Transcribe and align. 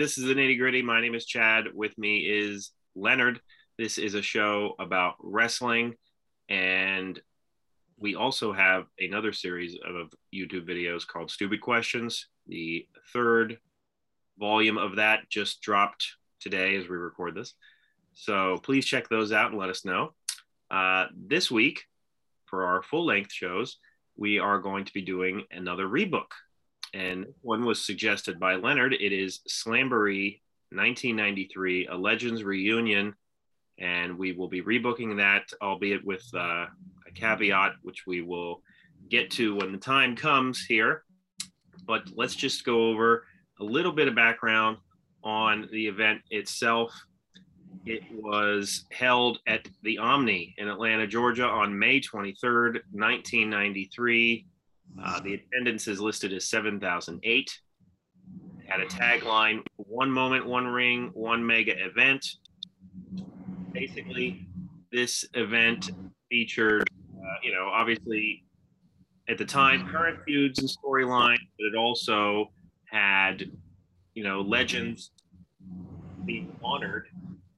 This 0.00 0.16
is 0.16 0.24
the 0.24 0.32
nitty 0.32 0.56
gritty. 0.56 0.80
My 0.80 1.02
name 1.02 1.14
is 1.14 1.26
Chad. 1.26 1.66
With 1.74 1.98
me 1.98 2.20
is 2.20 2.70
Leonard. 2.94 3.38
This 3.76 3.98
is 3.98 4.14
a 4.14 4.22
show 4.22 4.74
about 4.78 5.16
wrestling, 5.20 5.96
and 6.48 7.20
we 7.98 8.14
also 8.14 8.54
have 8.54 8.86
another 8.98 9.34
series 9.34 9.76
of 9.84 10.10
YouTube 10.34 10.66
videos 10.66 11.06
called 11.06 11.30
Stupid 11.30 11.60
Questions. 11.60 12.28
The 12.46 12.88
third 13.12 13.58
volume 14.38 14.78
of 14.78 14.96
that 14.96 15.28
just 15.28 15.60
dropped 15.60 16.16
today 16.40 16.76
as 16.76 16.88
we 16.88 16.96
record 16.96 17.34
this. 17.34 17.52
So 18.14 18.56
please 18.62 18.86
check 18.86 19.10
those 19.10 19.32
out 19.32 19.50
and 19.50 19.60
let 19.60 19.68
us 19.68 19.84
know. 19.84 20.14
Uh, 20.70 21.08
this 21.14 21.50
week, 21.50 21.84
for 22.46 22.64
our 22.64 22.82
full 22.82 23.04
length 23.04 23.34
shows, 23.34 23.76
we 24.16 24.38
are 24.38 24.60
going 24.60 24.86
to 24.86 24.94
be 24.94 25.02
doing 25.02 25.44
another 25.50 25.86
rebook. 25.86 26.28
And 26.92 27.26
one 27.42 27.64
was 27.64 27.84
suggested 27.84 28.40
by 28.40 28.56
Leonard. 28.56 28.94
It 28.94 29.12
is 29.12 29.40
Slamboree 29.48 30.40
1993, 30.72 31.86
a 31.86 31.96
Legends 31.96 32.42
reunion. 32.42 33.14
And 33.78 34.18
we 34.18 34.32
will 34.32 34.48
be 34.48 34.62
rebooking 34.62 35.16
that, 35.18 35.50
albeit 35.62 36.04
with 36.04 36.24
uh, 36.34 36.66
a 37.06 37.12
caveat, 37.14 37.72
which 37.82 38.06
we 38.06 38.20
will 38.20 38.62
get 39.08 39.30
to 39.32 39.56
when 39.56 39.72
the 39.72 39.78
time 39.78 40.16
comes 40.16 40.64
here. 40.64 41.04
But 41.86 42.02
let's 42.14 42.34
just 42.34 42.64
go 42.64 42.88
over 42.88 43.24
a 43.58 43.64
little 43.64 43.92
bit 43.92 44.08
of 44.08 44.14
background 44.14 44.78
on 45.22 45.68
the 45.72 45.86
event 45.86 46.20
itself. 46.30 46.92
It 47.86 48.02
was 48.12 48.84
held 48.90 49.38
at 49.46 49.66
the 49.82 49.98
Omni 49.98 50.54
in 50.58 50.68
Atlanta, 50.68 51.06
Georgia 51.06 51.46
on 51.46 51.78
May 51.78 52.00
23rd, 52.00 52.80
1993. 52.92 54.46
Uh, 55.02 55.20
the 55.20 55.34
attendance 55.34 55.88
is 55.88 56.00
listed 56.00 56.32
as 56.32 56.48
7,008. 56.48 57.58
Had 58.66 58.80
a 58.80 58.86
tagline 58.86 59.62
one 59.76 60.10
moment, 60.10 60.46
one 60.46 60.66
ring, 60.66 61.10
one 61.14 61.44
mega 61.44 61.72
event. 61.84 62.24
Basically, 63.72 64.46
this 64.92 65.24
event 65.34 65.90
featured, 66.30 66.88
uh, 67.16 67.36
you 67.42 67.52
know, 67.52 67.68
obviously 67.72 68.44
at 69.28 69.38
the 69.38 69.44
time, 69.44 69.88
current 69.88 70.18
feuds 70.26 70.58
and 70.58 70.68
storylines, 70.68 71.38
but 71.58 71.66
it 71.66 71.76
also 71.76 72.50
had, 72.84 73.50
you 74.14 74.24
know, 74.24 74.40
legends 74.40 75.10
being 76.24 76.56
honored 76.62 77.06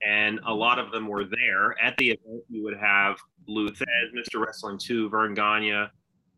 and 0.03 0.41
a 0.47 0.53
lot 0.53 0.79
of 0.79 0.91
them 0.91 1.07
were 1.07 1.25
there 1.25 1.81
at 1.83 1.97
the 1.97 2.11
event. 2.11 2.43
You 2.49 2.65
would 2.65 2.77
have 2.77 3.17
Lou 3.47 3.69
Thesz, 3.69 3.87
Mr. 4.17 4.45
Wrestling 4.45 4.79
2, 4.79 5.09
Verne 5.09 5.35
Gagne. 5.35 5.87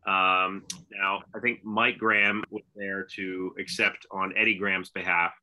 Um, 0.05 0.63
now, 0.91 1.21
I 1.35 1.39
think 1.41 1.63
Mike 1.63 1.97
Graham 1.97 2.43
was 2.51 2.63
there 2.75 3.03
to 3.15 3.55
accept 3.59 4.05
on 4.11 4.33
Eddie 4.37 4.55
Graham's 4.55 4.89
behalf. 4.89 5.33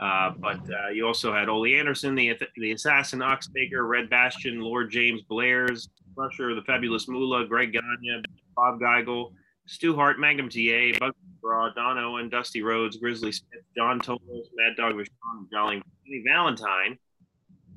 Uh, 0.00 0.30
but 0.38 0.60
uh, 0.70 0.88
you 0.92 1.06
also 1.06 1.32
had 1.32 1.48
Ole 1.48 1.78
Anderson, 1.78 2.14
the, 2.14 2.36
the 2.56 2.72
assassin, 2.72 3.20
Ox 3.22 3.48
Baker, 3.48 3.86
Red 3.86 4.08
Bastien, 4.08 4.60
Lord 4.60 4.90
James 4.90 5.22
Blears, 5.22 5.88
Crusher, 6.16 6.54
the 6.54 6.62
fabulous 6.62 7.08
Moolah, 7.08 7.46
Greg 7.46 7.72
Gagne, 7.72 8.22
Bob 8.54 8.80
Geigel, 8.80 9.32
Stu 9.66 9.94
Hart, 9.94 10.18
Magnum 10.18 10.48
TA, 10.48 10.96
Bugsy 10.98 11.12
Raw, 11.42 11.70
Don 11.70 11.98
Owen, 11.98 12.22
and 12.22 12.30
Dusty 12.30 12.62
Rhodes, 12.62 12.96
Grizzly 12.96 13.32
Smith, 13.32 13.62
John 13.76 14.00
Tolos, 14.00 14.46
Mad 14.54 14.76
Dog 14.76 14.94
Vachon, 14.94 15.50
Johnny 15.52 15.82
Valentine. 16.26 16.98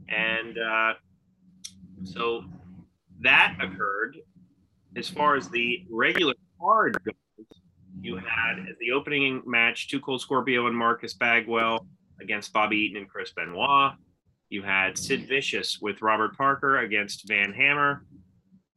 And 0.10 0.58
uh, 0.58 0.94
so 2.04 2.44
that 3.22 3.56
occurred. 3.62 4.18
As 4.96 5.08
far 5.08 5.36
as 5.36 5.50
the 5.50 5.86
regular 5.90 6.34
card 6.60 6.98
goes, 7.04 7.16
you 8.02 8.18
had 8.18 8.66
the 8.80 8.92
opening 8.92 9.42
match 9.46 9.90
Two 9.90 10.00
Cold 10.00 10.22
Scorpio 10.22 10.68
and 10.68 10.76
Marcus 10.76 11.14
Bagwell 11.14 11.86
against 12.22 12.52
Bobby 12.52 12.78
Eaton 12.78 12.98
and 12.98 13.10
Chris 13.10 13.32
Benoit. 13.32 13.94
You 14.50 14.64
had 14.64 14.98
Sid 14.98 15.28
Vicious 15.30 15.80
with 15.82 16.02
Robert 16.02 16.36
Parker 16.36 16.80
against 16.80 17.28
Van 17.28 17.54
Hammer. 17.54 18.06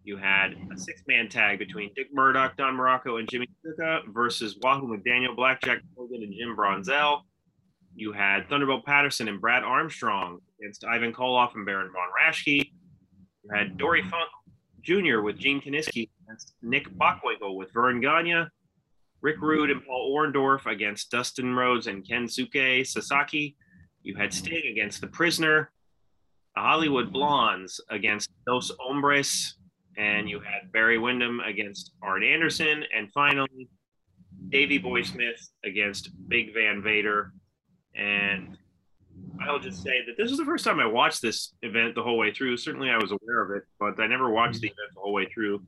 You 0.04 0.16
had 0.16 0.54
a 0.72 0.78
six 0.78 1.02
man 1.08 1.28
tag 1.28 1.58
between 1.58 1.90
Dick 1.96 2.08
Murdoch, 2.12 2.56
Don 2.56 2.76
Muraco, 2.76 3.18
and 3.18 3.28
Jimmy 3.28 3.48
Snuka 3.64 4.02
versus 4.12 4.56
Wahoo 4.62 4.86
McDaniel, 4.86 5.34
Blackjack 5.34 5.80
Hogan, 5.96 6.22
and 6.22 6.32
Jim 6.32 6.54
Brunzell. 6.54 7.22
You 7.96 8.12
had 8.12 8.48
Thunderbolt 8.48 8.84
Patterson 8.84 9.28
and 9.28 9.40
Brad 9.40 9.64
Armstrong 9.64 10.38
against 10.60 10.84
Ivan 10.84 11.12
Koloff 11.12 11.54
and 11.54 11.64
Baron 11.64 11.90
von 11.92 12.08
Raschke. 12.22 12.70
You 13.44 13.50
had 13.52 13.78
Dory 13.78 14.02
Funk 14.02 14.28
Jr. 14.84 15.20
with 15.20 15.38
Gene 15.38 15.60
Kiniski 15.60 16.10
against 16.22 16.54
Nick 16.62 16.88
mm-hmm. 16.88 17.00
Bockwinkel 17.00 17.56
with 17.56 17.72
Verne 17.72 18.00
Gagne. 18.00 18.46
Rick 19.20 19.40
Rude 19.40 19.70
and 19.70 19.84
Paul 19.84 20.14
Orndorff 20.14 20.66
against 20.66 21.10
Dustin 21.10 21.54
Rhodes 21.54 21.86
and 21.86 22.06
Kensuke 22.06 22.86
Sasaki. 22.86 23.56
You 24.02 24.14
had 24.16 24.30
mm-hmm. 24.30 24.44
Sting 24.44 24.70
against 24.70 25.00
The 25.00 25.06
Prisoner. 25.06 25.70
The 26.54 26.62
Hollywood 26.62 27.12
Blondes 27.12 27.80
against 27.90 28.30
Dos 28.46 28.70
Hombres. 28.78 29.56
And 29.96 30.28
you 30.28 30.40
had 30.40 30.70
Barry 30.72 30.98
Windham 30.98 31.40
against 31.40 31.92
Arn 32.02 32.22
Anderson. 32.22 32.84
And 32.94 33.10
finally, 33.12 33.68
Davey 34.50 34.78
Boy 34.78 35.02
Smith 35.02 35.48
against 35.64 36.10
Big 36.28 36.52
Van 36.52 36.82
Vader. 36.82 37.32
And 37.96 38.58
I'll 39.40 39.58
just 39.58 39.82
say 39.82 40.04
that 40.06 40.16
this 40.16 40.30
was 40.30 40.38
the 40.38 40.44
first 40.44 40.64
time 40.64 40.80
I 40.80 40.86
watched 40.86 41.22
this 41.22 41.54
event 41.62 41.94
the 41.94 42.02
whole 42.02 42.18
way 42.18 42.32
through. 42.32 42.56
Certainly, 42.56 42.90
I 42.90 42.98
was 42.98 43.12
aware 43.12 43.42
of 43.42 43.50
it, 43.50 43.64
but 43.78 44.00
I 44.00 44.06
never 44.06 44.30
watched 44.30 44.60
the 44.60 44.68
event 44.68 44.88
the 44.94 45.00
whole 45.00 45.12
way 45.12 45.26
through. 45.26 45.62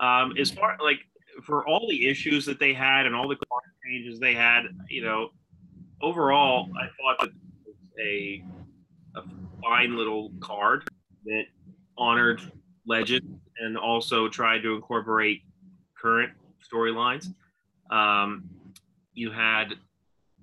Um, 0.00 0.34
as 0.38 0.50
far 0.50 0.76
like 0.82 1.00
for 1.44 1.66
all 1.66 1.86
the 1.88 2.08
issues 2.08 2.44
that 2.46 2.58
they 2.58 2.72
had 2.72 3.06
and 3.06 3.14
all 3.14 3.28
the 3.28 3.36
changes 3.84 4.18
they 4.18 4.34
had, 4.34 4.64
you 4.88 5.02
know, 5.02 5.30
overall, 6.02 6.68
I 6.76 6.86
thought 6.86 7.20
that 7.20 7.28
it 7.28 7.66
was 7.66 7.76
a 8.00 8.44
a 9.16 9.22
fine 9.62 9.96
little 9.96 10.32
card 10.40 10.88
that 11.24 11.44
honored 11.96 12.40
legend 12.86 13.40
and 13.58 13.76
also 13.76 14.28
tried 14.28 14.62
to 14.62 14.74
incorporate 14.74 15.42
current 16.00 16.32
storylines. 16.70 17.32
Um, 17.90 18.44
you 19.14 19.30
had 19.30 19.74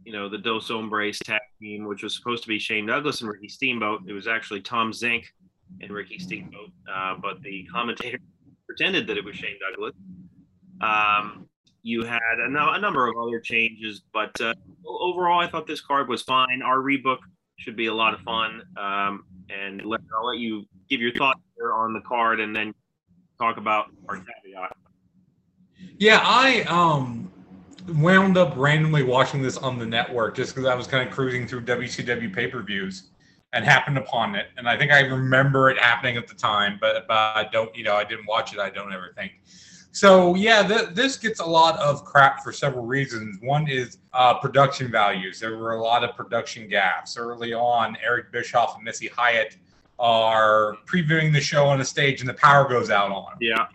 you 0.06 0.12
know, 0.12 0.30
the 0.30 0.38
Dos 0.38 0.69
Hombres 0.69 1.19
tag 1.19 1.41
team, 1.62 1.86
which 1.86 2.03
was 2.03 2.16
supposed 2.16 2.44
to 2.44 2.50
be 2.50 2.59
Shane 2.59 2.86
Douglas 2.86 3.22
and 3.22 3.30
Ricky 3.30 3.47
Steamboat. 3.47 4.02
It 4.08 4.14
was 4.14 4.28
actually 4.28 4.62
Tom 4.62 4.94
Zink 4.94 5.34
and 5.81 5.91
Ricky 5.91 6.19
Steamboat, 6.19 6.69
uh, 6.94 7.16
but 7.22 7.41
the 7.41 7.68
commentator 7.72 8.19
pretended 8.68 9.08
that 9.08 9.18
it 9.18 9.25
was 9.25 9.36
Shane 9.36 9.58
Douglas. 9.59 9.94
Um, 10.81 11.47
you 11.84 12.03
had 12.03 12.19
a, 12.40 12.46
a, 12.47 12.80
number 12.80 13.08
of 13.08 13.16
other 13.18 13.40
changes, 13.40 14.02
but 14.14 14.40
uh, 14.41 14.53
overall, 14.86 15.40
I 15.40 15.47
thought 15.47 15.68
this 15.68 15.81
card 15.81 16.08
was 16.08 16.22
fine. 16.22 16.62
Our 16.62 16.78
rebook 16.78 17.20
should 17.58 17.75
be 17.75 17.88
a 17.88 17.94
lot 17.94 18.14
of 18.14 18.22
fun. 18.22 18.64
Um, 18.78 19.25
and 19.50 19.85
let, 19.85 20.02
I'll 20.18 20.28
let 20.28 20.40
you 20.40 20.66
give 20.90 21.02
your 21.02 21.14
thoughts 21.14 21.40
on 21.62 21.94
the 21.94 22.02
card 22.02 22.40
and 22.40 22.56
then 22.56 22.74
talk 23.40 23.58
about 23.58 23.88
our 24.09 24.18
caveat. 24.18 24.75
Yeah, 25.97 26.22
I 26.24 26.62
um 26.64 27.31
wound 27.88 28.38
up 28.38 28.53
randomly 28.56 29.03
watching 29.03 29.41
this 29.41 29.58
on 29.58 29.78
the 29.78 29.85
network 29.85 30.35
just 30.35 30.56
because 30.56 30.68
I 30.68 30.76
was 30.76 30.88
kind 30.88 31.08
of 31.08 31.14
cruising 31.14 31.47
through 31.47 31.62
WCW 31.62 32.34
pay 32.34 32.47
per 32.47 32.62
views 32.62 33.09
and 33.53 33.64
happened 33.64 33.97
upon 33.97 34.35
it. 34.35 34.47
And 34.58 34.68
I 34.68 34.78
think 34.78 34.91
I 34.91 35.02
remember 35.02 35.70
it 35.70 35.78
happening 35.78 36.18
at 36.18 36.28
the 36.28 36.34
time, 36.34 36.78
but, 36.82 37.08
but 37.08 37.14
I 37.14 37.47
don't, 37.52 37.76
you 37.76 37.84
know, 37.84 37.96
I 37.96 38.03
didn't 38.03 38.26
watch 38.26 38.53
it. 38.53 38.59
I 38.59 38.70
don't 38.70 38.91
ever 38.91 39.14
think. 39.16 39.34
So 39.91 40.34
yeah, 40.34 40.68
th- 40.68 40.90
this 40.94 41.18
gets 41.18 41.40
a 41.40 41.46
lot 41.46 41.80
of 41.80 42.03
crap 42.03 42.44
for 42.44 42.52
several 42.52 42.84
reasons. 42.84 43.38
One 43.41 43.68
is 43.68 44.00
uh, 44.12 44.34
production 44.40 44.91
values. 44.91 45.40
There 45.40 45.56
were 45.56 45.74
a 45.74 45.82
lot 45.82 46.03
of 46.03 46.16
production 46.16 46.68
gaps 46.68 47.16
early 47.16 47.53
on. 47.53 47.96
Eric 48.03 48.32
Bischoff 48.32 48.76
and 48.76 48.84
Missy 48.84 49.08
Hyatt 49.08 49.56
are 50.00 50.78
previewing 50.88 51.32
the 51.32 51.40
show 51.40 51.66
on 51.66 51.79
a 51.79 51.86
stage, 51.86 52.22
and 52.22 52.29
the 52.29 52.34
power 52.34 52.68
goes 52.68 52.90
out 52.90 53.12
on 53.12 53.26
them. 53.26 53.38
Yeah. 53.40 53.68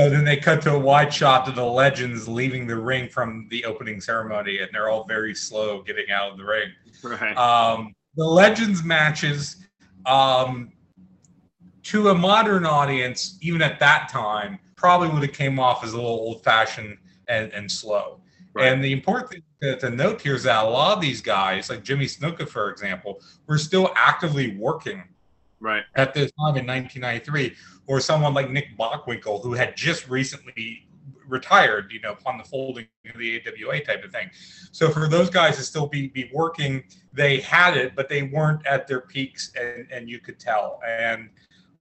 So 0.00 0.08
then 0.08 0.24
they 0.24 0.38
cut 0.38 0.62
to 0.62 0.72
a 0.72 0.78
wide 0.78 1.12
shot 1.12 1.44
to 1.44 1.52
the 1.52 1.62
legends 1.62 2.26
leaving 2.26 2.66
the 2.66 2.76
ring 2.76 3.06
from 3.10 3.46
the 3.50 3.66
opening 3.66 4.00
ceremony, 4.00 4.60
and 4.60 4.70
they're 4.72 4.88
all 4.88 5.04
very 5.04 5.34
slow 5.34 5.82
getting 5.82 6.10
out 6.10 6.32
of 6.32 6.38
the 6.38 6.44
ring. 6.44 6.70
Right. 7.02 7.36
Um, 7.36 7.94
the 8.16 8.24
legends 8.24 8.82
matches, 8.82 9.56
um, 10.06 10.72
to 11.82 12.08
a 12.08 12.14
modern 12.14 12.64
audience, 12.64 13.36
even 13.42 13.60
at 13.60 13.78
that 13.80 14.08
time, 14.10 14.58
probably 14.74 15.10
would 15.10 15.22
have 15.22 15.34
came 15.34 15.58
off 15.60 15.84
as 15.84 15.92
a 15.92 15.96
little 15.96 16.12
old 16.12 16.42
fashioned 16.44 16.96
and, 17.28 17.52
and 17.52 17.70
slow. 17.70 18.22
Right. 18.54 18.72
And 18.72 18.82
the 18.82 18.92
important 18.92 19.30
thing 19.30 19.42
to, 19.62 19.76
to, 19.80 19.90
note 19.90 20.22
here 20.22 20.34
is 20.34 20.44
that 20.44 20.64
a 20.64 20.68
lot 20.68 20.96
of 20.96 21.02
these 21.02 21.20
guys, 21.20 21.68
like 21.68 21.84
Jimmy 21.84 22.06
Snuka, 22.06 22.48
for 22.48 22.70
example, 22.70 23.20
were 23.46 23.58
still 23.58 23.90
actively 23.96 24.56
working 24.56 25.04
right 25.60 25.82
at 25.94 26.14
this 26.14 26.32
time 26.32 26.56
in 26.56 26.66
1993 26.66 27.54
or 27.90 28.00
someone 28.00 28.32
like 28.32 28.48
nick 28.50 28.68
bockwinkel 28.78 29.42
who 29.42 29.52
had 29.52 29.76
just 29.76 30.08
recently 30.08 30.86
retired 31.26 31.90
you 31.90 32.00
know 32.00 32.12
upon 32.12 32.38
the 32.38 32.44
folding 32.44 32.86
of 33.12 33.18
the 33.18 33.42
awa 33.64 33.80
type 33.80 34.02
of 34.04 34.12
thing. 34.12 34.28
So 34.72 34.90
for 34.90 35.08
those 35.08 35.28
guys 35.28 35.56
to 35.56 35.62
still 35.62 35.88
be 35.88 36.02
be 36.08 36.30
working 36.32 36.72
they 37.12 37.40
had 37.40 37.76
it 37.76 37.96
but 37.96 38.08
they 38.08 38.22
weren't 38.22 38.64
at 38.74 38.86
their 38.86 39.00
peaks 39.00 39.42
and 39.60 39.88
and 39.94 40.08
you 40.08 40.18
could 40.20 40.38
tell. 40.38 40.80
And 40.86 41.30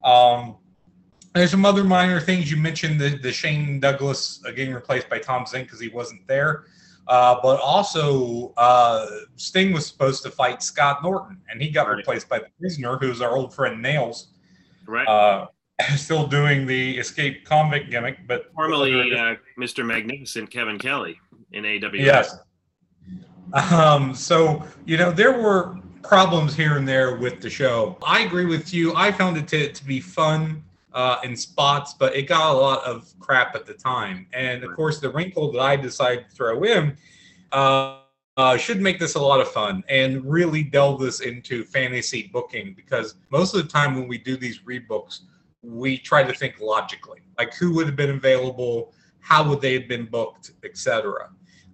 um 0.04 0.58
there's 1.36 1.52
some 1.52 1.64
other 1.64 1.84
minor 1.84 2.20
things. 2.20 2.50
You 2.50 2.58
mentioned 2.58 3.00
the, 3.00 3.10
the 3.28 3.32
shane 3.32 3.80
douglas 3.80 4.42
getting 4.56 4.74
replaced 4.74 5.08
by 5.14 5.20
tom 5.20 5.46
zink 5.46 5.68
because 5.68 5.80
he 5.80 5.90
wasn't 5.90 6.28
there. 6.28 6.66
Uh, 7.08 7.36
but 7.42 7.60
also, 7.60 8.54
uh, 8.58 9.08
Sting 9.36 9.74
was 9.74 9.86
supposed 9.88 10.22
to 10.24 10.30
fight 10.30 10.62
Scott 10.62 11.02
Norton, 11.02 11.38
and 11.50 11.60
he 11.60 11.70
got 11.72 11.88
Right. 11.88 11.98
replaced 11.98 12.30
by 12.30 12.38
the 12.38 12.50
prisoner, 12.60 12.98
who's 13.02 13.20
our 13.20 13.36
old 13.36 13.52
friend 13.52 13.82
Nails, 13.82 14.18
Right. 14.86 15.08
uh, 15.08 15.48
still 15.96 16.28
doing 16.28 16.66
the 16.66 16.98
escape 16.98 17.46
convict 17.46 17.90
gimmick, 17.90 18.28
but 18.28 18.52
Formerly 18.54 19.14
uh, 19.14 19.36
Mr. 19.58 19.86
Magnificent 19.86 20.50
Kevin 20.50 20.78
Kelly 20.78 21.20
in 21.52 21.66
AW. 21.66 21.90
Yes. 21.94 22.38
Um, 23.54 24.14
so, 24.14 24.64
you 24.86 24.98
know, 24.98 25.12
there 25.12 25.40
were 25.40 25.78
problems 26.04 26.56
here 26.56 26.78
and 26.78 26.88
there 26.88 27.18
with 27.18 27.42
the 27.42 27.50
show. 27.50 27.98
I 28.06 28.22
agree 28.22 28.46
with 28.46 28.74
you. 28.74 28.96
I 28.96 29.12
found 29.12 29.38
it 29.38 29.48
to, 29.50 29.72
to 29.72 29.86
be 29.86 30.00
fun 30.00 30.64
uh, 30.94 31.20
in 31.24 31.36
spots, 31.36 31.94
but 31.94 32.16
it 32.16 32.24
got 32.24 32.54
a 32.54 32.58
lot 32.58 32.84
of 32.84 33.14
crap 33.20 33.56
at 33.56 33.66
the 33.66 33.74
time. 33.74 34.28
And 34.34 34.64
of 34.64 34.76
course, 34.76 35.00
the 35.00 35.10
wrinkle 35.10 35.52
that 35.54 35.60
I 35.60 35.76
decided 35.76 36.30
to 36.30 36.36
throw 36.36 36.64
in 36.64 36.98
uh, 37.52 38.00
uh, 38.38 38.58
should 38.58 38.82
make 38.82 39.00
this 39.00 39.16
a 39.16 39.20
lot 39.20 39.42
of 39.42 39.50
fun 39.50 39.84
and 39.90 40.24
really 40.26 40.64
delve 40.64 41.02
this 41.02 41.20
into 41.20 41.64
fantasy 41.64 42.30
booking 42.32 42.74
because 42.74 43.16
most 43.30 43.54
of 43.54 43.62
the 43.62 43.68
time 43.68 43.96
when 43.96 44.08
we 44.08 44.18
do 44.18 44.38
these 44.38 44.60
rebooks, 44.60 45.22
we 45.62 45.98
try 45.98 46.24
to 46.24 46.34
think 46.34 46.60
logically 46.60 47.20
like 47.40 47.54
who 47.56 47.74
would 47.74 47.88
have 47.88 47.96
been 47.96 48.12
available, 48.12 48.94
how 49.22 49.48
would 49.48 49.62
they 49.62 49.74
have 49.74 49.88
been 49.88 50.06
booked, 50.06 50.52
etc. 50.64 51.30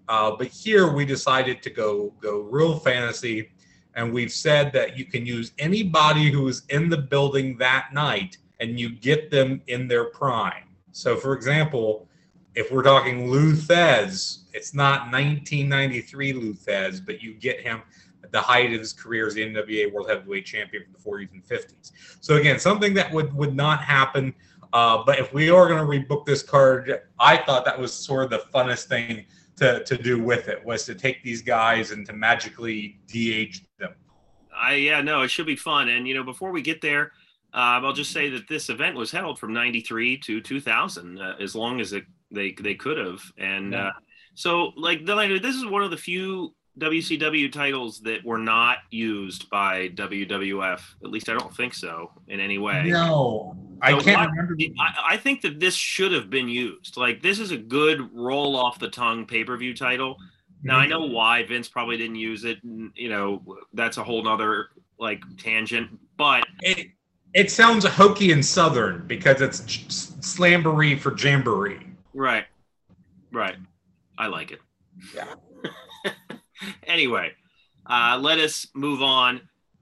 Uh, 0.08 0.32
but 0.38 0.48
here 0.48 0.92
we 0.92 1.04
decided 1.04 1.62
to 1.64 1.70
go 1.72 2.14
go 2.22 2.42
real 2.42 2.78
fantasy, 2.78 3.50
and 3.96 4.14
we've 4.14 4.32
said 4.32 4.72
that 4.74 4.98
you 4.98 5.06
can 5.06 5.26
use 5.26 5.52
anybody 5.58 6.30
who 6.30 6.48
is 6.48 6.64
in 6.70 6.88
the 6.88 6.98
building 6.98 7.58
that 7.58 7.92
night, 7.92 8.38
and 8.60 8.80
you 8.80 8.90
get 8.90 9.32
them 9.32 9.62
in 9.68 9.88
their 9.88 10.06
prime. 10.06 10.70
So, 10.92 11.18
for 11.18 11.34
example, 11.34 12.08
if 12.54 12.72
we're 12.72 12.84
talking 12.84 13.30
Lou 13.30 13.54
Thesz, 13.54 14.44
it's 14.54 14.74
not 14.74 15.12
1993 15.12 16.34
Lou 16.34 16.54
Thesz, 16.54 17.04
but 17.04 17.22
you 17.22 17.34
get 17.34 17.60
him 17.60 17.82
the 18.36 18.42
height 18.42 18.74
of 18.74 18.80
his 18.80 18.92
career 18.92 19.28
as 19.28 19.34
the 19.36 19.42
NWA 19.42 19.92
World 19.94 20.10
Heavyweight 20.10 20.46
Champion 20.46 20.84
for 20.84 20.92
the 20.92 21.26
40s 21.26 21.32
and 21.34 21.44
50s. 21.48 21.92
So 22.20 22.36
again, 22.36 22.60
something 22.60 22.94
that 22.96 23.12
would 23.14 23.34
would 23.34 23.56
not 23.56 23.82
happen. 23.82 24.34
Uh, 24.74 25.04
but 25.06 25.18
if 25.20 25.34
we 25.34 25.50
are 25.50 25.68
going 25.70 25.80
to 25.80 25.86
rebook 25.86 26.26
this 26.26 26.44
card, 26.44 27.02
I 27.18 27.38
thought 27.38 27.64
that 27.64 27.80
was 27.80 27.94
sort 27.94 28.26
of 28.26 28.30
the 28.30 28.44
funnest 28.54 28.88
thing 28.88 29.26
to, 29.56 29.82
to 29.86 29.98
do 29.98 30.22
with 30.22 30.50
it 30.50 30.66
was 30.66 30.84
to 30.86 30.96
take 30.96 31.24
these 31.24 31.42
guys 31.42 31.92
and 31.92 32.06
to 32.08 32.12
magically 32.14 33.00
de-age 33.08 33.66
them. 33.80 33.94
I 34.54 34.74
yeah 34.74 35.02
no, 35.02 35.22
it 35.22 35.30
should 35.30 35.46
be 35.46 35.56
fun. 35.56 35.88
And 35.90 36.06
you 36.08 36.14
know, 36.14 36.24
before 36.24 36.52
we 36.52 36.62
get 36.62 36.82
there, 36.82 37.14
um, 37.54 37.86
I'll 37.86 37.94
just 37.94 38.12
say 38.12 38.30
that 38.32 38.50
this 38.50 38.70
event 38.70 38.98
was 38.98 39.12
held 39.12 39.40
from 39.40 39.54
'93 39.54 40.18
to 40.18 40.42
2000, 40.42 41.22
uh, 41.22 41.36
as 41.40 41.56
long 41.56 41.80
as 41.80 41.94
it, 41.94 42.04
they 42.32 42.54
they 42.60 42.76
could 42.76 42.98
have. 42.98 43.22
And 43.38 43.72
Yeah. 43.72 43.88
uh, 43.88 43.92
so, 44.34 44.74
like, 44.76 45.06
this 45.06 45.56
is 45.56 45.66
one 45.66 45.84
of 45.84 45.92
the 45.92 45.98
few 45.98 46.54
WCW 46.80 47.52
titles 47.52 48.02
that 48.02 48.24
were 48.26 48.38
not 48.38 48.80
used 48.92 49.50
by 49.50 49.90
WWF. 49.90 50.82
At 51.04 51.10
least 51.10 51.30
I 51.30 51.34
don't 51.34 51.56
think 51.56 51.74
so 51.74 52.12
in 52.28 52.40
any 52.40 52.58
way. 52.58 52.84
No, 52.86 53.56
I 53.82 54.00
can't 54.00 54.30
remember. 54.30 54.56
I, 54.80 55.14
I 55.14 55.18
think 55.18 55.42
that 55.42 55.60
this 55.60 55.76
should 55.76 56.12
have 56.12 56.30
been 56.30 56.50
used. 56.50 56.98
Like, 56.98 57.22
this 57.22 57.40
is 57.40 57.52
a 57.52 57.58
good 57.58 58.10
roll 58.14 58.56
off 58.56 58.80
the 58.80 58.90
tongue 58.90 59.26
pay 59.26 59.44
per 59.44 59.56
view 59.58 59.74
title. 59.74 60.18
Now 60.64 60.80
I 60.80 60.86
mhm. 60.86 60.90
know 60.90 61.06
why 61.06 61.44
Vince 61.44 61.70
probably 61.70 61.96
didn't 61.96 62.16
use 62.16 62.44
it. 62.44 62.62
And, 62.64 62.92
you 62.96 63.10
know, 63.10 63.42
that's 63.74 63.98
a 63.98 64.04
whole 64.04 64.24
nother 64.24 64.70
like 65.00 65.22
tangent. 65.38 65.98
But 66.18 66.46
It, 66.62 66.88
it 67.34 67.52
sounds 67.52 67.86
hokey 67.86 68.32
and 68.32 68.44
southern 68.44 69.06
because 69.08 69.42
it's 69.42 69.62
slamboree 69.62 71.00
for 71.00 71.16
jamboree. 71.16 71.86
right, 72.14 72.46
right, 73.32 73.58
I 74.18 74.28
like 74.28 74.52
it. 74.52 74.60
Yeah. 75.14 75.34
anyway, 76.84 77.32
uh, 77.90 78.18
let 78.22 78.40
us 78.40 78.68
move 78.74 79.02
on 79.02 79.42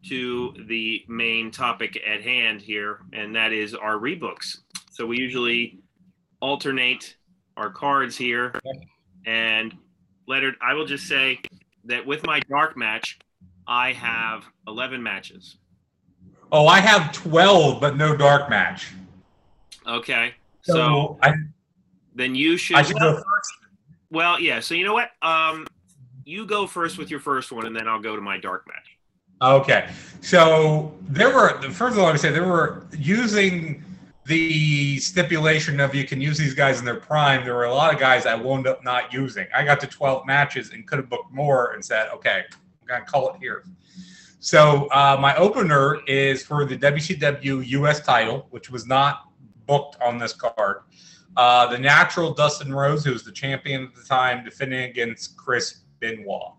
to 0.10 0.54
the 0.68 1.04
main 1.08 1.50
topic 1.52 1.98
at 2.06 2.22
hand 2.22 2.62
here, 2.62 3.00
and 3.14 3.36
that 3.36 3.54
is 3.54 3.74
our 3.74 3.96
rebooks. 3.96 4.58
So 4.92 5.06
we 5.06 5.18
usually 5.18 5.80
alternate 6.42 7.16
our 7.56 7.70
cards 7.70 8.18
here, 8.18 8.54
and 9.26 9.74
Leonard, 10.28 10.56
I 10.62 10.74
will 10.74 10.86
just 10.86 11.08
say 11.08 11.40
that 11.86 12.06
with 12.06 12.26
my 12.26 12.40
dark 12.50 12.76
match, 12.76 13.20
I 13.68 13.94
have 13.94 14.44
11 14.68 15.02
matches. 15.02 15.58
Oh, 16.52 16.68
I 16.68 16.80
have 16.80 17.12
12, 17.14 17.80
but 17.82 17.98
no 17.98 18.16
dark 18.16 18.50
match. 18.50 18.94
Okay. 19.88 20.34
So, 20.62 20.74
So 20.74 21.20
I, 21.22 21.34
then 22.16 22.36
you 22.36 22.58
should. 22.58 22.78
I 22.78 22.84
should 22.84 22.96
well, 23.00 23.14
go 23.14 23.18
first. 23.18 23.54
well, 24.12 24.40
yeah. 24.40 24.60
So 24.60 24.76
you 24.76 24.86
know 24.86 24.94
what? 24.94 25.10
Um, 25.22 25.66
you 26.26 26.46
go 26.46 26.68
first 26.68 26.98
with 26.98 27.10
your 27.10 27.20
first 27.20 27.52
one, 27.52 27.66
and 27.66 27.76
then 27.76 27.88
I'll 27.88 28.02
go 28.02 28.16
to 28.16 28.22
my 28.22 28.38
dark 28.38 28.68
match. 28.68 28.98
Okay. 29.42 29.90
So 30.22 30.94
there 31.02 31.34
were, 31.34 31.62
first 31.72 31.96
of 31.96 32.00
all, 32.00 32.06
I 32.06 32.12
would 32.12 32.20
say 32.20 32.32
there 32.32 32.48
were 32.48 32.86
using 32.98 33.84
the 34.26 34.98
stipulation 35.00 35.80
of 35.82 35.94
you 35.94 36.06
can 36.06 36.22
use 36.22 36.38
these 36.38 36.54
guys 36.54 36.80
in 36.80 36.86
their 36.86 36.96
prime. 36.96 37.44
There 37.44 37.56
were 37.56 37.66
a 37.66 37.74
lot 37.74 37.94
of 37.94 38.00
guys 38.00 38.26
I 38.26 38.36
wound 38.36 38.68
up 38.68 38.84
not 38.84 39.12
using. 39.12 39.46
I 39.54 39.66
got 39.66 39.82
to 39.82 39.88
12 39.88 40.26
matches 40.26 40.72
and 40.72 40.88
could 40.88 41.00
have 41.00 41.10
booked 41.10 41.34
more 41.34 41.74
and 41.74 41.84
said, 41.84 42.10
okay, 42.14 42.44
I'm 42.82 42.88
going 42.88 43.04
to 43.04 43.06
call 43.06 43.34
it 43.34 43.36
here. 43.40 43.66
So 44.40 44.88
uh, 44.92 45.18
my 45.20 45.36
opener 45.36 46.02
is 46.06 46.44
for 46.44 46.66
the 46.66 46.78
WCW 46.78 47.68
US 47.68 48.02
title, 48.02 48.48
which 48.52 48.70
was 48.70 48.88
not 48.88 49.30
booked 49.66 50.02
on 50.02 50.18
this 50.18 50.34
card. 50.34 50.84
Uh, 51.36 51.68
the 51.68 51.78
natural 51.78 52.34
Dustin 52.34 52.74
Rhodes, 52.74 53.04
who 53.04 53.12
was 53.12 53.24
the 53.24 53.32
champion 53.32 53.84
at 53.86 53.96
the 53.96 54.04
time, 54.04 54.46
defending 54.46 54.84
against 54.90 55.36
Chris 55.36 55.83
Benoit. 56.04 56.52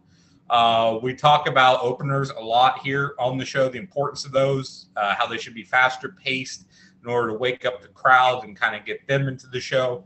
Uh, 0.48 0.98
we 1.02 1.14
talk 1.14 1.48
about 1.48 1.80
openers 1.82 2.30
a 2.30 2.40
lot 2.40 2.78
here 2.78 3.14
on 3.18 3.36
the 3.36 3.44
show, 3.44 3.68
the 3.68 3.78
importance 3.78 4.24
of 4.24 4.32
those, 4.32 4.86
uh, 4.96 5.14
how 5.14 5.26
they 5.26 5.36
should 5.36 5.54
be 5.54 5.62
faster 5.62 6.16
paced 6.22 6.66
in 7.02 7.10
order 7.10 7.28
to 7.28 7.34
wake 7.34 7.66
up 7.66 7.82
the 7.82 7.88
crowd 7.88 8.44
and 8.44 8.56
kind 8.56 8.74
of 8.74 8.86
get 8.86 9.06
them 9.06 9.28
into 9.28 9.46
the 9.48 9.60
show. 9.60 10.04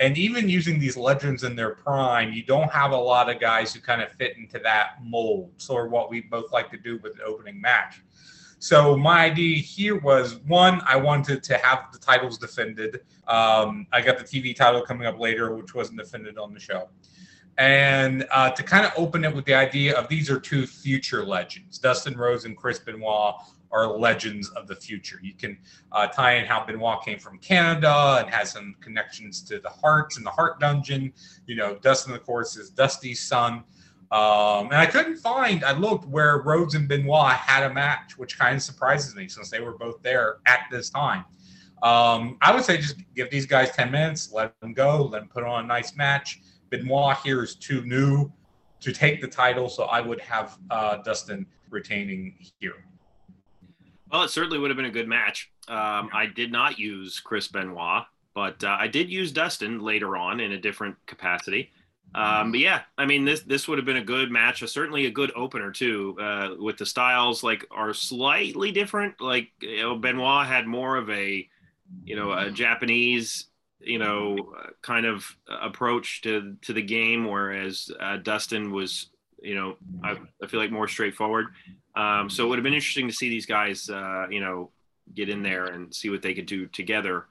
And 0.00 0.16
even 0.16 0.48
using 0.48 0.78
these 0.78 0.96
legends 0.96 1.44
in 1.44 1.56
their 1.56 1.74
prime, 1.74 2.32
you 2.32 2.44
don't 2.44 2.70
have 2.72 2.92
a 2.92 2.96
lot 2.96 3.28
of 3.28 3.40
guys 3.40 3.74
who 3.74 3.80
kind 3.80 4.00
of 4.00 4.10
fit 4.12 4.36
into 4.38 4.58
that 4.60 5.02
mold. 5.02 5.50
Sort 5.58 5.86
of 5.86 5.92
what 5.92 6.08
we 6.08 6.20
both 6.22 6.52
like 6.52 6.70
to 6.70 6.78
do 6.78 6.98
with 7.02 7.14
an 7.14 7.20
opening 7.26 7.60
match. 7.60 8.02
So 8.60 8.96
my 8.96 9.24
idea 9.24 9.56
here 9.56 9.98
was 10.00 10.36
one, 10.46 10.80
I 10.86 10.96
wanted 10.96 11.42
to 11.44 11.58
have 11.58 11.92
the 11.92 11.98
titles 11.98 12.38
defended. 12.38 13.00
Um, 13.26 13.86
I 13.92 14.00
got 14.00 14.18
the 14.18 14.24
TV 14.24 14.54
title 14.54 14.82
coming 14.82 15.06
up 15.06 15.18
later, 15.18 15.54
which 15.54 15.74
wasn't 15.74 15.98
defended 15.98 16.38
on 16.38 16.54
the 16.54 16.60
show 16.60 16.88
and 17.58 18.26
uh, 18.30 18.50
to 18.50 18.62
kind 18.62 18.86
of 18.86 18.92
open 18.96 19.24
it 19.24 19.34
with 19.34 19.44
the 19.44 19.54
idea 19.54 19.96
of 19.98 20.08
these 20.08 20.30
are 20.30 20.38
two 20.38 20.66
future 20.66 21.24
legends. 21.24 21.78
Dustin 21.78 22.16
Rhodes 22.16 22.44
and 22.44 22.56
Chris 22.56 22.78
Benoit 22.78 23.34
are 23.72 23.86
legends 23.88 24.48
of 24.50 24.68
the 24.68 24.76
future. 24.76 25.18
You 25.22 25.34
can 25.34 25.58
uh, 25.92 26.06
tie 26.06 26.36
in 26.36 26.46
how 26.46 26.64
Benoit 26.64 27.02
came 27.04 27.18
from 27.18 27.38
Canada 27.38 28.18
and 28.20 28.32
has 28.32 28.52
some 28.52 28.76
connections 28.80 29.42
to 29.42 29.58
the 29.58 29.68
Harts 29.68 30.16
and 30.16 30.24
the 30.24 30.30
Hart 30.30 30.60
Dungeon. 30.60 31.12
You 31.46 31.56
know, 31.56 31.76
Dustin, 31.76 32.14
of 32.14 32.24
course, 32.24 32.56
is 32.56 32.70
Dusty's 32.70 33.20
son. 33.20 33.64
Um, 34.10 34.66
and 34.66 34.76
I 34.76 34.86
couldn't 34.86 35.18
find, 35.18 35.64
I 35.64 35.72
looked 35.72 36.06
where 36.06 36.38
Rhodes 36.38 36.76
and 36.76 36.88
Benoit 36.88 37.32
had 37.32 37.68
a 37.68 37.74
match, 37.74 38.16
which 38.16 38.38
kind 38.38 38.56
of 38.56 38.62
surprises 38.62 39.14
me 39.14 39.28
since 39.28 39.50
they 39.50 39.60
were 39.60 39.76
both 39.76 40.00
there 40.02 40.38
at 40.46 40.60
this 40.70 40.88
time. 40.88 41.24
Um, 41.82 42.38
I 42.40 42.54
would 42.54 42.64
say 42.64 42.78
just 42.78 42.96
give 43.14 43.30
these 43.30 43.46
guys 43.46 43.70
10 43.72 43.90
minutes, 43.90 44.32
let 44.32 44.58
them 44.60 44.72
go, 44.72 45.04
let 45.12 45.20
them 45.20 45.28
put 45.28 45.44
on 45.44 45.64
a 45.64 45.66
nice 45.66 45.94
match. 45.94 46.40
Benoit 46.70 47.16
here 47.24 47.42
is 47.42 47.54
too 47.54 47.82
new 47.84 48.30
to 48.80 48.92
take 48.92 49.20
the 49.20 49.28
title, 49.28 49.68
so 49.68 49.84
I 49.84 50.00
would 50.00 50.20
have 50.20 50.58
uh, 50.70 50.98
Dustin 50.98 51.46
retaining 51.70 52.36
here. 52.60 52.84
Well, 54.10 54.22
it 54.22 54.30
certainly 54.30 54.58
would 54.58 54.70
have 54.70 54.76
been 54.76 54.86
a 54.86 54.90
good 54.90 55.08
match. 55.08 55.50
Um, 55.68 56.08
I 56.12 56.26
did 56.34 56.50
not 56.50 56.78
use 56.78 57.20
Chris 57.20 57.48
Benoit, 57.48 58.04
but 58.34 58.62
uh, 58.64 58.76
I 58.78 58.86
did 58.86 59.10
use 59.10 59.32
Dustin 59.32 59.80
later 59.80 60.16
on 60.16 60.40
in 60.40 60.52
a 60.52 60.58
different 60.58 60.96
capacity. 61.06 61.70
Um, 62.14 62.52
but 62.52 62.60
yeah, 62.60 62.82
I 62.96 63.04
mean 63.04 63.26
this 63.26 63.40
this 63.42 63.68
would 63.68 63.76
have 63.76 63.84
been 63.84 63.98
a 63.98 64.04
good 64.04 64.30
match, 64.30 64.62
uh, 64.62 64.66
certainly 64.66 65.04
a 65.06 65.10
good 65.10 65.30
opener 65.36 65.70
too. 65.70 66.16
Uh, 66.18 66.54
with 66.58 66.78
the 66.78 66.86
styles 66.86 67.42
like 67.42 67.66
are 67.70 67.92
slightly 67.92 68.72
different. 68.72 69.20
Like 69.20 69.48
you 69.60 69.82
know, 69.82 69.96
Benoit 69.96 70.46
had 70.46 70.66
more 70.66 70.96
of 70.96 71.10
a 71.10 71.46
you 72.04 72.16
know 72.16 72.32
a 72.32 72.50
Japanese 72.50 73.48
you 73.80 73.98
know 73.98 74.54
kind 74.82 75.06
of 75.06 75.24
approach 75.48 76.22
to 76.22 76.56
to 76.62 76.72
the 76.72 76.82
game, 76.82 77.26
whereas 77.26 77.90
uh, 78.00 78.16
Dustin 78.18 78.72
was 78.72 79.10
you 79.40 79.54
know 79.54 79.76
I, 80.02 80.16
I 80.42 80.46
feel 80.46 80.60
like 80.60 80.70
more 80.70 80.88
straightforward. 80.88 81.46
Um, 81.94 82.30
so 82.30 82.44
it 82.44 82.48
would 82.48 82.58
have 82.58 82.64
been 82.64 82.74
interesting 82.74 83.08
to 83.08 83.14
see 83.14 83.28
these 83.28 83.46
guys, 83.46 83.90
uh, 83.90 84.26
you 84.30 84.40
know, 84.40 84.70
get 85.14 85.28
in 85.28 85.42
there 85.42 85.66
and 85.66 85.92
see 85.92 86.10
what 86.10 86.22
they 86.22 86.32
could 86.34 86.46
do 86.46 86.66
together. 86.66 87.26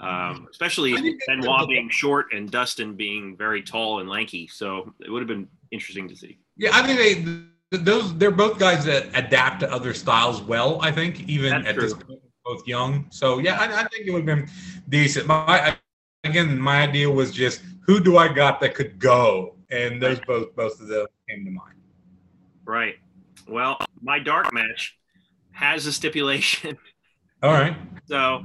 Um, 0.00 0.48
especially 0.50 0.94
Benoit 1.26 1.68
being 1.68 1.90
short 1.90 2.32
and 2.32 2.50
Dustin 2.50 2.94
being 2.94 3.36
very 3.36 3.62
tall 3.62 4.00
and 4.00 4.08
lanky. 4.08 4.48
So 4.48 4.94
it 5.00 5.10
would 5.10 5.20
have 5.20 5.28
been 5.28 5.48
interesting 5.72 6.08
to 6.08 6.16
see. 6.16 6.38
Yeah, 6.56 6.70
I 6.72 6.82
think 6.82 6.98
they 6.98 7.78
those 7.78 8.16
they're 8.16 8.30
both 8.30 8.58
guys 8.58 8.84
that 8.84 9.08
adapt 9.14 9.60
to 9.60 9.72
other 9.72 9.92
styles 9.94 10.40
well. 10.40 10.80
I 10.80 10.90
think 10.90 11.28
even 11.28 11.50
That's 11.50 11.68
at 11.68 11.76
this 11.76 11.92
point, 11.92 12.20
both 12.44 12.66
young. 12.66 13.06
So 13.10 13.38
yeah, 13.38 13.58
I, 13.58 13.82
I 13.82 13.88
think 13.88 14.06
it 14.06 14.10
would 14.12 14.26
have 14.26 14.38
been 14.38 14.48
decent. 14.88 15.26
My 15.26 15.76
again, 16.24 16.58
my 16.58 16.82
idea 16.82 17.10
was 17.10 17.32
just 17.32 17.62
who 17.86 18.00
do 18.00 18.16
I 18.16 18.32
got 18.32 18.60
that 18.60 18.74
could 18.74 18.98
go 18.98 19.56
and 19.70 20.00
those 20.02 20.20
both 20.20 20.54
both 20.56 20.80
of 20.80 20.88
them 20.88 21.06
came 21.28 21.44
to 21.44 21.50
mind. 21.50 21.76
Right. 22.64 22.96
Well, 23.48 23.78
my 24.02 24.18
dark 24.18 24.52
match 24.52 24.96
has 25.52 25.86
a 25.86 25.92
stipulation. 25.92 26.78
All 27.42 27.52
right. 27.52 27.76
So 28.06 28.44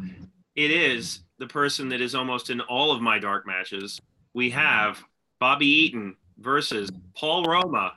it 0.55 0.71
is 0.71 1.21
the 1.38 1.48
person 1.48 1.89
that 1.89 2.01
is 2.01 2.15
almost 2.15 2.50
in 2.50 2.59
all 2.62 2.91
of 2.91 3.01
my 3.01 3.17
dark 3.17 3.48
matches. 3.48 4.00
We 4.33 4.50
have 4.50 5.01
Bobby 5.39 5.67
Eaton 5.67 6.15
versus 6.38 6.89
Paul 7.15 7.45
Roma 7.45 7.93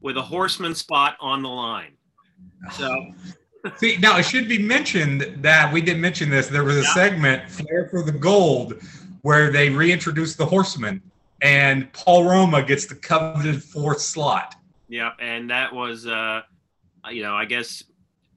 with 0.00 0.16
a 0.18 0.22
horseman 0.22 0.74
spot 0.74 1.16
on 1.20 1.42
the 1.42 1.48
line. 1.48 1.92
So 2.72 3.12
See, 3.76 3.96
now 3.98 4.18
it 4.18 4.24
should 4.24 4.48
be 4.48 4.58
mentioned 4.58 5.36
that 5.38 5.72
we 5.72 5.80
didn't 5.80 6.02
mention 6.02 6.28
this. 6.28 6.48
There 6.48 6.64
was 6.64 6.76
a 6.76 6.80
Yeah. 6.80 6.94
segment, 6.94 7.50
Flair 7.50 7.88
for 7.88 8.02
the 8.02 8.12
Gold, 8.12 8.74
where 9.22 9.50
they 9.50 9.70
reintroduced 9.70 10.38
the 10.38 10.46
Horseman, 10.46 11.02
and 11.40 11.92
Paul 11.92 12.24
Roma 12.24 12.62
gets 12.62 12.86
the 12.86 12.94
coveted 12.94 13.62
fourth 13.62 14.00
slot. 14.00 14.54
yeah, 14.88 15.12
and 15.18 15.50
that 15.50 15.72
was 15.72 16.06
uh 16.06 16.42
you 17.10 17.22
know, 17.22 17.34
I 17.34 17.44
guess 17.44 17.82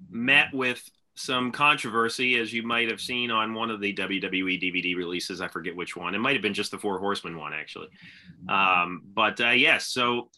met 0.10 0.54
with 0.54 0.90
some 1.16 1.52
controversy 1.52 2.38
as 2.38 2.52
you 2.52 2.64
might 2.64 2.90
have 2.90 3.00
seen 3.00 3.32
on 3.32 3.54
one 3.54 3.70
of 3.70 3.80
the 3.80 3.94
WWE 3.94 4.62
DVD 4.62 4.96
releases. 4.96 5.40
I 5.40 5.48
forget 5.48 5.76
which 5.76 5.96
one. 5.96 6.14
It 6.14 6.20
might 6.20 6.34
have 6.34 6.42
been 6.42 6.54
just 6.54 6.72
the 6.72 6.78
Four 6.78 7.00
Horsemen 7.00 7.38
one 7.38 7.54
actually. 7.54 7.88
Um, 8.50 9.04
but 9.14 9.40
uh, 9.40 9.50
yes, 9.50 9.88
so 9.88 10.30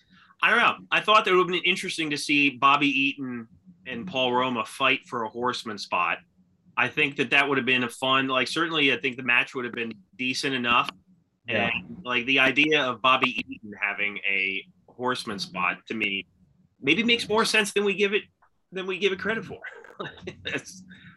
I 0.41 0.49
don't 0.49 0.59
know. 0.59 0.75
I 0.91 1.01
thought 1.01 1.25
that 1.25 1.31
it 1.31 1.35
would 1.35 1.49
have 1.51 1.63
been 1.63 1.69
interesting 1.71 2.09
to 2.11 2.17
see 2.17 2.51
Bobby 2.51 2.87
Eaton 2.87 3.47
and 3.87 4.05
Paul 4.05 4.33
Roma 4.33 4.65
fight 4.65 5.07
for 5.07 5.23
a 5.23 5.29
horseman 5.29 5.77
spot. 5.77 6.19
I 6.77 6.88
think 6.88 7.15
that 7.17 7.31
that 7.31 7.50
would 7.50 7.57
have 7.57 7.65
been 7.65 7.84
a 7.84 7.89
fun, 7.89 8.27
like 8.27 8.48
certainly 8.48 8.93
I 8.93 8.98
think 8.98 9.17
the 9.17 9.24
match 9.24 9.55
would 9.55 9.65
have 9.65 9.74
been 9.74 9.93
decent 10.17 10.53
enough. 10.53 10.89
Yeah. 11.50 11.69
And 11.74 11.98
like 12.05 12.25
the 12.27 12.39
idea 12.39 12.84
of 12.84 13.01
Bobby 13.01 13.39
Eaton 13.50 13.74
having 13.81 14.19
a 14.29 14.63
horseman 14.88 15.39
spot 15.39 15.77
to 15.88 15.93
me 15.96 16.25
maybe 16.81 17.03
makes 17.03 17.27
more 17.27 17.46
sense 17.46 17.74
than 17.74 17.84
we 17.84 17.96
give 17.96 18.13
it 18.13 18.24
than 18.72 18.86
we 18.86 18.98
give 19.00 19.12
it 19.12 19.19
credit 19.19 19.43
for. 19.46 19.60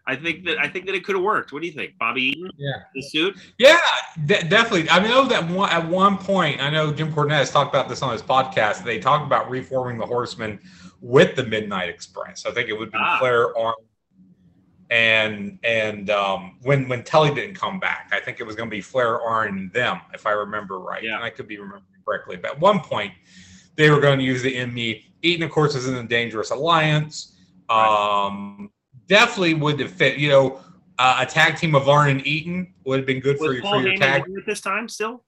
I 0.07 0.17
think 0.17 0.45
that 0.47 0.59
I 0.59 0.67
think 0.67 0.87
that 0.87 0.95
it 0.95 1.05
could 1.05 1.15
have 1.15 1.23
worked. 1.23 1.53
What 1.53 1.61
do 1.61 1.69
you 1.69 1.75
think, 1.75 1.99
Bobby 1.99 2.23
Eaton? 2.23 2.51
Yeah. 2.57 2.73
The 2.95 3.03
suit? 3.03 3.37
Yeah, 3.59 3.79
de- 4.25 4.43
definitely. 4.49 4.89
I 4.89 4.99
know 5.07 5.27
that 5.27 5.47
one, 5.49 5.71
at 5.71 5.87
one 5.87 6.17
point, 6.17 6.61
I 6.61 6.71
know 6.71 6.91
Jim 6.93 7.13
Cornette 7.13 7.33
has 7.33 7.51
talked 7.51 7.75
about 7.75 7.89
this 7.89 8.01
on 8.03 8.13
his 8.13 8.23
podcast. 8.23 8.83
They 8.83 8.99
talked 8.99 9.27
about 9.27 9.51
reforming 9.51 9.99
the 9.99 10.07
Horsemen 10.07 10.59
with 11.01 11.37
the 11.37 11.45
Midnight 11.45 11.91
Express. 11.91 12.47
I 12.47 12.51
think 12.51 12.69
it 12.71 12.79
would 12.79 12.91
be 12.91 12.99
Ah. 13.01 13.19
Flair, 13.19 13.57
Arn, 13.59 13.75
and 14.91 15.59
and 15.63 16.11
um, 16.11 16.57
when 16.63 16.89
when 16.89 17.05
Telly 17.05 17.33
didn't 17.33 17.55
come 17.55 17.79
back, 17.79 18.11
I 18.13 18.21
think 18.21 18.41
it 18.41 18.45
was 18.45 18.57
going 18.57 18.69
to 18.69 18.75
be 18.75 18.81
Flair, 18.81 19.21
Arn, 19.21 19.49
and 19.57 19.73
them, 19.73 20.01
if 20.13 20.27
I 20.27 20.33
remember 20.33 20.81
right. 20.81 21.03
Yeah. 21.03 21.15
And 21.17 21.25
I 21.25 21.31
could 21.31 21.47
be 21.47 21.59
remembering 21.59 21.85
correctly. 22.05 22.37
But 22.37 22.53
at 22.53 22.61
one 22.61 22.81
point, 22.81 23.13
they 23.77 23.91
were 23.91 24.01
going 24.01 24.19
to 24.19 24.25
use 24.25 24.43
the 24.43 24.57
in 24.57 24.75
ME. 24.75 25.05
Eaton, 25.23 25.45
of 25.45 25.51
course, 25.51 25.75
is 25.75 25.87
in 25.87 25.95
the 25.95 26.03
Dangerous 26.03 26.51
Alliance. 26.51 27.37
Um, 27.69 28.71
definitely 29.07 29.55
would 29.55 29.79
have 29.79 29.93
fit. 29.93 30.19
You 30.19 30.29
know, 30.31 30.61
uh, 30.99 31.19
a 31.21 31.27
tag 31.27 31.57
team 31.57 31.75
of 31.77 31.89
Arn 31.89 32.11
and 32.11 32.27
Eaton 32.27 32.75
would 32.85 32.99
have 32.99 33.07
been 33.07 33.21
good 33.21 33.39
for 33.39 33.49
Was 33.49 33.55
your, 33.55 33.63
Paul 33.63 33.81
for 33.81 33.89
your 33.89 33.97
tag. 33.97 34.23
at 34.23 34.47
this 34.47 34.61
time 34.61 34.89
still? 34.89 35.25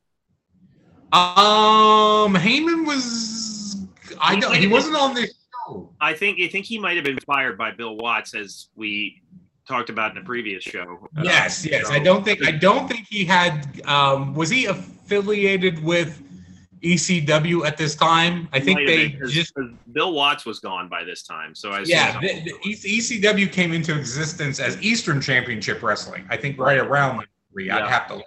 Um, 1.12 2.34
Heyman 2.34 2.84
was. 2.84 3.86
I 4.20 4.34
He 4.34 4.40
don't. 4.40 4.56
He 4.56 4.66
wasn't 4.66 4.96
on 4.96 5.14
this 5.14 5.34
show. 5.68 5.92
I 6.00 6.14
think 6.14 6.40
I 6.40 6.48
think 6.48 6.66
he 6.66 6.78
might 6.78 6.96
have 6.96 7.04
been 7.04 7.20
fired 7.20 7.56
by 7.56 7.70
Bill 7.70 7.96
Watts 7.96 8.34
as 8.34 8.68
we 8.74 9.21
talked 9.68 9.90
about 9.90 10.10
in 10.16 10.22
the 10.22 10.26
previous 10.26 10.62
show. 10.62 11.08
Yes, 11.22 11.64
yes. 11.64 11.86
so- 11.88 11.92
I 11.94 11.98
don't 11.98 12.24
think. 12.24 12.44
I 12.44 12.50
don't 12.52 12.88
think 12.88 13.06
he 13.08 13.24
had. 13.24 13.80
Um, 13.86 14.34
was 14.34 14.50
he 14.50 14.66
affiliated 14.66 15.82
with 15.82 16.22
ECW 16.82 17.64
at 17.64 17.76
this 17.76 17.94
time? 17.94 18.48
I 18.52 18.58
think 18.60 18.80
they 18.86 19.08
been, 19.08 19.20
'cause- 19.20 19.32
just. 19.32 19.54
'cause 19.54 19.70
Bill 19.92 20.12
Watts 20.12 20.44
was 20.44 20.58
gone 20.58 20.88
by 20.88 21.04
this 21.04 21.22
time, 21.22 21.54
so 21.54 21.70
I 21.70 21.80
Yeah, 21.86 22.18
the, 22.20 22.42
the 22.42 22.54
ECW 22.64 23.46
came 23.52 23.72
into 23.72 23.96
existence 23.96 24.58
as 24.58 24.80
Eastern 24.82 25.20
Championship 25.20 25.82
Wrestling. 25.82 26.24
I 26.28 26.36
think 26.36 26.58
right 26.58 26.78
around 26.78 27.18
that 27.18 27.26
three. 27.52 27.70
I'd 27.70 27.88
have 27.88 28.08
to 28.08 28.14
look. 28.16 28.26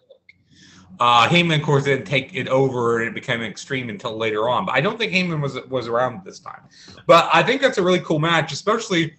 Uh, 0.98 1.28
Heyman, 1.28 1.58
of 1.60 1.62
course, 1.64 1.84
didn't 1.84 2.06
take 2.06 2.34
it 2.34 2.48
over, 2.48 3.00
and 3.00 3.10
it 3.10 3.14
became 3.14 3.42
extreme 3.42 3.90
until 3.90 4.16
later 4.16 4.48
on. 4.48 4.66
But 4.66 4.76
I 4.76 4.82
don't 4.82 4.98
think 4.98 5.12
Heyman 5.12 5.42
was 5.42 5.60
was 5.68 5.90
around 5.90 6.22
this 6.24 6.40
time. 6.40 6.62
But 7.06 7.30
I 7.34 7.44
think 7.44 7.62
that's 7.62 7.78
a 7.78 7.84
really 7.84 8.00
cool 8.00 8.20
match, 8.20 8.54
especially. 8.54 9.14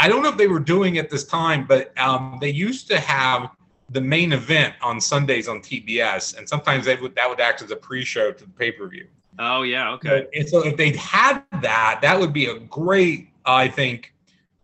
I 0.00 0.08
don't 0.08 0.22
know 0.22 0.30
if 0.30 0.38
they 0.38 0.48
were 0.48 0.60
doing 0.60 0.96
it 0.96 1.10
this 1.10 1.24
time, 1.24 1.66
but 1.66 1.96
um, 1.98 2.38
they 2.40 2.48
used 2.48 2.88
to 2.88 2.98
have 2.98 3.50
the 3.90 4.00
main 4.00 4.32
event 4.32 4.74
on 4.80 4.98
Sundays 4.98 5.46
on 5.46 5.60
TBS, 5.60 6.38
and 6.38 6.48
sometimes 6.48 6.86
they 6.86 6.96
would 6.96 7.14
that 7.16 7.28
would 7.28 7.38
act 7.38 7.60
as 7.60 7.70
a 7.70 7.76
pre-show 7.76 8.32
to 8.32 8.44
the 8.44 8.50
pay-per-view. 8.50 9.06
oh 9.38 9.62
yeah, 9.62 9.92
okay. 9.92 10.26
And 10.34 10.48
so 10.48 10.64
if 10.64 10.76
they'd 10.78 10.96
had 10.96 11.42
that, 11.60 11.98
that 12.00 12.18
would 12.18 12.32
be 12.32 12.46
a 12.46 12.58
great, 12.60 13.28
I 13.44 13.68
think, 13.68 14.14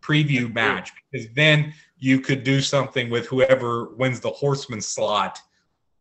preview 0.01 0.51
match 0.51 0.91
because 1.11 1.27
then 1.35 1.71
you 1.99 2.19
could 2.19 2.43
do 2.43 2.59
something 2.59 3.09
with 3.11 3.27
whoever 3.27 3.89
wins 3.95 4.19
the 4.19 4.31
horseman 4.31 4.81
slot 4.81 5.39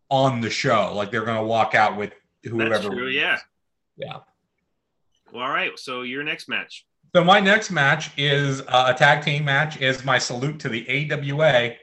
on 0.09 0.41
the 0.41 0.51
show. 0.51 0.95
Like 0.95 1.11
they're 1.11 1.25
going 1.25 1.39
to 1.39 1.47
walk 1.47 1.75
out 1.75 1.99
with 1.99 2.13
whoever. 2.43 2.71
That's 2.71 2.87
true. 2.87 3.09
Yeah. 3.09 3.39
Yeah. 3.99 4.19
Well, 5.33 5.43
all 5.43 5.51
right. 5.51 5.79
So 5.79 6.03
your 6.03 6.23
next 6.23 6.49
match. 6.49 6.86
So 7.15 7.25
my 7.25 7.41
next 7.41 7.71
match 7.71 8.11
is 8.17 8.61
uh, 8.63 8.93
a 8.95 8.95
tag 8.95 9.25
team 9.25 9.45
match. 9.45 9.81
Is 9.81 10.05
my 10.05 10.19
salute 10.19 10.59
to 10.61 10.69
the 10.69 11.11
AWA, 11.11 11.77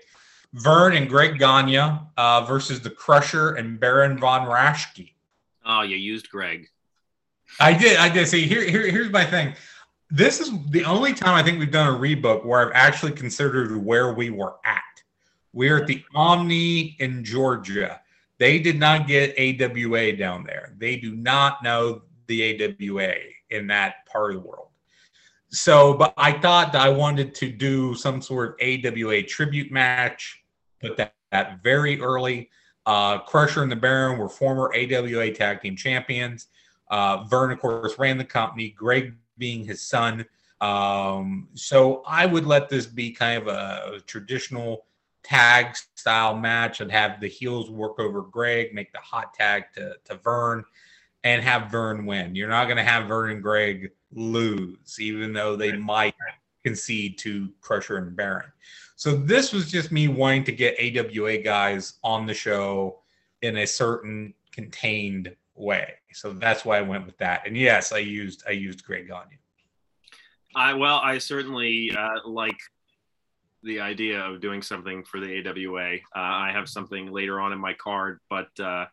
Verne 0.53 0.95
and 0.95 1.09
Greg 1.09 1.39
Gagne 1.39 1.99
uh, 2.17 2.45
versus 2.45 2.81
the 2.81 2.89
Crusher 2.89 3.55
and 3.55 3.79
Baron 3.79 4.17
von 4.17 4.47
Raschke. 4.47 5.11
Oh, 5.65 5.81
you 5.81 5.95
used 5.95 6.29
Greg. 6.29 6.67
I 7.59 7.73
did. 7.73 7.97
I 7.97 8.09
did. 8.09 8.27
See, 8.27 8.45
here, 8.47 8.63
here, 8.63 8.89
here's 8.89 9.11
my 9.11 9.25
thing. 9.25 9.55
This 10.09 10.39
is 10.39 10.51
the 10.69 10.85
only 10.85 11.13
time 11.13 11.33
I 11.33 11.41
think 11.41 11.57
we've 11.57 11.71
done 11.71 11.93
a 11.93 11.97
rebook 11.97 12.45
where 12.45 12.67
I've 12.67 12.73
actually 12.75 13.13
considered 13.13 13.75
where 13.83 14.13
we 14.13 14.29
were 14.29 14.55
at. 14.65 14.81
We're 15.53 15.77
at 15.77 15.87
the 15.87 16.03
Omni 16.13 16.97
in 16.99 17.23
Georgia. 17.23 18.01
They 18.37 18.59
did 18.59 18.77
not 18.77 19.07
get 19.07 19.35
AWA 19.37 20.13
down 20.13 20.43
there. 20.43 20.73
They 20.77 20.97
do 20.97 21.15
not 21.15 21.63
know 21.63 22.03
the 22.27 22.63
AWA 22.63 23.13
in 23.49 23.67
that 23.67 24.05
part 24.05 24.35
of 24.35 24.41
the 24.41 24.47
world. 24.47 24.62
So, 25.53 25.93
but 25.93 26.15
I 26.17 26.31
thought 26.31 26.73
that 26.73 26.81
I 26.81 26.89
wanted 26.89 27.35
to 27.35 27.51
do 27.51 27.93
some 27.93 28.23
sort 28.23 28.59
of 28.59 28.85
AWA 28.85 29.21
tribute 29.21 29.71
match, 29.71 30.43
put 30.81 30.97
that, 30.97 31.13
that 31.31 31.61
very 31.61 32.01
early. 32.01 32.49
Uh, 32.87 33.19
Crusher 33.19 33.61
and 33.61 33.71
the 33.71 33.75
Baron 33.75 34.17
were 34.17 34.27
former 34.27 34.73
AWA 34.73 35.31
tag 35.31 35.61
team 35.61 35.75
champions. 35.75 36.47
Uh, 36.89 37.25
Verne, 37.25 37.51
of 37.51 37.59
course, 37.59 37.99
ran 37.99 38.17
the 38.17 38.25
company, 38.25 38.69
Greg 38.69 39.13
being 39.37 39.63
his 39.63 39.83
son. 39.83 40.25
Um, 40.59 41.47
so 41.53 42.01
I 42.07 42.25
would 42.25 42.47
let 42.47 42.67
this 42.67 42.87
be 42.87 43.11
kind 43.11 43.43
of 43.43 43.47
a, 43.47 43.99
traditional 44.07 44.85
tag 45.21 45.75
style 45.93 46.35
match 46.35 46.81
and 46.81 46.91
have 46.91 47.21
the 47.21 47.27
heels 47.27 47.69
work 47.69 47.99
over 47.99 48.23
Greg, 48.23 48.73
make 48.73 48.91
the 48.91 48.99
hot 48.99 49.35
tag 49.35 49.65
to, 49.75 49.93
to 50.05 50.15
Verne, 50.15 50.65
and 51.23 51.43
have 51.43 51.69
Verne 51.69 52.07
win. 52.07 52.33
You're 52.33 52.49
not 52.49 52.65
going 52.65 52.77
to 52.77 52.83
have 52.83 53.07
Verne 53.07 53.33
and 53.33 53.43
Greg 53.43 53.91
lose, 54.15 54.97
even 54.99 55.33
though 55.33 55.55
they 55.55 55.77
might 55.77 56.15
concede 56.63 57.17
to 57.19 57.49
Crusher 57.61 57.97
and 57.97 58.15
Baron. 58.15 58.51
So 58.95 59.15
this 59.15 59.51
was 59.51 59.69
just 59.69 59.91
me 59.91 60.07
wanting 60.07 60.43
to 60.45 60.51
get 60.51 60.79
AWA 60.79 61.39
guys 61.39 61.95
on 62.03 62.25
the 62.25 62.33
show 62.33 62.99
in 63.41 63.57
a 63.57 63.67
certain 63.67 64.33
contained 64.51 65.35
way. 65.55 65.93
So 66.13 66.33
that's 66.33 66.63
why 66.63 66.77
I 66.77 66.81
went 66.81 67.05
with 67.05 67.17
that. 67.17 67.45
And 67.45 67.57
yes, 67.57 67.91
I 67.91 67.97
used 67.99 68.43
I 68.47 68.51
used 68.51 68.83
Greg 68.85 69.07
Gagne. 69.07 69.37
I 70.55 70.73
well, 70.73 70.97
I 70.97 71.17
certainly 71.17 71.91
uh, 71.97 72.27
like 72.27 72.57
the 73.63 73.79
idea 73.79 74.21
of 74.21 74.41
doing 74.41 74.61
something 74.61 75.03
for 75.03 75.19
the 75.19 75.47
AWA. 75.47 75.95
Uh, 75.95 75.97
I 76.15 76.51
have 76.53 76.69
something 76.69 77.11
later 77.11 77.39
on 77.39 77.53
in 77.53 77.59
my 77.59 77.73
card, 77.73 78.19
but 78.29 78.57
uh, 78.59 78.85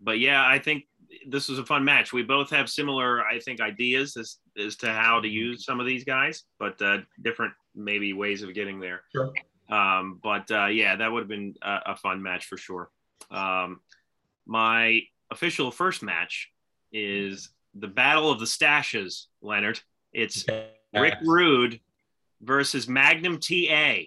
but 0.00 0.18
yeah, 0.18 0.46
I 0.46 0.58
think 0.58 0.84
this 1.26 1.48
was 1.48 1.58
a 1.58 1.64
fun 1.64 1.84
match. 1.84 2.12
We 2.12 2.22
both 2.22 2.50
have 2.50 2.68
similar, 2.68 3.24
I 3.24 3.38
think, 3.38 3.60
ideas 3.60 4.16
as 4.16 4.38
as 4.58 4.76
to 4.76 4.92
how 4.92 5.20
to 5.20 5.28
use 5.28 5.64
some 5.64 5.80
of 5.80 5.86
these 5.86 6.04
guys, 6.04 6.44
but 6.58 6.80
uh, 6.82 6.98
different 7.22 7.52
maybe 7.74 8.12
ways 8.12 8.42
of 8.42 8.54
getting 8.54 8.80
there. 8.80 9.02
Sure. 9.12 9.32
Um, 9.70 10.18
but 10.22 10.50
uh, 10.50 10.66
yeah, 10.66 10.96
that 10.96 11.12
would 11.12 11.20
have 11.20 11.28
been 11.28 11.54
a, 11.62 11.78
a 11.86 11.96
fun 11.96 12.22
match 12.22 12.46
for 12.46 12.56
sure. 12.56 12.90
Um, 13.30 13.80
my 14.46 15.02
official 15.30 15.70
first 15.70 16.02
match 16.02 16.50
is 16.92 17.50
the 17.74 17.88
Battle 17.88 18.30
of 18.30 18.40
the 18.40 18.46
Stashes, 18.46 19.26
Leonard. 19.42 19.80
It's 20.12 20.44
Rick 20.94 21.18
Rude 21.22 21.80
versus 22.40 22.88
Magnum 22.88 23.38
TA. 23.38 23.98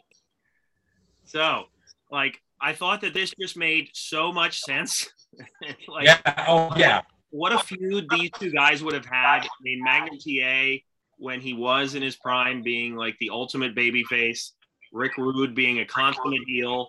So, 1.26 1.66
like, 2.12 2.42
I 2.60 2.74
thought 2.74 3.02
that 3.02 3.14
this 3.14 3.34
just 3.40 3.56
made 3.56 3.90
so 3.94 4.32
much 4.32 4.60
sense. 4.62 5.10
like, 5.88 6.06
yeah. 6.06 6.46
Oh 6.48 6.72
yeah. 6.76 7.02
What 7.32 7.54
a 7.54 7.60
feud 7.60 8.08
these 8.10 8.30
two 8.38 8.52
guys 8.52 8.84
would 8.84 8.94
have 8.94 9.06
had. 9.06 9.44
I 9.44 9.48
mean, 9.62 9.82
Magnum 9.84 10.20
TA, 10.20 10.84
when 11.18 11.40
he 11.40 11.54
was 11.54 11.96
in 11.96 12.02
his 12.02 12.18
prime, 12.18 12.62
being 12.62 12.96
like 12.96 13.16
the 13.20 13.30
ultimate 13.32 13.76
babyface, 13.76 14.52
Rick 14.92 15.18
Rude 15.18 15.56
being 15.56 15.80
a 15.80 15.86
consummate 15.86 16.44
heel. 16.46 16.88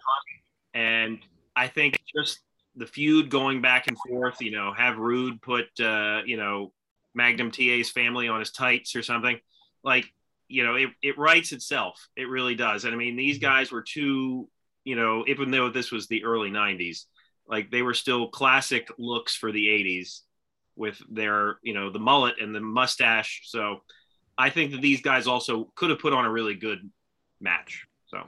And 0.74 1.18
I 1.54 1.68
think 1.68 1.98
just 2.14 2.40
the 2.74 2.86
feud 2.86 3.30
going 3.30 3.62
back 3.62 3.86
and 3.86 3.96
forth. 4.08 4.40
You 4.40 4.50
know, 4.50 4.72
have 4.72 4.98
Rude 4.98 5.40
put 5.40 5.68
uh, 5.80 6.22
you 6.26 6.36
know 6.36 6.72
Magnum 7.14 7.50
TA's 7.50 7.90
family 7.90 8.28
on 8.28 8.40
his 8.40 8.50
tights 8.50 8.96
or 8.96 9.02
something. 9.02 9.38
Like 9.84 10.06
you 10.48 10.64
know, 10.64 10.74
it 10.74 10.90
it 11.02 11.18
writes 11.18 11.52
itself. 11.52 12.08
It 12.16 12.28
really 12.28 12.56
does. 12.56 12.84
And 12.84 12.92
I 12.92 12.96
mean, 12.96 13.16
these 13.16 13.38
guys 13.38 13.70
were 13.70 13.82
two. 13.82 14.48
You 14.84 14.96
know, 14.96 15.24
even 15.28 15.52
though 15.52 15.70
this 15.70 15.92
was 15.92 16.08
the 16.08 16.24
early 16.24 16.50
'90s, 16.50 17.04
like 17.46 17.70
they 17.70 17.82
were 17.82 17.94
still 17.94 18.28
classic 18.28 18.88
looks 18.98 19.36
for 19.36 19.52
the 19.52 19.66
'80s 19.66 20.22
with 20.76 21.00
their 21.10 21.58
you 21.62 21.74
know 21.74 21.90
the 21.90 21.98
mullet 21.98 22.36
and 22.40 22.54
the 22.54 22.60
mustache. 22.60 23.42
So 23.44 23.82
I 24.38 24.50
think 24.50 24.72
that 24.72 24.80
these 24.80 25.00
guys 25.00 25.26
also 25.26 25.70
could 25.74 25.90
have 25.90 25.98
put 25.98 26.12
on 26.12 26.24
a 26.24 26.30
really 26.30 26.54
good 26.54 26.90
match. 27.40 27.86
So, 28.06 28.24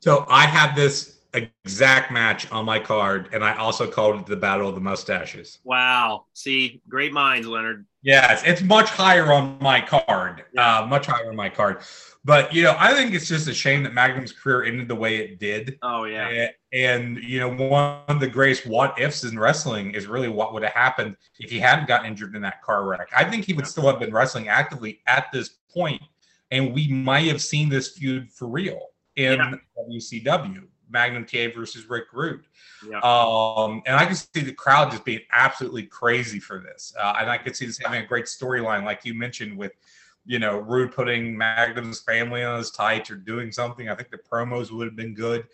so 0.00 0.26
I 0.28 0.46
have 0.46 0.76
this 0.76 1.18
exact 1.34 2.10
match 2.10 2.50
on 2.50 2.64
my 2.64 2.78
card, 2.78 3.28
and 3.32 3.44
I 3.44 3.56
also 3.56 3.90
called 3.90 4.20
it 4.20 4.26
the 4.26 4.36
Battle 4.36 4.68
of 4.68 4.74
the 4.74 4.80
Mustaches. 4.80 5.58
Wow! 5.64 6.26
See, 6.32 6.80
great 6.88 7.12
minds, 7.12 7.46
Leonard. 7.46 7.86
Yes, 8.02 8.42
it's 8.44 8.62
much 8.62 8.88
higher 8.88 9.32
on 9.32 9.58
my 9.60 9.80
card. 9.80 10.44
Uh, 10.56 10.86
much 10.88 11.06
higher 11.06 11.28
on 11.28 11.36
my 11.36 11.48
card. 11.48 11.78
But 12.24 12.52
you 12.52 12.62
know, 12.62 12.74
I 12.78 12.92
think 12.94 13.14
it's 13.14 13.28
just 13.28 13.48
a 13.48 13.54
shame 13.54 13.82
that 13.84 13.94
Magnum's 13.94 14.32
career 14.32 14.64
ended 14.64 14.88
the 14.88 14.94
way 14.94 15.18
it 15.18 15.38
did. 15.38 15.78
Oh 15.82 16.04
yeah. 16.04 16.48
And 16.76 17.16
you 17.22 17.40
know, 17.40 17.48
one 17.48 18.00
of 18.08 18.20
the 18.20 18.26
greatest 18.26 18.66
what 18.66 19.00
ifs 19.00 19.24
in 19.24 19.38
wrestling 19.38 19.92
is 19.92 20.06
really 20.06 20.28
what 20.28 20.52
would 20.52 20.62
have 20.62 20.72
happened 20.72 21.16
if 21.38 21.50
he 21.50 21.58
hadn't 21.58 21.88
gotten 21.88 22.06
injured 22.06 22.36
in 22.36 22.42
that 22.42 22.62
car 22.62 22.84
wreck. 22.84 23.08
I 23.16 23.24
think 23.24 23.44
he 23.44 23.54
would 23.54 23.66
still 23.66 23.86
have 23.86 23.98
been 23.98 24.12
wrestling 24.12 24.48
actively 24.48 25.00
at 25.06 25.32
this 25.32 25.50
point, 25.72 26.02
and 26.50 26.74
we 26.74 26.88
might 26.88 27.26
have 27.28 27.40
seen 27.40 27.68
this 27.68 27.92
feud 27.92 28.30
for 28.30 28.46
real 28.46 28.80
in 29.16 29.38
yeah. 29.38 29.54
WCW. 29.88 30.64
Magnum 30.88 31.24
TA 31.24 31.48
versus 31.52 31.90
Rick 31.90 32.04
Rude. 32.12 32.44
Yeah. 32.88 33.00
Um, 33.00 33.82
and 33.86 33.96
I 33.96 34.06
can 34.06 34.14
see 34.14 34.40
the 34.40 34.52
crowd 34.52 34.92
just 34.92 35.04
being 35.04 35.18
absolutely 35.32 35.82
crazy 35.82 36.38
for 36.38 36.60
this. 36.60 36.94
Uh, 36.96 37.14
and 37.18 37.28
I 37.28 37.38
could 37.38 37.56
see 37.56 37.66
this 37.66 37.78
having 37.78 38.04
a 38.04 38.06
great 38.06 38.26
storyline, 38.26 38.84
like 38.84 39.04
you 39.04 39.12
mentioned, 39.12 39.58
with 39.58 39.72
you 40.26 40.38
know 40.38 40.58
Rude 40.58 40.92
putting 40.92 41.36
Magnum's 41.36 42.00
family 42.00 42.44
on 42.44 42.58
his 42.58 42.70
tights 42.70 43.10
or 43.10 43.16
doing 43.16 43.50
something. 43.50 43.88
I 43.88 43.94
think 43.94 44.10
the 44.10 44.18
promos 44.18 44.70
would 44.70 44.86
have 44.86 44.96
been 44.96 45.14
good. 45.14 45.46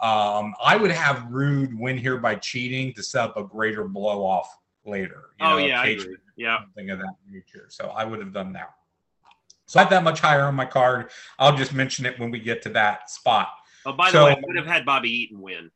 Um, 0.00 0.54
I 0.62 0.76
would 0.76 0.90
have 0.90 1.26
Rude 1.30 1.78
win 1.78 1.98
here 1.98 2.16
by 2.16 2.36
cheating 2.36 2.94
to 2.94 3.02
set 3.02 3.24
up 3.24 3.36
a 3.36 3.44
greater 3.44 3.84
blow 3.84 4.24
off 4.24 4.58
later. 4.84 5.30
oh 5.40 5.50
know, 5.50 5.58
yeah. 5.58 5.84
Yeah, 6.36 6.60
something 6.60 6.88
of 6.88 6.98
that 7.00 7.14
nature. 7.30 7.66
So 7.68 7.88
I 7.88 8.04
would 8.04 8.18
have 8.18 8.32
done 8.32 8.54
that. 8.54 8.72
So 9.66 9.78
I 9.78 9.82
have 9.82 9.90
that 9.90 10.02
much 10.02 10.20
higher 10.20 10.44
on 10.44 10.54
my 10.54 10.64
card. 10.64 11.10
I'll 11.38 11.54
just 11.54 11.74
mention 11.74 12.06
it 12.06 12.18
when 12.18 12.30
we 12.30 12.40
get 12.40 12.62
to 12.62 12.70
that 12.70 13.10
spot. 13.10 13.50
Oh, 13.84 13.92
by 13.92 14.06
the 14.06 14.12
so, 14.12 14.24
way, 14.24 14.32
I 14.32 14.40
would 14.42 14.56
have 14.56 14.66
had 14.66 14.86
Bobby 14.86 15.10
Eaton 15.10 15.40
win 15.40 15.70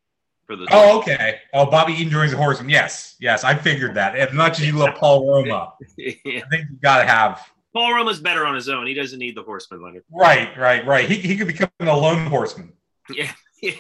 for 0.47 0.57
the. 0.57 0.67
Oh, 0.71 0.99
okay. 0.99 1.41
Oh, 1.53 1.67
Bobby 1.67 1.93
Eaton 1.93 2.11
joins 2.11 2.31
the 2.31 2.37
horseman. 2.37 2.71
Yes, 2.71 3.17
yes, 3.21 3.45
I 3.45 3.55
figured 3.55 3.95
that. 3.95 4.17
As 4.17 4.33
much 4.33 4.59
as 4.59 4.67
you 4.67 4.73
love 4.73 4.95
Paul 4.97 5.29
Roma, 5.29 5.75
yeah. 5.97 6.15
I 6.25 6.49
think 6.51 6.71
you 6.71 6.77
got 6.83 6.99
to 6.99 7.07
have. 7.07 7.47
Paul 7.73 7.93
Roma's 7.93 8.21
better 8.21 8.47
on 8.47 8.55
his 8.55 8.69
own. 8.69 8.87
He 8.87 8.95
doesn't 8.95 9.19
need 9.19 9.37
the 9.37 9.43
horseman, 9.43 9.83
Leonard. 9.83 10.05
Right, 10.11 10.57
right, 10.57 10.87
right. 10.87 11.09
He, 11.09 11.17
he 11.17 11.37
could 11.37 11.49
become 11.49 11.69
a 11.81 11.97
lone 11.97 12.27
horseman. 12.27 12.73
Yeah, 13.11 13.31
yeah. 13.61 13.73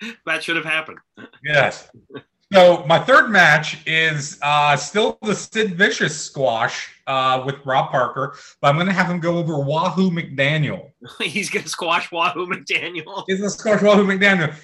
that 0.26 0.42
should 0.42 0.56
have 0.56 0.64
happened. 0.64 0.98
Yes. 1.44 1.90
So 2.52 2.84
my 2.86 2.98
third 2.98 3.30
match 3.30 3.84
is 3.86 4.38
uh, 4.42 4.76
still 4.76 5.18
the 5.22 5.34
Sid 5.34 5.74
Vicious 5.74 6.18
squash 6.20 6.94
uh, 7.06 7.42
with 7.44 7.56
Rob 7.64 7.90
Parker, 7.90 8.36
but 8.60 8.68
I'm 8.68 8.76
going 8.76 8.86
to 8.86 8.92
have 8.92 9.08
him 9.08 9.18
go 9.18 9.38
over 9.38 9.58
Wahoo 9.58 10.10
McDaniel. 10.10 10.90
He's 11.20 11.50
going 11.50 11.64
to 11.64 11.68
squash 11.68 12.12
Wahoo 12.12 12.46
McDaniel. 12.46 13.24
He's 13.26 13.38
going 13.38 13.50
to 13.50 13.58
squash 13.58 13.82
Wahoo 13.82 14.06
McDaniel. 14.06 14.54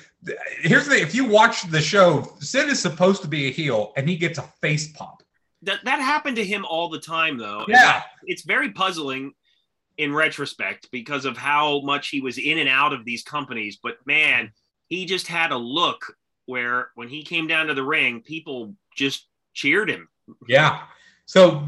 Here's 0.60 0.84
the 0.84 0.90
thing: 0.90 1.02
if 1.02 1.14
you 1.14 1.24
watch 1.24 1.68
the 1.70 1.80
show, 1.80 2.36
Sid 2.38 2.68
is 2.68 2.80
supposed 2.80 3.22
to 3.22 3.28
be 3.28 3.48
a 3.48 3.50
heel, 3.50 3.92
and 3.96 4.08
he 4.08 4.16
gets 4.16 4.38
a 4.38 4.42
face 4.60 4.92
pop. 4.92 5.22
That 5.62 5.84
that 5.84 6.00
happened 6.00 6.36
to 6.36 6.44
him 6.44 6.64
all 6.66 6.90
the 6.90 7.00
time, 7.00 7.38
though. 7.38 7.64
Yeah, 7.66 8.02
it's 8.24 8.42
very 8.42 8.70
puzzling 8.70 9.32
in 9.96 10.14
retrospect 10.14 10.88
because 10.92 11.24
of 11.24 11.36
how 11.36 11.80
much 11.80 12.08
he 12.08 12.20
was 12.20 12.38
in 12.38 12.58
and 12.58 12.68
out 12.68 12.92
of 12.92 13.04
these 13.04 13.22
companies. 13.22 13.78
But 13.82 13.96
man, 14.06 14.52
he 14.90 15.06
just 15.06 15.28
had 15.28 15.52
a 15.52 15.56
look 15.56 16.16
where 16.44 16.90
when 16.96 17.08
he 17.08 17.22
came 17.22 17.46
down 17.46 17.68
to 17.68 17.74
the 17.74 17.82
ring, 17.82 18.20
people 18.20 18.74
just 18.94 19.26
cheered 19.54 19.88
him. 19.88 20.08
Yeah. 20.48 20.82
So, 21.26 21.66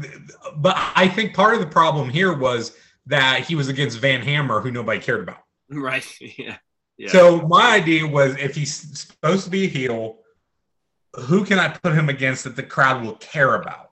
but 0.57 0.75
I 0.77 1.07
think 1.07 1.33
part 1.33 1.55
of 1.55 1.61
the 1.61 1.67
problem 1.67 2.09
here 2.09 2.37
was 2.37 2.75
that 3.05 3.41
he 3.41 3.55
was 3.55 3.69
against 3.69 3.99
Van 3.99 4.21
Hammer, 4.21 4.59
who 4.59 4.71
nobody 4.71 4.99
cared 4.99 5.21
about. 5.21 5.39
Right. 5.69 6.05
Yeah. 6.19 6.57
yeah. 6.97 7.09
So 7.09 7.47
my 7.47 7.75
idea 7.77 8.05
was 8.05 8.35
if 8.37 8.53
he's 8.53 8.75
supposed 8.99 9.45
to 9.45 9.49
be 9.49 9.63
a 9.63 9.67
heel, 9.67 10.19
who 11.15 11.45
can 11.45 11.57
I 11.57 11.69
put 11.69 11.93
him 11.93 12.09
against 12.09 12.43
that 12.43 12.55
the 12.55 12.61
crowd 12.61 13.03
will 13.03 13.15
care 13.15 13.55
about? 13.55 13.89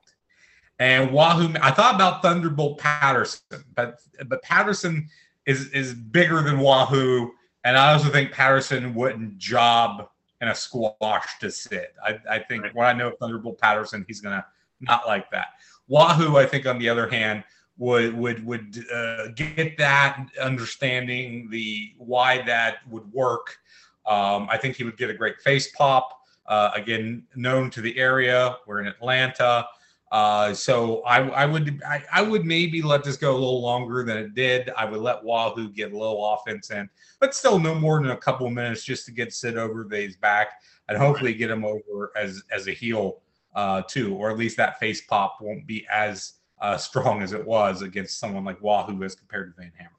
And 0.77 1.11
Wahoo, 1.11 1.55
I 1.59 1.71
thought 1.71 1.95
about 1.95 2.21
Thunderbolt 2.21 2.77
Patterson, 2.77 3.63
but 3.73 3.99
but 4.27 4.43
Patterson 4.43 5.07
is 5.47 5.69
is 5.69 5.93
bigger 5.93 6.43
than 6.43 6.59
Wahoo, 6.59 7.31
and 7.63 7.77
I 7.77 7.93
also 7.93 8.09
think 8.09 8.31
Patterson 8.31 8.93
wouldn't 8.93 9.37
job 9.37 10.09
in 10.41 10.47
a 10.47 10.55
squash 10.55 11.39
to 11.39 11.51
Sid. 11.51 11.87
I, 12.03 12.19
I 12.29 12.39
think 12.39 12.63
right. 12.63 12.75
what 12.75 12.87
I 12.87 12.93
know 12.93 13.09
of 13.09 13.17
Thunderbolt 13.19 13.59
Patterson, 13.59 14.03
he's 14.07 14.21
gonna 14.21 14.45
not 14.79 15.05
like 15.07 15.29
that. 15.31 15.49
Wahoo, 15.87 16.37
I 16.37 16.45
think 16.45 16.65
on 16.65 16.79
the 16.79 16.89
other 16.89 17.07
hand, 17.07 17.43
would 17.77 18.17
would 18.17 18.45
would 18.45 18.85
uh, 18.93 19.27
get 19.29 19.77
that 19.77 20.27
understanding 20.41 21.49
the 21.49 21.93
why 21.97 22.41
that 22.43 22.77
would 22.89 23.11
work. 23.11 23.57
Um, 24.05 24.47
I 24.49 24.57
think 24.57 24.75
he 24.75 24.83
would 24.83 24.97
get 24.97 25.09
a 25.09 25.13
great 25.13 25.39
face 25.41 25.71
pop. 25.71 26.17
Uh, 26.47 26.71
again, 26.75 27.23
known 27.35 27.69
to 27.69 27.81
the 27.81 27.97
area. 27.97 28.57
We're 28.65 28.81
in 28.81 28.87
Atlanta. 28.87 29.65
Uh, 30.11 30.53
so 30.53 31.01
I, 31.03 31.21
I 31.29 31.45
would 31.45 31.81
I, 31.87 32.03
I, 32.11 32.21
would 32.21 32.45
maybe 32.45 32.81
let 32.81 33.01
this 33.01 33.15
go 33.15 33.31
a 33.31 33.39
little 33.39 33.61
longer 33.61 34.03
than 34.03 34.17
it 34.17 34.35
did. 34.35 34.69
I 34.77 34.83
would 34.83 34.99
let 34.99 35.23
Wahoo 35.23 35.69
get 35.69 35.93
a 35.93 35.97
little 35.97 36.33
offense 36.33 36.69
in, 36.69 36.89
but 37.21 37.33
still 37.33 37.59
no 37.59 37.73
more 37.73 38.01
than 38.01 38.11
a 38.11 38.17
couple 38.17 38.45
of 38.45 38.51
minutes 38.51 38.83
just 38.83 39.05
to 39.05 39.13
get 39.13 39.33
Sid 39.33 39.57
over 39.57 39.87
his 39.89 40.17
back 40.17 40.49
and 40.89 40.97
hopefully 40.97 41.33
get 41.33 41.49
him 41.49 41.63
over 41.63 42.11
as 42.17 42.43
as 42.51 42.67
a 42.67 42.71
heel 42.71 43.21
uh, 43.55 43.83
too, 43.83 44.13
or 44.15 44.29
at 44.29 44.37
least 44.37 44.57
that 44.57 44.79
face 44.79 44.99
pop 44.99 45.37
won't 45.39 45.65
be 45.65 45.87
as 45.89 46.33
uh, 46.59 46.75
strong 46.75 47.23
as 47.23 47.31
it 47.31 47.45
was 47.45 47.81
against 47.81 48.19
someone 48.19 48.43
like 48.43 48.61
Wahoo 48.61 49.03
as 49.03 49.15
compared 49.15 49.55
to 49.55 49.61
Van 49.61 49.71
Hammer. 49.77 49.91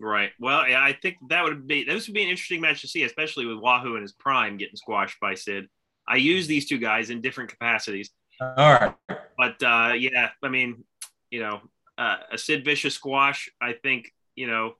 Right. 0.00 0.32
Well, 0.40 0.68
yeah, 0.68 0.82
I 0.82 0.92
think 0.92 1.18
that 1.28 1.44
would 1.44 1.68
be 1.68 1.84
this 1.84 2.08
would 2.08 2.14
be 2.14 2.24
an 2.24 2.28
interesting 2.28 2.60
match 2.60 2.80
to 2.80 2.88
see, 2.88 3.04
especially 3.04 3.46
with 3.46 3.58
Wahoo 3.58 3.94
in 3.94 4.02
his 4.02 4.12
prime 4.12 4.56
getting 4.56 4.74
squashed 4.74 5.20
by 5.20 5.36
Sid. 5.36 5.68
I 6.08 6.16
use 6.16 6.48
these 6.48 6.68
two 6.68 6.78
guys 6.78 7.10
in 7.10 7.20
different 7.20 7.50
capacities. 7.50 8.10
All 8.40 8.72
right. 8.72 8.94
But 9.42 9.60
uh, 9.64 9.94
yeah, 9.94 10.28
I 10.40 10.48
mean, 10.48 10.84
you 11.32 11.40
know, 11.40 11.62
uh, 11.98 12.18
a 12.30 12.38
Sid 12.38 12.64
Vicious 12.64 12.94
squash. 12.94 13.50
I 13.60 13.72
think 13.72 14.12
you 14.36 14.46
know, 14.46 14.74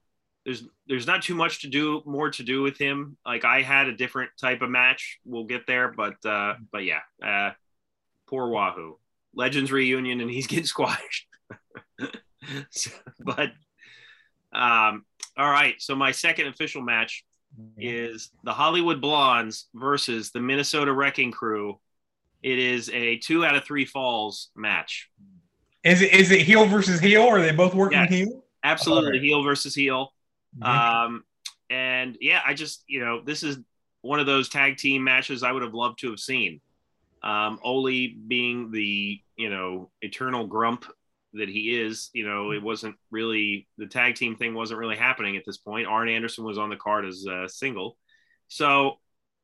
there's 0.44 0.62
there's 0.86 1.06
not 1.06 1.22
too 1.22 1.34
much 1.34 1.62
to 1.62 1.68
do 1.68 2.00
more 2.06 2.30
to 2.30 2.44
do 2.44 2.62
with 2.62 2.78
him. 2.78 3.16
Like 3.26 3.44
I 3.44 3.62
had 3.62 3.88
a 3.88 3.96
different 3.96 4.30
type 4.40 4.62
of 4.62 4.70
match. 4.70 5.18
We'll 5.24 5.46
get 5.46 5.66
there, 5.66 5.88
but 5.90 6.24
uh, 6.24 6.54
but 6.70 6.84
yeah, 6.84 7.00
uh, 7.20 7.50
poor 8.28 8.50
Wahoo. 8.50 8.98
Legends 9.34 9.72
reunion, 9.72 10.20
and 10.20 10.30
he's 10.30 10.46
getting 10.52 10.64
squashed. 10.64 11.26
so, 12.70 12.92
but 13.18 13.50
um, 14.52 15.04
all 15.36 15.50
right. 15.50 15.74
So 15.78 15.96
my 15.96 16.12
second 16.12 16.46
official 16.46 16.82
match 16.82 17.24
is 17.78 18.30
the 18.44 18.52
Hollywood 18.52 19.00
Blondes 19.00 19.66
versus 19.74 20.30
the 20.30 20.40
Minnesota 20.40 20.92
Wrecking 20.92 21.32
Crew 21.32 21.80
it 22.42 22.58
is 22.58 22.90
a 22.90 23.18
two 23.18 23.44
out 23.44 23.54
of 23.54 23.64
three 23.64 23.84
falls 23.84 24.50
match. 24.56 25.08
Is 25.84 26.02
it 26.02 26.12
is 26.12 26.30
it 26.30 26.42
heel 26.42 26.66
versus 26.66 27.00
heel? 27.00 27.22
Or 27.22 27.38
are 27.38 27.42
they 27.42 27.52
both 27.52 27.74
working 27.74 27.98
yes, 27.98 28.10
heel? 28.10 28.44
Absolutely, 28.64 29.12
right. 29.12 29.20
heel 29.20 29.42
versus 29.42 29.74
heel. 29.74 30.12
Mm-hmm. 30.58 30.64
Um, 30.64 31.24
and 31.70 32.16
yeah, 32.20 32.40
I 32.46 32.54
just 32.54 32.84
you 32.86 33.00
know 33.00 33.22
this 33.24 33.42
is 33.42 33.58
one 34.02 34.20
of 34.20 34.26
those 34.26 34.48
tag 34.48 34.76
team 34.76 35.02
matches 35.04 35.42
I 35.42 35.52
would 35.52 35.62
have 35.62 35.74
loved 35.74 36.00
to 36.00 36.10
have 36.10 36.20
seen. 36.20 36.60
Um, 37.22 37.60
Ole 37.62 38.08
being 38.26 38.70
the 38.70 39.20
you 39.36 39.50
know 39.50 39.90
eternal 40.00 40.46
grump 40.46 40.86
that 41.34 41.48
he 41.48 41.80
is, 41.80 42.10
you 42.12 42.26
know, 42.26 42.52
it 42.52 42.62
wasn't 42.62 42.94
really 43.10 43.66
the 43.78 43.86
tag 43.86 44.16
team 44.16 44.36
thing 44.36 44.52
wasn't 44.52 44.78
really 44.78 44.96
happening 44.96 45.36
at 45.36 45.44
this 45.46 45.56
point. 45.56 45.86
Arn 45.86 46.08
Anderson 46.08 46.44
was 46.44 46.58
on 46.58 46.68
the 46.68 46.76
card 46.76 47.06
as 47.06 47.24
a 47.26 47.48
single, 47.48 47.96
so 48.48 48.98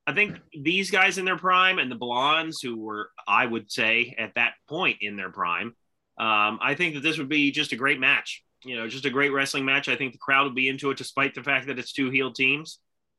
I 0.08 0.14
think 0.14 0.40
these 0.58 0.90
guys 0.90 1.18
in 1.18 1.26
their 1.26 1.36
prime 1.36 1.78
and 1.78 1.90
the 1.90 1.94
blondes 1.94 2.62
who 2.62 2.78
were, 2.78 3.10
I 3.26 3.44
would 3.44 3.70
say, 3.70 4.14
at 4.16 4.36
that 4.36 4.54
point 4.66 4.96
in 5.02 5.16
their 5.16 5.30
prime, 5.30 5.76
um, 6.18 6.58
I 6.62 6.74
think 6.74 6.94
that 6.94 7.02
this 7.02 7.18
would 7.18 7.28
be 7.28 7.50
just 7.50 7.72
a 7.72 7.76
great 7.76 8.00
match. 8.00 8.42
You 8.64 8.76
know, 8.76 8.88
just 8.88 9.04
a 9.04 9.10
great 9.10 9.34
wrestling 9.34 9.66
match. 9.66 9.86
I 9.86 9.96
think 9.96 10.12
the 10.12 10.18
crowd 10.18 10.44
would 10.44 10.54
be 10.54 10.70
into 10.70 10.90
it, 10.90 10.96
despite 10.96 11.34
the 11.34 11.42
fact 11.42 11.66
that 11.66 11.78
it's 11.78 11.92
two 11.92 12.08
heel 12.08 12.32
teams. 12.32 12.78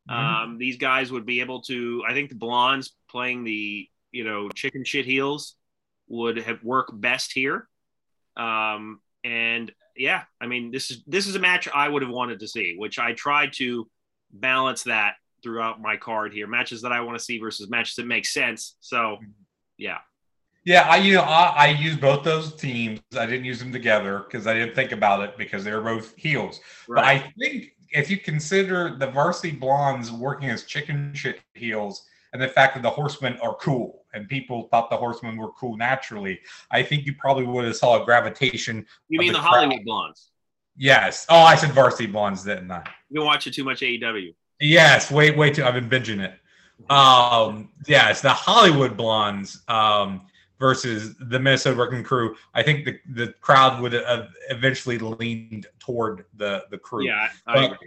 Mm-hmm. 0.10 0.20
Um, 0.20 0.58
these 0.58 0.78
guys 0.78 1.12
would 1.12 1.28
be 1.28 1.42
able 1.42 1.62
to. 1.64 2.04
I 2.10 2.14
think 2.14 2.30
the 2.30 2.36
blondes 2.36 2.96
playing 3.08 3.44
the 3.44 3.88
you 4.12 4.24
know 4.24 4.50
chicken 4.50 4.84
shit 4.84 5.06
heels 5.06 5.56
would 6.08 6.38
have 6.38 6.64
worked 6.64 7.00
best 7.00 7.34
here. 7.34 7.70
Um, 8.36 9.00
and 9.24 9.72
yeah, 9.96 10.24
I 10.42 10.48
mean, 10.48 10.72
this 10.72 10.90
is 10.90 11.04
this 11.06 11.28
is 11.28 11.36
a 11.36 11.40
match 11.40 11.70
I 11.72 11.88
would 11.88 12.02
have 12.02 12.12
wanted 12.12 12.40
to 12.40 12.48
see, 12.48 12.78
which 12.80 12.98
I 12.98 13.14
tried 13.14 13.54
to 13.58 13.88
balance 14.32 14.84
that 14.84 15.14
throughout 15.42 15.82
my 15.82 15.98
card 15.98 16.34
here. 16.34 16.48
Matches 16.48 16.82
that 16.82 16.92
I 16.92 17.02
want 17.02 17.18
to 17.18 17.24
see 17.24 17.40
versus 17.40 17.70
matches 17.70 17.96
that 17.96 18.08
make 18.08 18.26
sense. 18.26 18.76
So, 18.80 19.18
yeah. 19.78 20.00
Yeah, 20.66 20.88
I 20.90 20.98
you 20.98 21.16
know 21.16 21.22
I, 21.22 21.54
I 21.56 21.68
use 21.70 21.96
both 21.96 22.24
those 22.24 22.54
teams. 22.56 23.00
I 23.18 23.26
didn't 23.26 23.46
use 23.46 23.60
them 23.60 23.72
together 23.72 24.20
because 24.20 24.46
I 24.46 24.54
didn't 24.54 24.76
think 24.76 24.92
about 24.92 25.22
it 25.22 25.38
because 25.38 25.64
they 25.64 25.72
were 25.72 25.82
both 25.82 26.14
heels. 26.16 26.60
Right. 26.88 26.96
But 26.96 27.06
I 27.06 27.34
think 27.40 27.72
if 27.92 28.10
you 28.10 28.18
consider 28.18 28.96
the 28.98 29.08
varsity 29.08 29.52
blondes 29.52 30.12
working 30.12 30.50
as 30.50 30.64
chicken 30.64 31.12
shit 31.14 31.40
heels 31.54 32.06
and 32.34 32.42
the 32.42 32.48
fact 32.48 32.76
that 32.76 32.84
the 32.84 32.90
horsemen 32.90 33.38
are 33.42 33.56
cool 33.56 34.04
and 34.14 34.28
people 34.28 34.68
thought 34.70 34.90
the 34.90 34.98
horsemen 34.98 35.38
were 35.38 35.52
cool 35.54 35.78
naturally, 35.78 36.40
I 36.72 36.84
think 36.84 37.06
you 37.06 37.16
probably 37.16 37.46
would 37.46 37.66
have 37.66 37.76
saw 37.76 38.02
a 38.02 38.06
gravitation. 38.06 38.86
You 39.08 39.20
mean 39.20 39.32
the, 39.32 39.40
the 39.40 39.44
Hollywood 39.44 39.84
blondes? 39.86 40.32
Yes. 40.78 41.26
Oh, 41.30 41.40
I 41.40 41.56
said 41.56 41.72
varsity 41.72 42.06
blondes, 42.08 42.44
didn't 42.44 42.72
I? 42.72 42.84
You've 43.10 43.22
been 43.22 43.26
watching 43.26 43.52
too 43.52 43.64
much 43.64 43.82
AEW. 43.82 44.34
Yes, 44.60 45.12
wait, 45.12 45.38
wait 45.38 45.56
too. 45.56 45.64
I've 45.64 45.74
been 45.74 45.90
binging 45.90 46.22
it. 46.22 46.34
Um, 46.92 47.70
yes, 47.88 48.22
the 48.22 48.30
Hollywood 48.30 48.98
blondes. 48.98 49.62
Um, 49.68 50.22
versus 50.60 51.16
the 51.16 51.40
Minnesota 51.40 51.76
Wrecking 51.78 52.04
Crew, 52.04 52.36
I 52.54 52.62
think 52.62 52.86
the, 52.86 53.00
the 53.14 53.34
crowd 53.42 53.82
would 53.82 53.94
have 53.94 54.30
eventually 54.50 54.98
leaned 54.98 55.68
toward 55.80 56.26
the 56.36 56.66
the 56.70 56.78
crew. 56.78 57.06
Yeah, 57.06 57.30
but, 57.46 57.78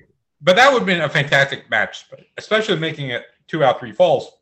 but, 0.40 0.56
that 0.56 0.72
would 0.72 0.80
have 0.80 0.86
been 0.86 1.02
a 1.02 1.08
fantastic 1.08 1.70
match, 1.70 2.06
especially 2.38 2.76
making 2.76 3.10
it 3.10 3.26
two 3.46 3.62
out 3.62 3.78
three 3.78 3.92
falls, 3.92 4.32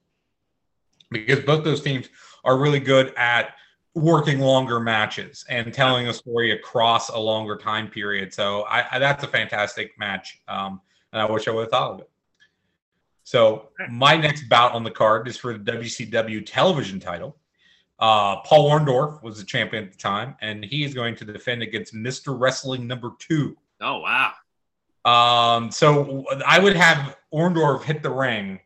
because 1.10 1.40
both 1.40 1.64
those 1.64 1.82
teams 1.82 2.08
are 2.44 2.56
really 2.56 2.80
good 2.80 3.12
at 3.16 3.54
working 3.94 4.38
longer 4.38 4.78
matches 4.78 5.44
and 5.48 5.74
telling 5.74 6.06
a 6.06 6.14
story 6.14 6.52
across 6.52 7.08
a 7.08 7.18
longer 7.18 7.56
time 7.56 7.88
period. 7.88 8.32
So 8.32 8.62
I, 8.62 8.84
I 8.92 8.98
that's 9.00 9.24
a 9.24 9.28
fantastic 9.28 9.98
match, 9.98 10.40
um, 10.46 10.80
and 11.12 11.20
I 11.20 11.30
wish 11.30 11.48
I 11.48 11.50
would 11.50 11.62
have 11.62 11.70
thought 11.70 11.92
of 11.94 12.00
it. 12.00 12.10
So 13.24 13.68
my 13.90 14.16
next 14.16 14.48
bout 14.48 14.72
on 14.72 14.82
the 14.82 14.90
card 14.90 15.28
is 15.28 15.36
for 15.36 15.56
the 15.56 15.72
WCW 15.72 16.44
television 16.44 16.98
title. 16.98 17.36
Uh, 17.98 18.40
Paul 18.40 18.70
Orndorff 18.70 19.22
was 19.22 19.38
the 19.38 19.44
champion 19.44 19.84
at 19.84 19.92
the 19.92 19.98
time, 19.98 20.34
and 20.40 20.64
he 20.64 20.84
is 20.84 20.94
going 20.94 21.14
to 21.16 21.24
defend 21.24 21.62
against 21.62 21.94
Mr. 21.94 22.38
Wrestling 22.38 22.86
number 22.86 23.10
two. 23.18 23.56
Oh, 23.80 23.98
wow. 23.98 24.32
Um, 25.04 25.70
so 25.70 26.24
I 26.46 26.58
would 26.58 26.76
have 26.76 27.16
Orndorff 27.32 27.84
hit 27.84 28.02
the 28.02 28.10
ring 28.10 28.60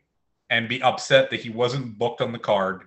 and 0.51 0.69
be 0.69 0.83
upset 0.83 1.31
that 1.31 1.41
he 1.41 1.51
wasn't 1.51 1.99
booked 1.99 2.21
on 2.21 2.33
the 2.33 2.39
card. 2.39 2.83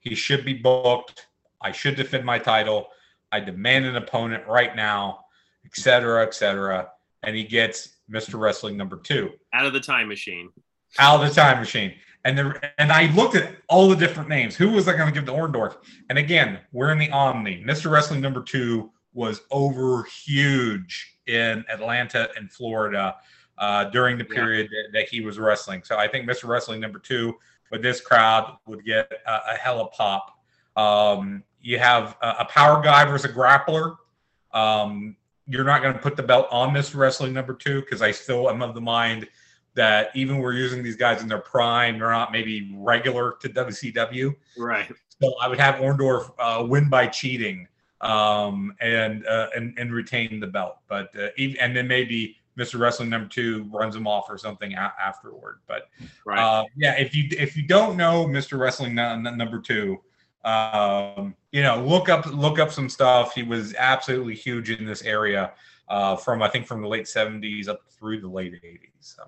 He 0.00 0.14
should 0.14 0.44
be 0.44 0.54
booked. 0.54 1.26
I 1.60 1.72
should 1.72 1.96
defend 1.96 2.24
my 2.24 2.38
title. 2.38 2.88
I 3.30 3.40
demand 3.40 3.84
an 3.84 3.96
opponent 3.96 4.46
right 4.46 4.74
now, 4.74 5.26
etc., 5.64 6.22
etc. 6.22 6.88
And 7.22 7.36
he 7.36 7.44
gets 7.44 7.96
Mr. 8.10 8.38
Wrestling 8.38 8.76
number 8.76 8.96
two. 8.96 9.30
Out 9.52 9.66
of 9.66 9.72
the 9.72 9.80
time 9.80 10.08
machine. 10.08 10.50
Out 10.98 11.22
of 11.22 11.28
the 11.28 11.34
time 11.34 11.58
machine. 11.58 11.94
And 12.24 12.38
the 12.38 12.72
and 12.78 12.92
I 12.92 13.12
looked 13.14 13.34
at 13.34 13.52
all 13.68 13.88
the 13.88 13.96
different 13.96 14.28
names. 14.28 14.54
Who 14.54 14.70
was 14.70 14.86
I 14.86 14.96
going 14.96 15.08
to 15.08 15.12
give 15.12 15.26
to 15.26 15.32
Orndorff? 15.32 15.76
And 16.08 16.18
again, 16.18 16.60
we're 16.70 16.92
in 16.92 16.98
the 16.98 17.10
Omni. 17.10 17.64
Mr. 17.64 17.90
Wrestling 17.90 18.20
number 18.20 18.42
two 18.42 18.92
was 19.12 19.42
over 19.50 20.04
huge 20.04 21.18
in 21.26 21.64
Atlanta 21.68 22.28
and 22.36 22.50
Florida 22.50 23.16
uh, 23.58 23.84
during 23.84 24.18
the 24.18 24.24
period 24.24 24.70
yeah. 24.72 24.82
that, 24.82 24.98
that, 24.98 25.08
he 25.08 25.20
was 25.20 25.38
wrestling. 25.38 25.82
So 25.84 25.96
I 25.96 26.08
think 26.08 26.28
Mr. 26.28 26.48
Wrestling 26.48 26.80
number 26.80 26.98
two 26.98 27.34
with 27.70 27.82
this 27.82 28.00
crowd 28.00 28.56
would 28.66 28.84
get 28.84 29.10
a, 29.26 29.52
a 29.52 29.56
hella 29.56 29.86
pop. 29.88 30.38
Um, 30.76 31.42
you 31.60 31.78
have 31.78 32.16
a, 32.22 32.36
a, 32.40 32.44
power 32.46 32.82
guy 32.82 33.04
versus 33.04 33.30
a 33.30 33.34
grappler. 33.34 33.96
Um, 34.52 35.16
you're 35.46 35.64
not 35.64 35.82
going 35.82 35.92
to 35.92 36.00
put 36.00 36.16
the 36.16 36.22
belt 36.22 36.48
on 36.50 36.70
Mr. 36.70 36.96
Wrestling 36.96 37.32
number 37.34 37.52
two 37.52 37.80
because 37.80 38.00
I 38.00 38.10
still 38.10 38.48
am 38.48 38.62
of 38.62 38.74
the 38.74 38.80
mind– 38.80 39.28
that 39.74 40.10
even 40.14 40.38
we're 40.38 40.54
using 40.54 40.82
these 40.82 40.96
guys 40.96 41.22
in 41.22 41.28
their 41.28 41.38
prime, 41.38 41.98
they're 41.98 42.10
not 42.10 42.32
maybe 42.32 42.72
regular 42.76 43.36
to 43.40 43.48
WCW. 43.48 44.34
Right. 44.58 44.90
So 45.20 45.34
I 45.40 45.48
would 45.48 45.60
have 45.60 45.76
Orndorff 45.76 46.30
uh, 46.38 46.64
win 46.66 46.88
by 46.88 47.06
cheating 47.06 47.68
um, 48.00 48.74
and, 48.80 49.26
uh, 49.26 49.48
and 49.54 49.78
and 49.78 49.92
retain 49.92 50.40
the 50.40 50.46
belt, 50.48 50.78
but 50.88 51.16
uh, 51.16 51.28
even, 51.36 51.56
and 51.58 51.76
then 51.76 51.86
maybe 51.86 52.36
Mr. 52.58 52.78
Wrestling 52.78 53.08
number 53.08 53.28
two 53.28 53.68
runs 53.72 53.96
him 53.96 54.06
off 54.06 54.26
or 54.28 54.36
something 54.36 54.74
a- 54.74 54.94
afterward. 55.00 55.60
But 55.66 55.88
right. 56.26 56.38
Uh, 56.38 56.64
yeah, 56.76 56.98
if 56.98 57.14
you 57.14 57.28
if 57.30 57.56
you 57.56 57.62
don't 57.62 57.96
know 57.96 58.26
Mr. 58.26 58.58
Wrestling 58.58 58.98
n- 58.98 59.22
number 59.36 59.60
two, 59.60 60.00
um, 60.44 61.34
you 61.52 61.62
know 61.62 61.82
look 61.82 62.08
up 62.08 62.26
look 62.26 62.58
up 62.58 62.72
some 62.72 62.88
stuff. 62.88 63.34
He 63.34 63.42
was 63.42 63.74
absolutely 63.76 64.34
huge 64.34 64.70
in 64.70 64.84
this 64.84 65.02
area 65.02 65.52
uh, 65.88 66.16
from 66.16 66.42
I 66.42 66.48
think 66.48 66.66
from 66.66 66.82
the 66.82 66.88
late 66.88 67.04
'70s 67.04 67.68
up 67.68 67.80
through 67.90 68.20
the 68.20 68.28
late 68.28 68.54
'80s. 68.62 68.90
So. 69.00 69.22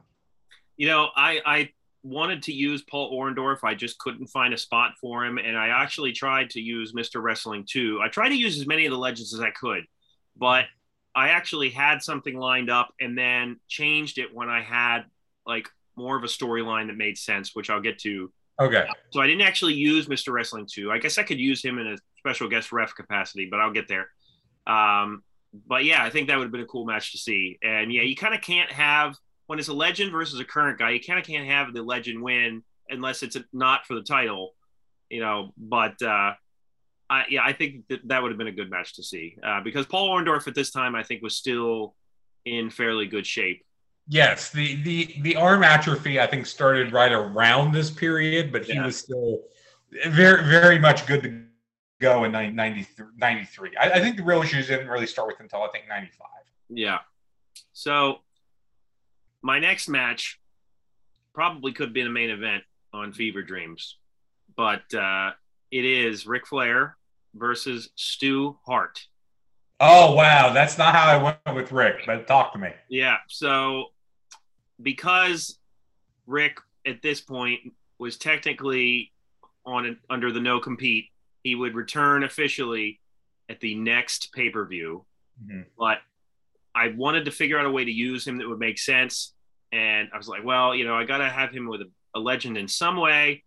You 0.77 0.89
know, 0.89 1.09
I 1.17 1.41
I 1.45 1.71
wanted 2.03 2.43
to 2.45 2.53
use 2.53 2.83
Paul 2.83 3.19
Orndorff. 3.19 3.65
I 3.65 3.75
just 3.75 3.99
couldn't 3.99 4.27
find 4.27 4.53
a 4.53 4.59
spot 4.59 4.93
for 5.01 5.25
him, 5.25 5.39
and 5.39 5.57
I 5.57 5.69
actually 5.69 6.13
tried 6.13 6.51
to 6.51 6.61
use 6.61 6.93
Mr. 6.93 7.23
Wrestling 7.23 7.65
too. 7.69 8.01
I 8.03 8.09
tried 8.09 8.29
to 8.31 8.37
use 8.37 8.59
as 8.59 8.67
many 8.67 8.85
of 8.87 8.93
the 8.93 8.99
legends 8.99 9.33
as 9.33 9.41
I 9.41 9.51
could, 9.51 9.85
but 10.37 10.67
I 11.15 11.29
actually 11.29 11.71
had 11.71 12.03
something 12.03 12.37
lined 12.37 12.71
up 12.71 12.93
and 13.01 13.17
then 13.17 13.61
changed 13.69 14.19
it 14.19 14.35
when 14.35 14.49
I 14.49 14.61
had 14.61 15.05
like 15.47 15.69
more 15.97 16.17
of 16.17 16.25
a 16.25 16.29
storyline 16.29 16.89
that 16.89 16.97
made 16.97 17.17
sense, 17.17 17.55
which 17.55 17.71
I'll 17.71 17.81
get 17.81 17.99
to. 18.01 18.33
Okay. 18.61 18.87
So 19.11 19.21
I 19.21 19.27
didn't 19.27 19.43
actually 19.43 19.75
use 19.75 20.07
Mr. 20.07 20.33
Wrestling 20.33 20.67
2. 20.71 20.91
I 20.91 20.99
guess 20.99 21.19
I 21.19 21.23
could 21.23 21.39
use 21.39 21.65
him 21.65 21.79
in 21.79 21.87
a 21.87 21.97
special 22.19 22.49
guest 22.49 22.73
ref 22.73 22.95
capacity, 22.95 23.47
but 23.51 23.61
I'll 23.61 23.73
get 23.73 23.89
there. 23.89 24.09
Um, 24.67 25.23
but 25.67 25.85
yeah, 25.85 26.03
I 26.03 26.11
think 26.11 26.29
that 26.29 26.37
would 26.37 26.45
have 26.45 26.53
been 26.53 26.63
a 26.63 26.67
cool 26.67 26.85
match 26.85 27.13
to 27.13 27.19
see. 27.19 27.59
And 27.63 27.93
yeah, 27.93 28.03
you 28.03 28.17
kind 28.17 28.35
of 28.35 28.41
can't 28.41 28.71
have 28.73 29.17
when 29.47 29.59
it's 29.59 29.69
a 29.69 29.75
legend 29.75 30.13
versus 30.13 30.41
a 30.41 30.45
current 30.45 30.79
guy, 30.79 30.91
you 30.91 31.01
kind 31.01 31.19
of 31.19 31.27
can't 31.27 31.47
have 31.47 31.73
the 31.73 31.83
legend 31.83 32.23
win 32.23 32.63
unless 32.89 33.23
it's 33.23 33.37
a, 33.37 33.45
not 33.53 33.87
for 33.87 33.95
the 33.95 34.03
title, 34.03 34.55
you 35.11 35.21
know. 35.21 35.53
But 35.57 36.01
uh, 36.03 36.35
I, 37.11 37.25
yeah, 37.29 37.43
I 37.45 37.53
think 37.53 37.87
that 37.89 38.07
that 38.09 38.23
would 38.23 38.31
have 38.31 38.39
been 38.39 38.49
a 38.49 38.53
good 38.53 38.71
match 38.71 38.95
to 38.95 39.03
see 39.03 39.37
uh, 39.43 39.61
because 39.63 39.87
Paul 39.87 40.09
Orndorff 40.09 40.47
at 40.49 40.55
this 40.55 40.71
time 40.71 40.95
I 40.95 41.03
think 41.03 41.23
was 41.23 41.37
still 41.37 41.95
in 42.45 42.71
fairly 42.71 43.07
good 43.07 43.27
shape. 43.27 43.65
Yes, 44.09 44.51
the 44.51 44.83
the 44.83 45.15
the 45.23 45.37
arm 45.37 45.63
atrophy 45.63 46.21
I 46.21 46.27
think 46.27 46.47
started 46.47 46.93
right 46.93 47.13
around 47.13 47.73
this 47.73 47.91
period, 47.91 48.53
but 48.53 48.65
he 48.65 48.75
yeah. 48.75 48.85
was 48.85 48.97
still 48.97 49.43
very 50.09 50.45
very 50.45 50.79
much 50.79 51.07
good 51.07 51.23
to 51.23 51.45
go 52.01 52.25
in 52.25 52.33
93. 52.33 53.77
I, 53.77 53.91
I 53.91 54.01
think 54.01 54.17
the 54.17 54.25
real 54.25 54.43
issues 54.43 54.67
didn't 54.67 54.89
really 54.89 55.07
start 55.07 55.29
with 55.29 55.41
until 55.41 55.63
I 55.63 55.69
think 55.69 55.89
95. 55.89 56.27
Yeah. 56.69 56.99
So 57.73 58.19
my 59.45 59.59
next 59.59 59.89
match 59.89 60.41
probably 61.35 61.73
could 61.73 61.93
be 61.93 62.03
the 62.03 62.09
main 62.09 62.31
event 62.31 62.65
on 62.95 63.13
Fever 63.13 63.43
Dreams, 63.43 63.99
but 64.57 64.93
uh, 64.95 65.33
it 65.71 65.85
is 65.85 66.27
Ric 66.27 66.47
Flair 66.47 66.97
versus 67.35 67.91
Stu 67.95 68.57
Hart. 68.67 69.07
Oh 69.81 70.15
wow, 70.15 70.53
that's 70.55 70.79
not 70.79 70.95
how 70.95 71.07
I 71.07 71.23
went 71.23 71.57
with 71.57 71.73
Ric. 71.73 71.97
But 72.07 72.27
talk 72.27 72.55
to 72.55 72.59
me. 72.59 72.71
Yeah, 72.89 73.17
so 73.29 73.89
because 74.81 75.59
Ric 76.27 76.59
at 76.87 77.03
this 77.03 77.21
point 77.21 77.61
was 77.99 78.17
technically 78.17 79.13
on 79.67 79.85
an, 79.85 79.99
under 80.09 80.33
the 80.33 80.41
no 80.41 80.59
compete, 80.59 81.09
he 81.43 81.55
would 81.55 81.75
return 81.75 82.25
officially 82.25 82.99
at 83.51 83.61
the 83.61 83.75
next 83.75 84.33
pay 84.33 84.49
per 84.49 84.65
view. 84.65 85.05
Mm-hmm. 85.45 85.63
But 85.79 85.99
I 86.75 86.89
wanted 86.89 87.27
to 87.27 87.31
figure 87.31 87.59
out 87.59 87.67
a 87.67 87.71
way 87.71 87.85
to 87.85 87.93
use 87.93 88.27
him 88.27 88.39
that 88.39 88.49
would 88.49 88.59
make 88.59 88.79
sense. 88.79 89.34
And 89.75 90.09
I 90.15 90.17
was 90.17 90.29
like, 90.29 90.45
well, 90.45 90.73
you 90.75 90.85
know, 90.85 90.95
I 90.95 91.05
got 91.05 91.19
to 91.19 91.29
have 91.29 91.51
him 91.51 91.67
with 91.67 91.81
a, 91.81 91.91
a, 92.15 92.21
legend 92.21 92.57
in 92.57 92.69
some 92.69 92.97
way. 92.97 93.43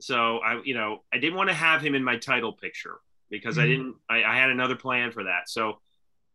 So 0.00 0.38
I, 0.38 0.62
you 0.64 0.74
know, 0.74 1.02
I 1.12 1.18
didn't 1.18 1.34
want 1.34 1.50
to 1.50 1.54
have 1.54 1.82
him 1.82 1.96
in 1.96 2.04
my 2.04 2.16
title 2.16 2.52
picture 2.52 3.00
because 3.28 3.56
mm-hmm. 3.56 3.64
I 3.64 3.66
didn't, 3.66 3.94
I, 4.08 4.22
I 4.22 4.36
had 4.36 4.50
another 4.50 4.76
plan 4.76 5.10
for 5.10 5.24
that. 5.24 5.48
So 5.48 5.80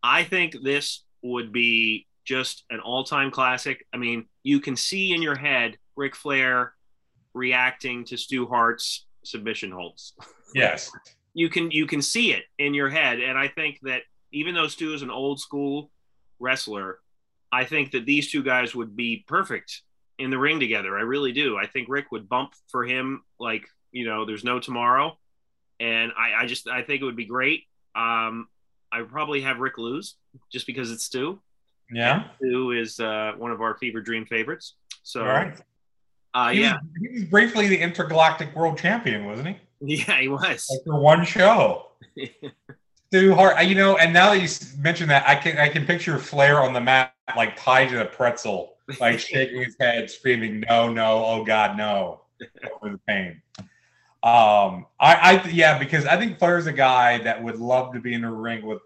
I 0.03 0.25
think 0.25 0.61
this 0.61 1.03
would 1.21 1.53
be 1.53 2.05
just 2.25 2.65
an 2.69 2.81
all 2.81 3.05
time 3.05 3.31
classic. 3.31 3.85
I 3.93 3.97
mean, 3.97 4.25
you 4.43 4.59
can 4.59 4.75
see 4.75 5.13
in 5.13 5.21
your 5.21 5.35
head 5.35 5.77
Ric 5.95 6.15
Flair 6.15 6.73
reacting 7.33 8.03
to 8.05 8.17
Stu 8.17 8.45
Hart's 8.45 9.05
submission 9.23 9.71
holds. 9.71 10.13
Yes. 10.53 10.91
you 11.33 11.47
can 11.47 11.69
you 11.71 11.85
can 11.85 12.01
see 12.01 12.33
it 12.33 12.43
in 12.57 12.73
your 12.73 12.89
head. 12.89 13.19
And 13.19 13.37
I 13.37 13.47
think 13.47 13.79
that 13.83 14.01
even 14.31 14.55
though 14.55 14.67
Stu 14.67 14.93
is 14.93 15.01
an 15.01 15.11
old 15.11 15.39
school 15.39 15.91
wrestler, 16.39 16.99
I 17.51 17.65
think 17.65 17.91
that 17.91 18.05
these 18.05 18.31
two 18.31 18.43
guys 18.43 18.75
would 18.75 18.95
be 18.95 19.23
perfect 19.27 19.81
in 20.17 20.29
the 20.29 20.37
ring 20.37 20.59
together. 20.59 20.97
I 20.97 21.01
really 21.01 21.31
do. 21.31 21.57
I 21.57 21.65
think 21.65 21.87
Ric 21.89 22.11
would 22.11 22.29
bump 22.29 22.53
for 22.67 22.83
him 22.85 23.23
like, 23.39 23.65
you 23.91 24.05
know, 24.05 24.25
there's 24.25 24.43
no 24.43 24.59
tomorrow. 24.59 25.17
And 25.79 26.11
I, 26.17 26.43
I 26.43 26.45
just 26.45 26.67
I 26.67 26.83
think 26.83 27.01
it 27.01 27.05
would 27.05 27.15
be 27.15 27.25
great. 27.25 27.63
Um, 27.95 28.47
I 28.91 29.01
would 29.01 29.09
probably 29.09 29.41
have 29.41 29.59
Ric 29.59 29.77
lose 29.77 30.15
just 30.51 30.67
because 30.67 30.91
it's 30.91 31.05
Stu. 31.05 31.39
Yeah. 31.91 32.25
Stu 32.37 32.71
is 32.71 32.99
uh, 32.99 33.33
one 33.37 33.51
of 33.51 33.61
our 33.61 33.77
fever 33.77 34.01
dream 34.01 34.25
favorites. 34.25 34.75
So 35.03 35.25
right. 35.25 35.57
Uh, 36.33 36.49
he 36.49 36.61
yeah. 36.61 36.73
Was, 36.73 36.81
he 37.01 37.19
was 37.19 37.23
briefly 37.25 37.67
the 37.67 37.79
intergalactic 37.79 38.55
world 38.55 38.77
champion, 38.77 39.25
wasn't 39.25 39.49
he? 39.49 39.57
Yeah, 39.81 40.19
he 40.19 40.27
was. 40.27 40.67
Like 40.69 40.83
for 40.85 40.99
one 40.99 41.23
show. 41.23 41.91
Stu 43.07 43.33
Hart, 43.33 43.65
you 43.65 43.75
know, 43.75 43.95
and 43.95 44.11
now 44.11 44.33
that 44.33 44.41
you 44.41 44.49
mentioned 44.77 45.09
that, 45.09 45.25
I 45.25 45.35
can 45.35 45.57
I 45.57 45.69
can 45.69 45.85
picture 45.85 46.19
Flair 46.19 46.61
on 46.61 46.73
the 46.73 46.81
mat 46.81 47.13
like 47.35 47.55
tied 47.55 47.89
to 47.89 48.01
a 48.01 48.05
pretzel, 48.05 48.75
like 48.99 49.19
shaking 49.19 49.63
his 49.63 49.75
head, 49.79 50.09
screaming, 50.09 50.63
"No, 50.69 50.91
no, 50.91 51.23
oh 51.25 51.43
God, 51.43 51.77
no!" 51.77 52.21
over 52.81 52.93
the 52.93 52.99
pain. 53.07 53.41
Um, 54.21 54.85
I, 54.99 55.15
I, 55.15 55.49
yeah, 55.49 55.77
because 55.77 56.05
I 56.05 56.17
think 56.17 56.39
Flair's 56.39 56.67
a 56.67 56.73
guy 56.73 57.19
that 57.19 57.41
would 57.41 57.57
love 57.57 57.93
to 57.93 58.01
be 58.01 58.13
in 58.13 58.21
the 58.21 58.29
ring 58.29 58.65
with 58.65 58.81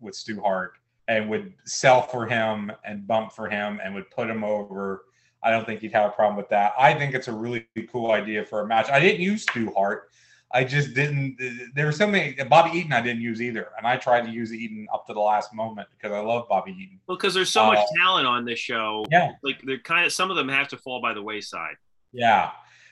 with 0.00 0.14
Stu 0.14 0.40
Hart 0.40 0.72
and 1.08 1.28
would 1.28 1.52
sell 1.66 2.02
for 2.02 2.26
him 2.26 2.72
and 2.84 3.06
bump 3.06 3.32
for 3.32 3.48
him 3.48 3.80
and 3.84 3.94
would 3.94 4.10
put 4.10 4.30
him 4.30 4.42
over. 4.42 5.04
I 5.42 5.50
don't 5.50 5.66
think 5.66 5.80
he'd 5.80 5.92
have 5.92 6.10
a 6.10 6.12
problem 6.12 6.36
with 6.36 6.48
that. 6.50 6.72
I 6.78 6.94
think 6.94 7.14
it's 7.14 7.28
a 7.28 7.32
really 7.32 7.66
cool 7.90 8.12
idea 8.12 8.44
for 8.44 8.60
a 8.60 8.66
match. 8.66 8.88
I 8.90 9.00
didn't 9.00 9.20
use 9.20 9.42
Stu 9.42 9.72
Hart. 9.74 10.10
I 10.52 10.64
just 10.64 10.94
didn't. 10.94 11.38
There 11.74 11.86
were 11.86 11.92
so 11.92 12.06
many. 12.06 12.34
Bobby 12.44 12.76
Eaton, 12.76 12.92
I 12.92 13.00
didn't 13.00 13.22
use 13.22 13.40
either, 13.40 13.68
and 13.78 13.86
I 13.86 13.96
tried 13.96 14.22
to 14.22 14.30
use 14.30 14.52
Eaton 14.52 14.88
up 14.92 15.06
to 15.06 15.14
the 15.14 15.20
last 15.20 15.54
moment 15.54 15.88
because 15.96 16.12
I 16.12 16.20
love 16.20 16.48
Bobby 16.48 16.72
Eaton. 16.72 16.98
Well, 17.06 17.16
because 17.16 17.34
there's 17.34 17.50
so 17.50 17.66
much 17.66 17.78
uh, 17.78 17.98
talent 17.98 18.26
on 18.26 18.44
this 18.44 18.58
show. 18.58 19.04
Yeah, 19.10 19.32
like 19.42 19.62
they're 19.62 19.78
kind 19.78 20.04
of 20.04 20.12
some 20.12 20.30
of 20.30 20.36
them 20.36 20.48
have 20.48 20.66
to 20.68 20.76
fall 20.76 21.00
by 21.00 21.14
the 21.14 21.22
wayside. 21.22 21.76
Yeah, 22.12 22.50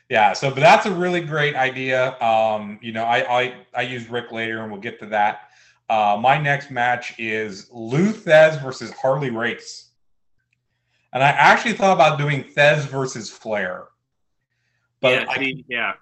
yeah. 0.08 0.34
So, 0.34 0.50
but 0.50 0.60
that's 0.60 0.86
a 0.86 0.92
really 0.92 1.20
great 1.20 1.56
idea. 1.56 2.20
Um, 2.20 2.78
you 2.80 2.92
know, 2.92 3.04
I 3.04 3.40
I 3.40 3.54
I 3.74 3.82
use 3.82 4.08
Ric 4.08 4.30
later, 4.30 4.62
and 4.62 4.70
we'll 4.70 4.80
get 4.80 5.00
to 5.00 5.06
that. 5.06 5.50
Uh, 5.88 6.18
my 6.20 6.38
next 6.38 6.70
match 6.70 7.18
is 7.18 7.68
Lou 7.72 8.12
Thesz 8.12 8.62
versus 8.62 8.92
Harley 8.92 9.30
Race. 9.30 9.86
And 11.12 11.22
I 11.22 11.30
actually 11.30 11.72
thought 11.72 11.94
about 11.94 12.18
doing 12.18 12.44
Thesz 12.44 12.86
versus 12.86 13.30
Flair. 13.30 13.86
But 15.00 15.12
yeah, 15.12 15.24
I, 15.28 15.54
yeah. 15.68 15.92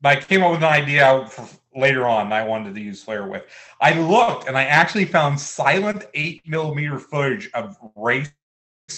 But 0.00 0.18
I 0.18 0.20
came 0.20 0.42
up 0.42 0.52
with 0.52 0.62
an 0.62 0.72
idea 0.72 1.26
for 1.28 1.48
later 1.74 2.06
on 2.06 2.32
I 2.32 2.44
wanted 2.44 2.74
to 2.74 2.80
use 2.80 3.02
Flair 3.02 3.26
with. 3.26 3.44
I 3.80 3.98
looked 4.00 4.48
and 4.48 4.56
I 4.56 4.64
actually 4.64 5.04
found 5.04 5.38
silent 5.38 6.06
8 6.14 6.42
millimeter 6.48 6.98
footage 6.98 7.50
of 7.54 7.76
Race 7.94 8.30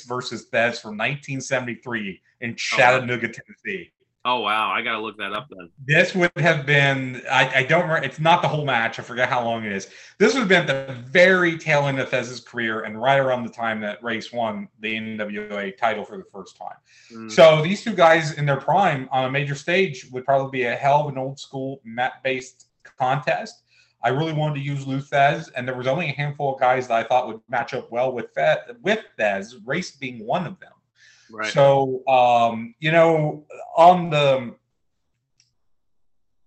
versus 0.07 0.49
Thesz 0.51 0.81
from 0.81 0.97
1973 0.97 2.21
in 2.41 2.51
oh, 2.51 2.55
Chattanooga, 2.55 3.29
oh. 3.29 3.33
Tennessee. 3.33 3.92
Oh 4.25 4.41
wow, 4.41 4.71
I 4.71 4.83
gotta 4.83 5.01
look 5.01 5.19
that 5.19 5.33
up 5.33 5.49
then. 5.51 5.69
This 5.85 6.15
would 6.15 6.31
have 6.37 6.65
been 6.65 7.23
I, 7.31 7.57
I 7.57 7.63
don't 7.65 7.83
remember 7.83 8.07
it's 8.07 8.21
not 8.21 8.41
the 8.41 8.47
whole 8.47 8.65
match, 8.65 9.01
I 9.01 9.03
forget 9.03 9.29
how 9.29 9.45
long 9.45 9.65
it 9.65 9.73
is. 9.73 9.89
This 10.19 10.35
would 10.35 10.41
have 10.41 10.49
been 10.49 10.67
the 10.67 10.95
very 10.95 11.59
tail 11.59 11.87
end 11.87 11.99
of 11.99 12.09
Thesz's 12.09 12.41
career 12.41 12.83
and 12.83 13.01
right 13.01 13.19
around 13.19 13.45
the 13.45 13.53
time 13.53 13.81
that 13.81 14.03
Race 14.03 14.33
won 14.33 14.69
the 14.79 14.95
NWA 14.95 15.77
title 15.77 16.05
for 16.05 16.19
the 16.19 16.25
first 16.33 16.57
time. 16.57 16.77
Mm. 17.13 17.33
So 17.33 17.63
these 17.63 17.83
two 17.83 17.95
guys 17.95 18.35
in 18.35 18.47
their 18.47 18.61
prime 18.61 19.09
on 19.11 19.25
a 19.25 19.31
major 19.31 19.57
stage 19.57 20.07
would 20.13 20.25
probably 20.25 20.57
be 20.57 20.67
a 20.67 20.77
hell 20.77 21.01
of 21.01 21.13
an 21.13 21.19
old 21.19 21.41
school 21.41 21.81
mat 21.85 22.23
based 22.23 22.69
contest. 22.97 23.63
I 24.05 24.09
really 24.11 24.33
wanted 24.33 24.55
to 24.55 24.61
use 24.61 24.87
Lou 24.87 25.03
and 25.57 25.67
there 25.67 25.77
was 25.77 25.87
only 25.87 26.11
a 26.11 26.13
handful 26.13 26.55
of 26.55 26.61
guys 26.61 26.89
that 26.89 26.97
I 26.97 27.05
thought 27.05 27.29
would 27.29 27.41
match 27.49 27.75
up 27.75 27.91
well 27.91 28.13
with 28.13 28.33
Fe- 28.35 28.75
with 28.83 29.01
Thesz, 29.19 29.55
Race 29.65 29.93
being 29.93 30.25
one 30.25 30.47
of 30.47 30.59
them. 30.61 30.73
Right. 31.33 31.53
So, 31.53 32.07
um, 32.07 32.75
you 32.79 32.93
know, 32.93 33.47
on 33.75 34.11
the, 34.11 34.55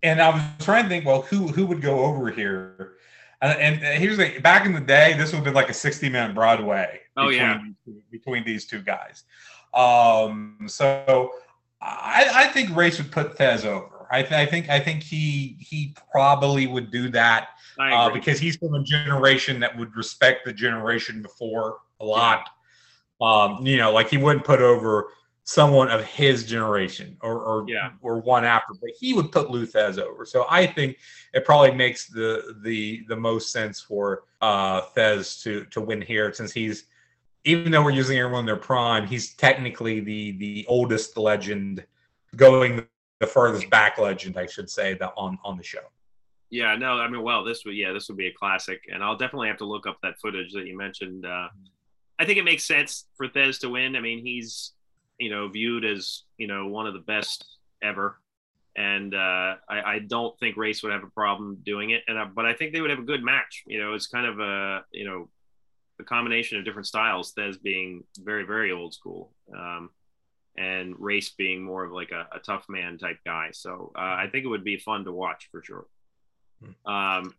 and 0.03 0.21
I 0.21 0.29
was 0.29 0.41
trying 0.59 0.83
to 0.83 0.89
think, 0.89 1.05
well, 1.05 1.23
who 1.23 1.47
who 1.47 1.65
would 1.65 1.81
go 1.81 2.05
over 2.05 2.29
here? 2.29 2.93
And, 3.41 3.81
and 3.81 3.99
here's 3.99 4.17
the 4.17 4.39
back 4.39 4.67
in 4.67 4.73
the 4.73 4.79
day, 4.79 5.15
this 5.17 5.31
would 5.31 5.37
have 5.37 5.43
been 5.43 5.55
like 5.55 5.69
a 5.69 5.73
60 5.73 6.07
minute 6.09 6.35
Broadway. 6.35 7.01
Oh 7.17 7.29
between, 7.29 7.75
yeah, 7.87 7.93
between 8.11 8.43
these 8.45 8.65
two 8.65 8.81
guys. 8.81 9.23
Um, 9.73 10.57
so 10.67 11.31
I, 11.81 12.29
I 12.33 12.47
think 12.47 12.75
Race 12.75 12.99
would 12.99 13.11
put 13.11 13.37
Thesz 13.37 13.65
over. 13.65 14.07
I, 14.11 14.21
th- 14.21 14.33
I 14.33 14.45
think 14.45 14.69
I 14.69 14.79
think 14.79 15.01
he 15.01 15.57
he 15.59 15.95
probably 16.11 16.67
would 16.67 16.91
do 16.91 17.09
that 17.09 17.49
uh, 17.79 18.11
because 18.11 18.39
he's 18.39 18.55
from 18.55 18.75
a 18.75 18.83
generation 18.83 19.59
that 19.61 19.75
would 19.77 19.95
respect 19.95 20.45
the 20.45 20.53
generation 20.53 21.23
before 21.23 21.79
a 21.99 22.05
lot. 22.05 22.49
Um, 23.21 23.65
you 23.65 23.77
know, 23.77 23.91
like 23.91 24.09
he 24.09 24.17
wouldn't 24.17 24.45
put 24.45 24.61
over 24.61 25.09
someone 25.43 25.89
of 25.89 26.03
his 26.03 26.43
generation 26.43 27.17
or 27.21 27.39
or, 27.39 27.65
yeah. 27.67 27.91
or 28.01 28.19
one 28.19 28.43
after, 28.43 28.73
but 28.81 28.89
he 28.99 29.13
would 29.13 29.31
put 29.31 29.51
Lou 29.51 29.65
Thesz 29.65 29.99
over. 29.99 30.25
So 30.25 30.45
I 30.49 30.65
think 30.65 30.97
it 31.33 31.45
probably 31.45 31.71
makes 31.71 32.07
the 32.07 32.55
the 32.63 33.05
the 33.07 33.15
most 33.15 33.51
sense 33.51 33.79
for 33.79 34.23
uh 34.41 34.81
Thesz 34.95 35.41
to 35.43 35.65
to 35.65 35.81
win 35.81 36.01
here 36.01 36.33
since 36.33 36.51
he's 36.51 36.85
even 37.45 37.71
though 37.71 37.83
we're 37.83 37.91
using 37.91 38.17
everyone 38.17 38.41
in 38.41 38.45
their 38.47 38.55
prime, 38.55 39.07
he's 39.07 39.33
technically 39.35 39.99
the 39.99 40.31
the 40.37 40.65
oldest 40.67 41.15
legend 41.15 41.85
going 42.35 42.85
the 43.19 43.27
furthest 43.27 43.69
back 43.69 43.97
legend, 43.97 44.37
I 44.37 44.45
should 44.45 44.69
say, 44.69 44.95
that 44.95 45.13
on 45.15 45.37
on 45.45 45.57
the 45.57 45.63
show. 45.63 45.79
Yeah, 46.49 46.75
no, 46.75 46.99
I 46.99 47.07
mean, 47.07 47.23
well, 47.23 47.43
this 47.43 47.65
would 47.65 47.75
yeah, 47.75 47.93
this 47.93 48.07
would 48.07 48.17
be 48.17 48.27
a 48.27 48.33
classic, 48.33 48.81
and 48.91 49.03
I'll 49.03 49.17
definitely 49.17 49.47
have 49.47 49.57
to 49.57 49.65
look 49.65 49.87
up 49.87 49.97
that 50.03 50.19
footage 50.21 50.53
that 50.53 50.65
you 50.65 50.77
mentioned. 50.77 51.25
Uh, 51.25 51.47
I 52.17 52.25
think 52.25 52.39
it 52.39 52.45
makes 52.45 52.65
sense 52.65 53.05
for 53.15 53.27
Thesz 53.27 53.59
to 53.59 53.69
win. 53.69 53.95
I 53.95 53.99
mean, 53.99 54.25
he's 54.25 54.71
you 55.19 55.29
know 55.29 55.47
viewed 55.47 55.85
as 55.85 56.23
you 56.37 56.47
know 56.47 56.67
one 56.67 56.87
of 56.87 56.93
the 56.93 56.99
best 56.99 57.45
ever, 57.81 58.19
and 58.75 59.13
uh, 59.13 59.55
I, 59.69 59.81
I, 59.85 59.99
don't 59.99 60.37
think 60.39 60.57
Race 60.57 60.83
would 60.83 60.91
have 60.91 61.03
a 61.03 61.09
problem 61.09 61.57
doing 61.63 61.91
it. 61.91 62.03
And 62.07 62.17
uh, 62.17 62.25
but 62.33 62.45
I 62.45 62.53
think 62.53 62.73
they 62.73 62.81
would 62.81 62.89
have 62.89 62.99
a 62.99 63.03
good 63.03 63.23
match. 63.23 63.63
You 63.67 63.79
know, 63.79 63.93
it's 63.93 64.07
kind 64.07 64.25
of 64.25 64.39
a 64.39 64.83
you 64.91 65.05
know 65.05 65.29
a 65.99 66.03
combination 66.03 66.57
of 66.57 66.65
different 66.65 66.87
styles. 66.87 67.33
Thesz 67.33 67.61
being 67.61 68.03
very 68.19 68.43
very 68.43 68.71
old 68.71 68.93
school, 68.93 69.33
um, 69.57 69.89
and 70.57 70.95
Race 70.97 71.31
being 71.31 71.63
more 71.63 71.83
of 71.83 71.91
like 71.91 72.11
a, 72.11 72.27
a 72.33 72.39
tough 72.39 72.65
man 72.69 72.97
type 72.97 73.19
guy. 73.25 73.49
So 73.51 73.91
uh, 73.95 73.99
I 73.99 74.27
think 74.31 74.45
it 74.45 74.49
would 74.49 74.63
be 74.63 74.77
fun 74.77 75.05
to 75.05 75.11
watch 75.11 75.49
for 75.51 75.61
sure. 75.63 75.85
Hmm. 76.63 76.91
Um, 76.91 77.35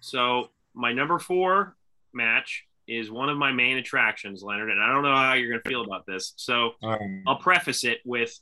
so 0.00 0.50
my 0.74 0.92
number 0.92 1.18
four 1.18 1.76
match 2.12 2.67
is 2.88 3.10
one 3.10 3.28
of 3.28 3.36
my 3.36 3.52
main 3.52 3.76
attractions, 3.76 4.42
Leonard, 4.42 4.70
and 4.70 4.82
I 4.82 4.92
don't 4.92 5.02
know 5.02 5.14
how 5.14 5.34
you're 5.34 5.50
going 5.50 5.62
to 5.62 5.68
feel 5.68 5.84
about 5.84 6.06
this. 6.06 6.32
So 6.36 6.72
um, 6.82 7.22
I'll 7.26 7.38
preface 7.38 7.84
it 7.84 7.98
with 8.04 8.36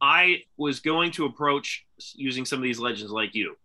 I 0.00 0.42
was 0.56 0.80
going 0.80 1.10
to 1.12 1.24
approach 1.24 1.84
using 2.14 2.44
some 2.44 2.58
of 2.58 2.62
these 2.62 2.78
legends 2.78 3.10
like 3.10 3.34
you. 3.34 3.56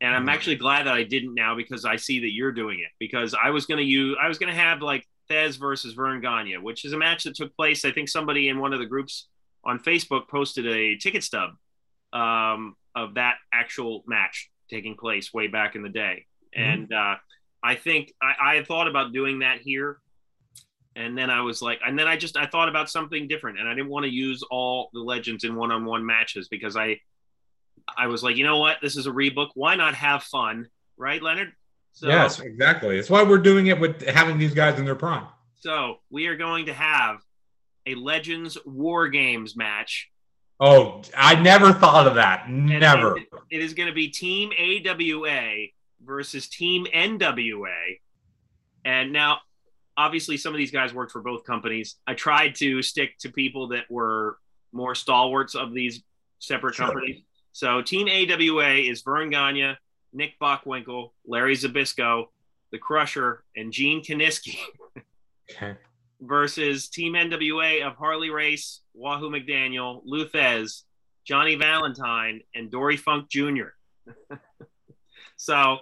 And 0.00 0.14
I'm 0.14 0.26
mm. 0.26 0.32
actually 0.32 0.56
glad 0.56 0.86
that 0.86 0.94
I 0.94 1.04
didn't 1.04 1.34
now 1.34 1.54
because 1.54 1.84
I 1.84 1.96
see 1.96 2.20
that 2.20 2.32
you're 2.32 2.52
doing 2.52 2.80
it. 2.80 2.90
Because 2.98 3.34
I 3.40 3.50
was 3.50 3.66
going 3.66 3.78
to 3.78 3.84
use, 3.84 4.16
I 4.20 4.28
was 4.28 4.38
going 4.38 4.52
to 4.52 4.60
have 4.60 4.82
like 4.82 5.06
Thesz 5.30 5.58
versus 5.58 5.94
Verne 5.94 6.20
Gagne, 6.20 6.58
which 6.58 6.84
is 6.84 6.92
a 6.92 6.98
match 6.98 7.24
that 7.24 7.36
took 7.36 7.56
place. 7.56 7.84
I 7.84 7.92
think 7.92 8.08
somebody 8.08 8.48
in 8.48 8.58
one 8.58 8.72
of 8.72 8.80
the 8.80 8.86
groups 8.86 9.28
on 9.64 9.78
Facebook 9.78 10.28
posted 10.28 10.66
a 10.66 10.96
ticket 10.96 11.22
stub 11.22 11.50
um, 12.12 12.74
of 12.94 13.14
that 13.14 13.36
actual 13.52 14.02
match 14.06 14.50
taking 14.68 14.96
place 14.96 15.32
way 15.32 15.46
back 15.46 15.76
in 15.76 15.82
the 15.82 15.88
day. 15.88 16.26
Mm-hmm. 16.56 16.70
And 16.70 16.92
uh, 16.92 17.14
I 17.62 17.74
think 17.74 18.12
I, 18.20 18.34
I 18.40 18.54
had 18.56 18.66
thought 18.66 18.88
about 18.88 19.12
doing 19.12 19.40
that 19.40 19.60
here. 19.60 19.98
And 20.94 21.16
then 21.16 21.30
I 21.30 21.40
was 21.40 21.62
like, 21.62 21.80
and 21.84 21.98
then 21.98 22.06
I 22.06 22.16
just 22.16 22.36
I 22.36 22.46
thought 22.46 22.68
about 22.68 22.90
something 22.90 23.26
different, 23.26 23.58
and 23.58 23.66
I 23.66 23.72
didn't 23.72 23.88
want 23.88 24.04
to 24.04 24.12
use 24.12 24.42
all 24.50 24.90
the 24.92 25.00
legends 25.00 25.42
in 25.42 25.54
one-on-one 25.54 26.04
matches 26.04 26.48
because 26.48 26.76
I, 26.76 27.00
I 27.96 28.08
was 28.08 28.22
like, 28.22 28.36
you 28.36 28.44
know 28.44 28.58
what, 28.58 28.76
this 28.82 28.96
is 28.96 29.06
a 29.06 29.10
rebook. 29.10 29.48
Why 29.54 29.74
not 29.74 29.94
have 29.94 30.22
fun, 30.22 30.68
right, 30.98 31.22
Leonard? 31.22 31.52
So, 31.92 32.08
yes, 32.08 32.40
exactly. 32.40 32.96
That's 32.96 33.08
why 33.08 33.22
we're 33.22 33.38
doing 33.38 33.68
it 33.68 33.80
with 33.80 34.06
having 34.06 34.36
these 34.36 34.52
guys 34.52 34.78
in 34.78 34.84
their 34.84 34.94
prime. 34.94 35.26
So 35.60 35.96
we 36.10 36.26
are 36.26 36.36
going 36.36 36.66
to 36.66 36.74
have 36.74 37.20
a 37.86 37.94
Legends 37.94 38.58
War 38.66 39.08
Games 39.08 39.56
match. 39.56 40.10
Oh, 40.60 41.02
I 41.16 41.40
never 41.40 41.72
thought 41.72 42.06
of 42.06 42.16
that. 42.16 42.48
Never. 42.50 43.16
it 43.50 43.60
is 43.60 43.74
going 43.74 43.88
to 43.88 43.94
be 43.94 44.08
Team 44.08 44.50
AWA 44.52 45.68
versus 46.04 46.48
Team 46.48 46.86
NWA. 46.94 47.98
And 48.84 49.12
now, 49.12 49.38
obviously, 49.96 50.36
some 50.36 50.52
of 50.52 50.58
these 50.58 50.70
guys 50.70 50.92
worked 50.92 51.12
for 51.12 51.22
both 51.22 51.44
companies. 51.44 51.96
I 52.06 52.14
tried 52.14 52.54
to 52.56 52.82
stick 52.82 53.18
to 53.20 53.30
people 53.30 53.68
that 53.68 53.90
were 53.90 54.38
more 54.72 54.94
stalwarts 54.94 55.54
of 55.54 55.72
these 55.72 56.02
separate 56.38 56.74
sure. 56.74 56.86
companies. 56.86 57.22
So, 57.52 57.82
Team 57.82 58.08
AWA 58.08 58.74
is 58.74 59.02
Verne 59.02 59.30
Gagne, 59.30 59.76
Nick 60.12 60.38
Bockwinkel, 60.40 61.10
Larry 61.26 61.56
Zbyszko, 61.56 62.26
The 62.70 62.78
Crusher, 62.78 63.44
and 63.56 63.72
Gene 63.72 64.02
Kiniski. 64.02 64.58
okay. 65.50 65.76
Versus 66.24 66.88
Team 66.88 67.14
NWA 67.14 67.84
of 67.84 67.96
Harley 67.96 68.30
Race, 68.30 68.82
Wahoo 68.94 69.28
McDaniel, 69.28 70.02
Lou 70.04 70.24
Thesz, 70.24 70.84
Johnny 71.24 71.56
Valentine, 71.56 72.42
and 72.54 72.70
Dory 72.70 72.96
Funk 72.96 73.28
Jr. 73.28 73.74
so 75.36 75.78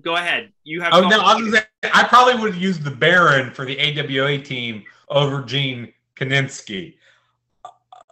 go 0.00 0.16
ahead. 0.16 0.52
You 0.64 0.80
have. 0.80 0.92
Oh 0.92 1.08
no, 1.08 1.20
I, 1.20 1.34
was 1.34 1.60
I 1.92 2.04
probably 2.04 2.34
would 2.40 2.54
have 2.54 2.62
used 2.62 2.84
the 2.84 2.90
Baron 2.90 3.50
for 3.50 3.64
the 3.64 3.78
AWA 3.78 4.38
team 4.38 4.84
over 5.08 5.42
Gene 5.42 5.92
Kiniski. 6.16 6.94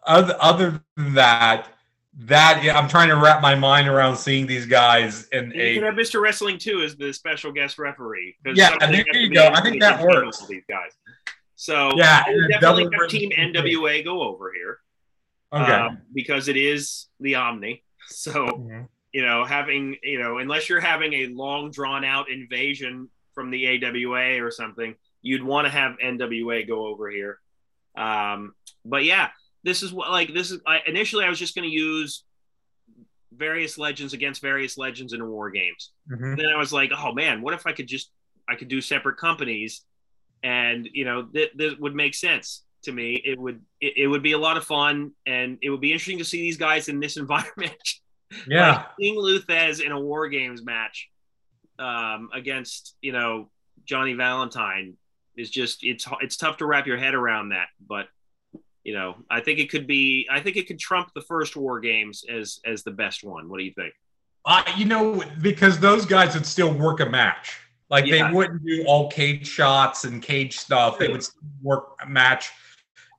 Other, 0.05 0.37
other 0.41 0.83
than 0.97 1.15
that, 1.15 1.69
that 2.15 2.63
yeah, 2.65 2.79
I'm 2.79 2.89
trying 2.89 3.09
to 3.09 3.17
wrap 3.17 3.43
my 3.43 3.55
mind 3.55 3.89
around 3.89 4.17
seeing 4.17 4.47
these 4.47 4.67
guys 4.67 5.29
in 5.29 5.53
you 5.55 5.63
a. 5.63 5.75
You 5.75 5.81
can 5.81 5.85
have 5.85 5.95
Mr. 5.95 6.21
Wrestling 6.21 6.59
too 6.59 6.83
as 6.83 6.97
the 6.97 7.13
special 7.13 7.53
guest 7.53 7.79
referee. 7.79 8.37
Yeah, 8.55 8.77
there 8.79 9.17
you 9.17 9.33
go. 9.33 9.51
I 9.53 9.61
think 9.61 9.81
that 9.81 10.01
works. 10.03 10.47
These 10.47 10.65
guys. 10.69 10.93
So 11.57 11.93
yeah, 11.97 12.25
definitely 12.49 12.89
have 12.99 13.09
Team 13.09 13.31
NWA 13.31 14.05
go 14.05 14.23
over 14.23 14.53
here. 14.53 14.79
Okay. 15.53 15.73
Um, 15.73 15.99
because 16.15 16.49
it 16.49 16.57
is 16.57 17.07
the 17.21 17.35
Omni. 17.37 17.83
So. 18.11 18.47
Mm-hmm 18.47 18.85
you 19.12 19.23
know, 19.23 19.44
having, 19.44 19.97
you 20.03 20.18
know, 20.18 20.38
unless 20.38 20.68
you're 20.68 20.81
having 20.81 21.12
a 21.14 21.27
long 21.29 21.71
drawn 21.71 22.05
out 22.05 22.31
invasion 22.31 23.09
from 23.35 23.51
the 23.51 23.66
AWA 23.85 24.42
or 24.44 24.51
something, 24.51 24.94
you'd 25.23 25.42
want 25.42 25.66
to 25.66 25.71
have 25.71 25.97
NWA 26.05 26.66
go 26.66 26.87
over 26.87 27.11
here. 27.11 27.38
Um, 27.97 28.55
but 28.85 29.05
yeah, 29.05 29.29
this 29.64 29.83
is 29.83 29.92
what 29.92 30.11
like 30.11 30.33
this 30.35 30.51
is. 30.51 30.61
I, 30.66 30.81
initially, 30.87 31.25
I 31.25 31.29
was 31.29 31.38
just 31.38 31.55
going 31.55 31.68
to 31.68 31.75
use 31.75 32.25
various 33.33 33.79
legends 33.79 34.12
against 34.12 34.40
various 34.42 34.79
legends 34.79 35.12
in 35.12 35.27
war 35.27 35.51
games. 35.51 35.92
Mhm. 36.11 36.37
Then 36.37 36.47
I 36.47 36.57
was 36.57 36.73
like, 36.73 36.90
oh 36.97 37.12
man, 37.12 37.42
what 37.42 37.55
if 37.55 37.66
I 37.66 37.73
could 37.73 37.87
just 37.87 38.11
I 38.49 38.55
could 38.55 38.68
do 38.68 38.81
separate 38.81 39.16
companies, 39.16 39.83
and 40.42 40.88
you 40.92 41.05
know 41.05 41.25
th- 41.25 41.53
this 41.55 41.75
would 41.79 41.94
make 41.94 42.14
sense 42.14 42.64
to 42.85 42.92
me. 42.92 43.21
It 43.25 43.38
would 43.38 43.61
it, 43.81 43.94
it 43.97 44.07
would 44.07 44.23
be 44.23 44.33
a 44.33 44.38
lot 44.38 44.57
of 44.57 44.64
fun, 44.64 45.12
and 45.27 45.59
it 45.62 45.71
would 45.71 45.81
be 45.81 45.92
interesting 45.92 46.18
to 46.18 46.25
see 46.25 46.40
these 46.40 46.57
guys 46.57 46.88
in 46.88 47.01
this 47.01 47.16
environment. 47.25 47.75
Yeah. 48.47 48.71
like 48.73 48.87
seeing 49.01 49.19
Lou 49.19 49.41
Thesz 49.41 49.81
in 49.81 49.93
a 49.93 50.01
war 50.01 50.29
games 50.29 50.62
match 50.62 51.09
um, 51.79 52.31
against 52.35 52.97
you 53.01 53.12
know 53.12 53.51
Johnny 53.85 54.14
Valentine 54.14 54.97
is 55.37 55.51
just 55.51 55.85
it's 55.85 56.07
it's 56.21 56.37
tough 56.37 56.57
to 56.59 56.67
wrap 56.67 56.87
your 56.87 56.97
head 56.99 57.14
around 57.14 57.51
that, 57.51 57.69
but 57.87 58.09
you 58.85 58.93
know 58.95 59.17
I 59.31 59.41
think 59.41 59.59
it 59.59 59.71
could 59.71 59.87
be 59.87 60.27
I 60.31 60.41
think 60.41 60.57
it 60.57 60.67
could 60.67 60.79
trump 60.79 61.11
the 61.14 61.21
first 61.23 61.57
war 61.57 61.81
games 61.81 62.25
as 62.29 62.61
as 62.67 62.83
the 62.83 62.91
best 62.91 63.25
one. 63.25 63.49
What 63.49 63.59
do 63.59 63.64
you 63.64 63.73
think? 63.73 63.95
I, 64.47 64.64
you 64.77 64.87
know, 64.87 65.23
because 65.43 65.79
those 65.79 66.07
guys 66.07 66.35
would 66.35 66.47
still 66.47 66.73
work 66.73 67.01
a 67.01 67.07
match. 67.07 67.59
Like 67.91 68.07
Yeah. 68.07 68.29
they 68.29 68.35
wouldn't 68.35 68.64
do 68.64 68.85
all 68.87 69.11
cage 69.11 69.47
shots 69.47 70.05
and 70.05 70.23
cage 70.23 70.59
stuff. 70.59 70.99
They 70.99 71.09
would 71.09 71.23
still 71.23 71.43
work 71.62 71.97
a 72.03 72.09
match 72.09 72.51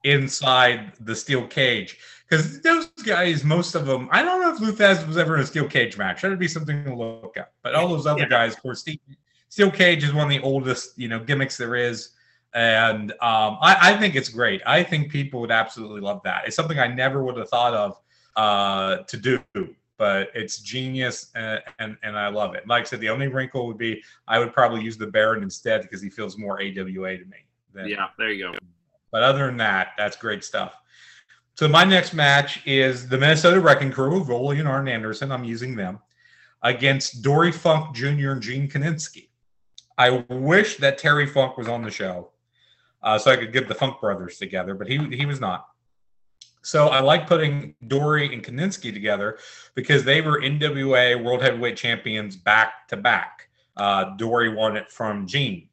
inside 0.04 0.93
the 1.02 1.15
steel 1.15 1.45
cage. 1.48 1.98
Because 2.30 2.62
those 2.62 2.88
guys, 3.06 3.44
most 3.44 3.74
of 3.74 3.88
them, 3.88 4.08
I 4.12 4.22
don't 4.22 4.39
know 4.42 4.54
if 4.54 4.60
Lou 4.60 4.72
Thesz 4.72 5.06
was 5.08 5.18
ever 5.18 5.36
in 5.36 5.42
a 5.42 5.46
steel 5.46 5.68
cage 5.68 5.98
match. 5.98 6.22
That'd 6.22 6.38
be 6.38 6.48
something 6.48 6.84
to 6.84 6.94
look 6.94 7.38
at. 7.38 7.54
But 7.63 7.74
all 7.74 7.88
those 7.88 8.06
other 8.06 8.22
Yeah. 8.22 8.28
guys, 8.28 8.54
of 8.54 8.62
course, 8.62 8.82
steel, 8.82 8.98
steel 9.50 9.72
cage 9.72 10.04
is 10.04 10.13
one 10.13 10.26
of 10.26 10.30
the 10.30 10.39
oldest, 10.42 10.98
you 10.98 11.08
know, 11.08 11.20
gimmicks 11.20 11.58
there 11.58 11.76
is. 11.76 12.10
And 12.54 13.12
um, 13.13 13.58
I, 13.62 13.78
I 13.94 13.98
think 13.98 14.15
it's 14.15 14.30
great. 14.30 14.62
I 14.65 14.84
think 14.84 15.12
people 15.12 15.39
would 15.42 15.52
absolutely 15.52 16.02
love 16.02 16.22
that. 16.24 16.44
It's 16.46 16.56
something 16.56 16.78
I 16.78 16.88
never 16.88 17.24
would 17.24 17.38
have 17.38 17.50
thought 17.50 17.74
of 17.74 18.00
uh, 18.36 18.98
to 19.04 19.18
do 19.18 19.44
but 20.00 20.32
it's 20.34 20.60
genius 20.60 21.30
and, 21.36 21.62
and 21.78 21.98
and 22.04 22.18
I 22.18 22.30
love 22.30 22.56
it. 22.56 22.65
Like 22.65 22.82
I 22.82 22.86
said, 22.86 23.02
the 23.02 23.10
only 23.10 23.28
wrinkle 23.28 23.68
would 23.68 23.78
be 23.78 24.02
I 24.28 24.39
would 24.39 24.54
probably 24.54 24.82
use 24.82 24.98
the 24.98 25.06
Baron 25.06 25.44
instead 25.44 25.82
because 25.84 26.02
he 26.02 26.10
feels 26.10 26.38
more 26.38 26.60
AWA 26.62 27.18
to 27.18 27.26
me. 27.26 27.46
Than, 27.74 27.89
Yeah, 27.89 28.08
there 28.18 28.32
you 28.32 28.52
go. 28.52 28.58
But 29.12 29.24
other 29.24 29.46
than 29.46 29.58
that, 29.58 29.89
that's 29.98 30.15
great 30.15 30.44
stuff. 30.44 30.74
So 31.60 31.67
my 31.67 31.84
next 31.84 32.13
match 32.13 32.65
is 32.65 33.10
the 33.10 33.17
Minnesota 33.17 33.60
Wrecking 33.60 33.91
Crew, 33.91 34.26
Ole 34.34 34.52
and 34.52 34.65
Arn 34.65 34.88
Anderson. 34.88 35.30
I'm 35.30 35.43
using 35.43 35.76
them 35.76 36.00
against 36.63 37.22
Dory 37.22 37.52
Funk 37.52 37.93
Jr. 37.93 38.30
and 38.30 38.41
Gene 38.41 38.69
Kiniski. 38.69 39.28
I 39.98 40.24
wish 40.30 40.78
that 40.78 40.98
Terry 40.98 41.26
Funk 41.26 41.58
was 41.58 41.67
on 41.67 41.82
the 41.82 41.91
show 41.91 42.30
uh, 43.04 43.19
so 43.19 43.30
I 43.30 43.36
could 43.36 43.52
get 43.52 43.67
the 43.67 43.76
Funk 43.76 44.00
brothers 44.00 44.38
together, 44.38 44.74
but 44.74 44.88
he 44.88 45.00
he 45.13 45.26
was 45.26 45.41
not. 45.41 45.65
So 46.62 46.88
I 46.88 47.02
like 47.02 47.28
putting 47.28 47.76
Dory 47.88 48.34
and 48.34 48.41
Kiniski 48.41 48.93
together 48.93 49.38
because 49.76 50.06
they 50.06 50.22
were 50.22 50.39
NWA 50.39 51.22
World 51.22 51.41
Heavyweight 51.41 51.76
Champions 51.76 52.38
back 52.38 52.88
to 52.88 52.95
back. 52.95 53.50
Uh, 53.76 54.15
Dory 54.15 54.48
won 54.48 54.78
it 54.78 54.89
from 54.93 55.28
Gene. 55.28 55.67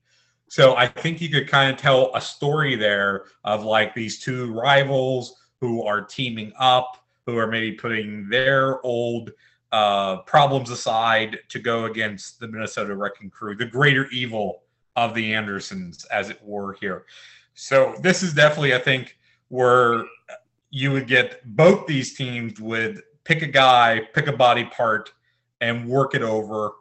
So 0.48 0.74
I 0.74 0.88
think 0.88 1.20
you 1.20 1.28
could 1.28 1.46
kind 1.46 1.72
of 1.72 1.78
tell 1.78 2.10
a 2.16 2.20
story 2.20 2.74
there 2.74 3.26
of 3.44 3.62
like 3.62 3.94
these 3.94 4.18
two 4.18 4.52
rivals 4.52 5.36
who 5.60 5.82
are 5.82 6.02
teaming 6.02 6.52
up, 6.58 7.04
who 7.26 7.36
are 7.36 7.46
maybe 7.46 7.72
putting 7.72 8.28
their 8.28 8.84
old 8.84 9.32
uh, 9.72 10.18
problems 10.18 10.70
aside 10.70 11.38
to 11.48 11.58
go 11.58 11.86
against 11.86 12.38
the 12.40 12.48
Minnesota 12.48 12.94
Wrecking 12.94 13.30
Crew, 13.30 13.56
the 13.56 13.66
greater 13.66 14.06
evil 14.10 14.62
of 14.94 15.14
the 15.14 15.34
Andersons, 15.34 16.04
as 16.06 16.30
it 16.30 16.40
were 16.42 16.74
here. 16.74 17.04
So 17.54 17.94
this 18.00 18.22
is 18.22 18.32
definitely, 18.32 18.74
I 18.74 18.78
think, 18.78 19.18
where 19.48 20.04
you 20.70 20.92
would 20.92 21.06
get 21.06 21.42
both 21.56 21.86
these 21.86 22.14
teams 22.14 22.60
would 22.60 23.02
pick 23.24 23.42
a 23.42 23.46
guy, 23.46 24.02
pick 24.14 24.26
a 24.26 24.32
body 24.32 24.64
part, 24.64 25.12
and 25.60 25.88
work 25.88 26.14
it 26.14 26.22
over, 26.22 26.72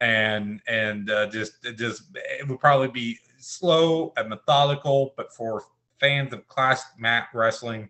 and 0.00 0.60
and 0.66 1.10
uh, 1.10 1.26
just 1.28 1.62
just 1.76 2.04
it 2.14 2.48
would 2.48 2.60
probably 2.60 2.88
be 2.88 3.18
slow 3.38 4.12
and 4.16 4.28
methodical, 4.28 5.12
but 5.16 5.32
for 5.34 5.64
fans 6.00 6.32
of 6.32 6.46
classic 6.48 6.88
mat 6.98 7.28
wrestling, 7.34 7.88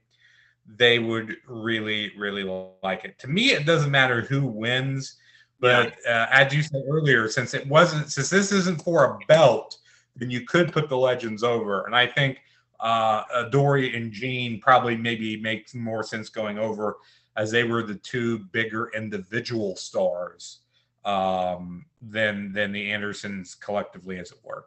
they 0.67 0.99
would 0.99 1.37
really 1.47 2.13
really 2.17 2.45
like 2.83 3.05
it. 3.05 3.19
To 3.21 3.29
me, 3.29 3.51
it 3.51 3.67
doesn't 3.67 3.91
matter 3.91 4.23
who 4.23 4.47
wins, 4.47 5.17
but 5.61 5.95
uh, 6.07 6.27
as 6.31 6.55
you 6.55 6.63
said 6.63 6.83
earlier, 6.89 7.29
since 7.29 7.55
it 7.55 7.67
wasn't 7.67 8.11
since 8.11 8.31
this 8.31 8.53
isn't 8.53 8.83
for 8.83 9.05
a 9.05 9.19
belt, 9.27 9.79
then 10.17 10.31
you 10.31 10.43
could 10.43 10.73
put 10.73 10.89
the 10.89 10.97
legends 10.97 11.43
over, 11.43 11.85
and 11.87 11.95
I 11.95 12.07
think 12.07 12.41
uh, 12.81 13.23
uh, 13.33 13.49
Dory 13.49 13.97
and 13.97 14.13
Gene 14.13 14.61
probably 14.61 14.97
maybe 14.97 15.41
makes 15.41 15.75
more 15.75 16.03
sense 16.03 16.29
going 16.29 16.59
over 16.59 16.97
as 17.37 17.51
they 17.51 17.65
were 17.65 17.83
the 17.83 17.97
two 17.97 18.41
bigger 18.53 18.91
individual 18.95 19.77
stars 19.77 20.61
um, 21.05 21.85
than 22.03 22.53
than 22.53 22.73
the 22.73 22.91
Andersons 22.91 23.55
collectively, 23.55 24.19
as 24.19 24.33
it 24.33 24.39
were. 24.43 24.67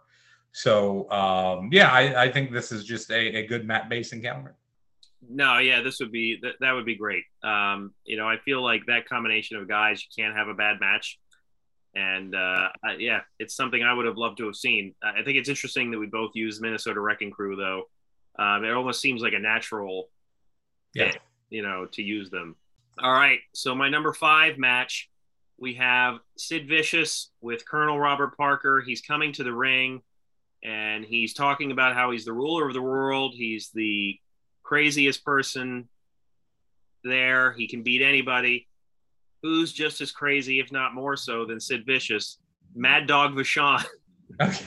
So 0.52 1.10
um, 1.12 1.70
yeah, 1.72 1.92
I, 1.92 2.24
I 2.24 2.32
think 2.32 2.52
this 2.52 2.72
is 2.72 2.84
just 2.84 3.12
a, 3.12 3.38
a 3.38 3.48
good 3.48 3.66
mat 3.66 3.90
base 3.90 4.14
encounter. 4.14 4.56
No, 5.22 5.58
yeah, 5.58 5.82
this 5.82 6.00
would 6.00 6.12
be 6.12 6.40
that, 6.42 6.56
that 6.60 6.72
would 6.74 6.86
be 6.86 6.96
great. 6.96 7.24
Um, 7.44 7.94
you 8.06 8.18
know, 8.18 8.28
I 8.28 8.38
feel 8.38 8.62
like 8.62 8.86
that 8.88 9.08
combination 9.08 9.58
of 9.58 9.68
guys, 9.68 10.04
you 10.04 10.24
can't 10.24 10.36
have 10.36 10.48
a 10.48 10.54
bad 10.54 10.80
match. 10.80 11.18
And 11.96 12.36
uh, 12.36 12.70
I, 12.84 12.96
yeah, 13.00 13.22
it's 13.40 13.56
something 13.56 13.82
I 13.82 13.94
would 13.94 14.06
have 14.06 14.18
loved 14.18 14.38
to 14.38 14.46
have 14.46 14.56
seen. 14.56 14.94
I 15.02 15.24
think 15.24 15.38
it's 15.38 15.50
interesting 15.50 15.90
that 15.92 15.98
we 15.98 16.06
both 16.06 16.32
use 16.36 16.62
Minnesota 16.62 17.00
Wrecking 17.00 17.32
Crew, 17.32 17.56
though. 17.56 17.84
Um, 18.38 18.64
it 18.64 18.72
almost 18.72 19.02
seems 19.02 19.24
like 19.24 19.34
a 19.34 19.40
natural 19.40 20.10
Yeah. 20.94 21.12
fit, 21.12 21.22
you 21.50 21.64
know, 21.64 21.88
to 21.94 22.04
use 22.04 22.30
them. 22.30 22.56
All 23.00 23.12
right, 23.14 23.40
so 23.54 23.74
my 23.74 23.90
number 23.90 24.14
five 24.14 24.60
match, 24.60 25.10
we 25.58 25.74
have 25.76 26.20
Sid 26.38 26.68
Vicious 26.68 27.32
with 27.42 27.68
Colonel 27.68 28.00
Robert 28.00 28.38
Parker. 28.38 28.84
He's 28.86 29.02
coming 29.02 29.34
to 29.34 29.44
the 29.44 29.54
ring, 29.54 30.02
and 30.64 31.04
he's 31.04 31.34
talking 31.34 31.72
about 31.72 31.96
how 31.96 32.12
he's 32.12 32.26
the 32.26 32.34
ruler 32.34 32.68
of 32.68 32.76
the 32.76 32.82
world. 32.82 33.34
He's 33.36 33.72
the 33.74 34.20
craziest 34.68 35.24
person 35.24 35.88
there. 37.04 37.54
He 37.54 37.68
can 37.68 37.84
beat 37.84 38.02
anybody. 38.02 38.68
Who's 39.42 39.72
just 39.72 40.02
as 40.02 40.12
crazy, 40.12 40.60
if 40.60 40.72
not 40.72 40.94
more 40.94 41.16
so, 41.16 41.46
than 41.46 41.60
Sid 41.60 41.86
Vicious? 41.86 42.40
Mad 42.76 43.08
Dog 43.08 43.34
Vachon. 43.34 43.84
Okay. 44.42 44.66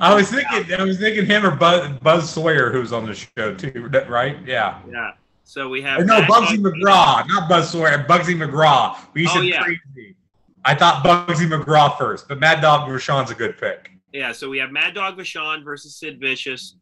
I 0.00 0.12
was 0.14 0.28
thinking, 0.30 0.74
I 0.74 0.82
was 0.82 0.98
thinking 0.98 1.24
him 1.26 1.46
or 1.46 1.52
Buzz, 1.54 1.88
Buzz 2.00 2.28
Sawyer, 2.28 2.72
who's 2.72 2.92
on 2.92 3.06
the 3.06 3.14
show 3.14 3.54
too, 3.54 3.88
right? 4.08 4.36
Yeah. 4.44 4.80
yeah. 4.90 5.12
So 5.44 5.68
we 5.68 5.80
have 5.82 6.00
Or 6.00 6.04
no, 6.04 6.18
Mad 6.20 6.28
Bugsy 6.28 6.60
Dog- 6.60 6.74
McGraw, 6.74 7.28
not 7.28 7.48
Buzz 7.48 7.70
Sawyer, 7.70 8.04
Bugsy 8.06 8.34
McGraw. 8.36 8.98
We 9.14 9.26
Oh, 9.28 9.32
said 9.34 9.44
yeah. 9.44 9.62
crazy. 9.62 10.16
I 10.64 10.74
thought 10.74 11.04
Bugsy 11.04 11.48
McGraw 11.48 11.96
first, 11.96 12.26
but 12.26 12.40
Mad 12.40 12.60
Dog 12.60 12.90
Vachon's 12.90 13.30
a 13.30 13.34
good 13.34 13.56
pick. 13.58 13.92
Yeah, 14.12 14.32
so 14.32 14.50
we 14.50 14.58
have 14.58 14.72
Mad 14.72 14.92
Dog 14.94 15.16
Vachon 15.16 15.62
versus 15.64 15.94
Sid 15.96 16.18
Vicious. 16.20 16.74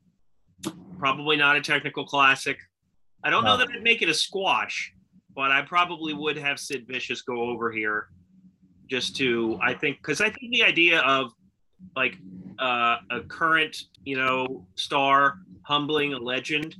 Probably 0.98 1.36
not 1.36 1.56
a 1.56 1.60
technical 1.60 2.04
classic. 2.04 2.58
I 3.22 3.30
don't 3.30 3.44
know 3.44 3.56
that 3.56 3.68
I'd 3.70 3.82
make 3.82 4.02
it 4.02 4.08
a 4.08 4.14
squash, 4.14 4.92
but 5.34 5.50
I 5.50 5.62
probably 5.62 6.12
would 6.12 6.36
have 6.36 6.58
Sid 6.60 6.86
Vicious 6.86 7.22
go 7.22 7.40
over 7.40 7.72
here 7.72 8.08
just 8.88 9.16
to, 9.16 9.58
I 9.62 9.74
think, 9.74 9.98
because 9.98 10.20
I 10.20 10.28
think 10.28 10.52
the 10.52 10.62
idea 10.62 11.00
of 11.00 11.32
like 11.96 12.18
uh, 12.58 12.96
a 13.10 13.20
current, 13.26 13.76
you 14.04 14.16
know, 14.16 14.66
star 14.76 15.38
humbling 15.62 16.12
a 16.12 16.18
legend 16.18 16.76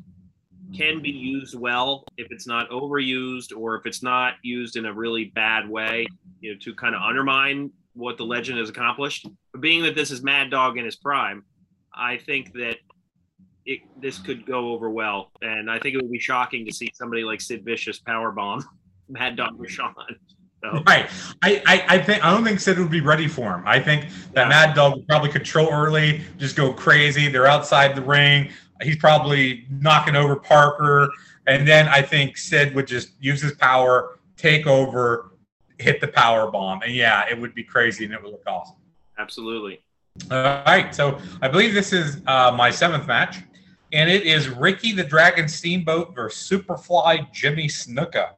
can 0.74 1.00
be 1.00 1.10
used 1.10 1.58
well 1.58 2.04
if 2.16 2.26
it's 2.30 2.46
not 2.46 2.68
overused 2.70 3.56
or 3.56 3.76
if 3.76 3.86
it's 3.86 4.02
not 4.02 4.34
used 4.42 4.76
in 4.76 4.86
a 4.86 4.92
really 4.92 5.26
bad 5.34 5.68
way, 5.68 6.06
you 6.40 6.52
know, 6.52 6.58
to 6.60 6.74
kind 6.74 6.94
of 6.94 7.02
undermine 7.02 7.70
what 7.94 8.16
the 8.16 8.24
legend 8.24 8.58
has 8.58 8.68
accomplished. 8.68 9.26
But 9.52 9.60
being 9.60 9.82
that 9.84 9.94
this 9.94 10.10
is 10.10 10.22
Mad 10.22 10.50
Dog 10.50 10.76
in 10.78 10.84
his 10.84 10.96
prime, 10.96 11.44
I 11.94 12.18
think 12.18 12.52
that 12.54 12.76
it 13.66 13.80
this 14.00 14.18
could 14.18 14.44
go 14.46 14.72
over 14.72 14.90
well, 14.90 15.30
and 15.42 15.70
I 15.70 15.78
think 15.78 15.94
it 15.94 16.02
would 16.02 16.10
be 16.12 16.18
shocking 16.18 16.66
to 16.66 16.72
see 16.72 16.90
somebody 16.94 17.24
like 17.24 17.40
Sid 17.40 17.64
Vicious 17.64 18.00
powerbomb 18.00 18.62
Mad 19.08 19.36
Dog 19.36 19.58
Vachon. 19.58 19.94
So 20.62 20.82
Right. 20.86 21.08
I, 21.42 21.62
I, 21.66 21.84
I 21.88 21.98
think 21.98 22.24
I 22.24 22.30
don't 22.30 22.44
think 22.44 22.60
Sid 22.60 22.78
would 22.78 22.90
be 22.90 23.00
ready 23.00 23.28
for 23.28 23.54
him. 23.54 23.62
I 23.66 23.80
think 23.80 24.08
that 24.32 24.44
Yeah. 24.44 24.48
Mad 24.48 24.74
Dog 24.74 24.94
would 24.96 25.08
probably 25.08 25.30
control 25.30 25.68
early, 25.70 26.22
just 26.38 26.56
go 26.56 26.72
crazy. 26.72 27.28
They're 27.28 27.46
outside 27.46 27.94
the 27.94 28.02
ring. 28.02 28.50
He's 28.82 28.96
probably 28.96 29.66
knocking 29.70 30.16
over 30.16 30.36
Parker. 30.36 31.10
And 31.46 31.66
then 31.68 31.86
I 31.88 32.02
think 32.02 32.36
Sid 32.36 32.74
would 32.74 32.86
just 32.86 33.10
use 33.20 33.40
his 33.42 33.52
power, 33.52 34.18
take 34.36 34.66
over, 34.66 35.32
hit 35.78 36.00
the 36.00 36.08
power 36.08 36.50
bomb. 36.50 36.80
And 36.82 36.94
yeah, 36.94 37.24
it 37.30 37.38
would 37.38 37.54
be 37.54 37.62
crazy 37.62 38.04
and 38.04 38.14
it 38.14 38.22
would 38.22 38.32
look 38.32 38.42
awesome. 38.46 38.76
absolutely. 39.18 39.80
All 40.30 40.38
right. 40.66 40.94
So 40.94 41.18
I 41.42 41.48
believe 41.48 41.74
this 41.74 41.92
is 41.92 42.22
uh, 42.26 42.52
my 42.56 42.70
seventh 42.70 43.06
match. 43.06 43.38
And 43.92 44.10
it 44.10 44.22
is 44.22 44.48
Ricky 44.48 44.92
the 44.92 45.04
Dragon 45.04 45.48
Steamboat 45.48 46.14
versus 46.14 46.48
Superfly 46.48 47.32
Jimmy 47.32 47.68
Snuka. 47.68 48.30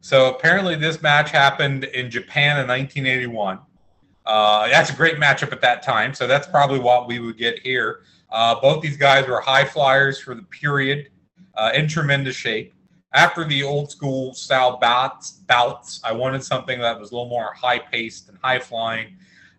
So 0.00 0.34
apparently 0.34 0.76
this 0.76 1.00
match 1.00 1.30
happened 1.30 1.84
in 1.84 2.10
Japan 2.10 2.60
in 2.60 2.68
1981. 2.68 3.58
Uh, 4.26 4.68
that's 4.68 4.90
a 4.90 4.94
great 4.94 5.16
matchup 5.16 5.52
at 5.52 5.60
that 5.60 5.82
time. 5.82 6.14
So 6.14 6.26
that's 6.26 6.46
probably 6.46 6.78
what 6.78 7.06
we 7.06 7.20
would 7.20 7.38
get 7.38 7.58
here. 7.60 8.02
Uh, 8.30 8.60
both 8.60 8.82
these 8.82 8.96
guys 8.96 9.26
were 9.26 9.40
high 9.40 9.64
flyers 9.64 10.18
for 10.18 10.34
the 10.34 10.42
period, 10.42 11.10
uh, 11.54 11.70
in 11.74 11.88
tremendous 11.88 12.36
shape. 12.36 12.74
After 13.12 13.44
the 13.44 13.62
old 13.62 13.90
school 13.90 14.34
style 14.34 14.78
bouts, 14.78 15.32
bouts, 15.46 16.00
I 16.02 16.12
wanted 16.12 16.42
something 16.42 16.80
that 16.80 16.98
was 16.98 17.12
a 17.12 17.14
little 17.14 17.28
more 17.28 17.54
high 17.54 17.78
paced 17.78 18.28
and 18.28 18.36
high 18.42 18.58
flying. 18.58 19.16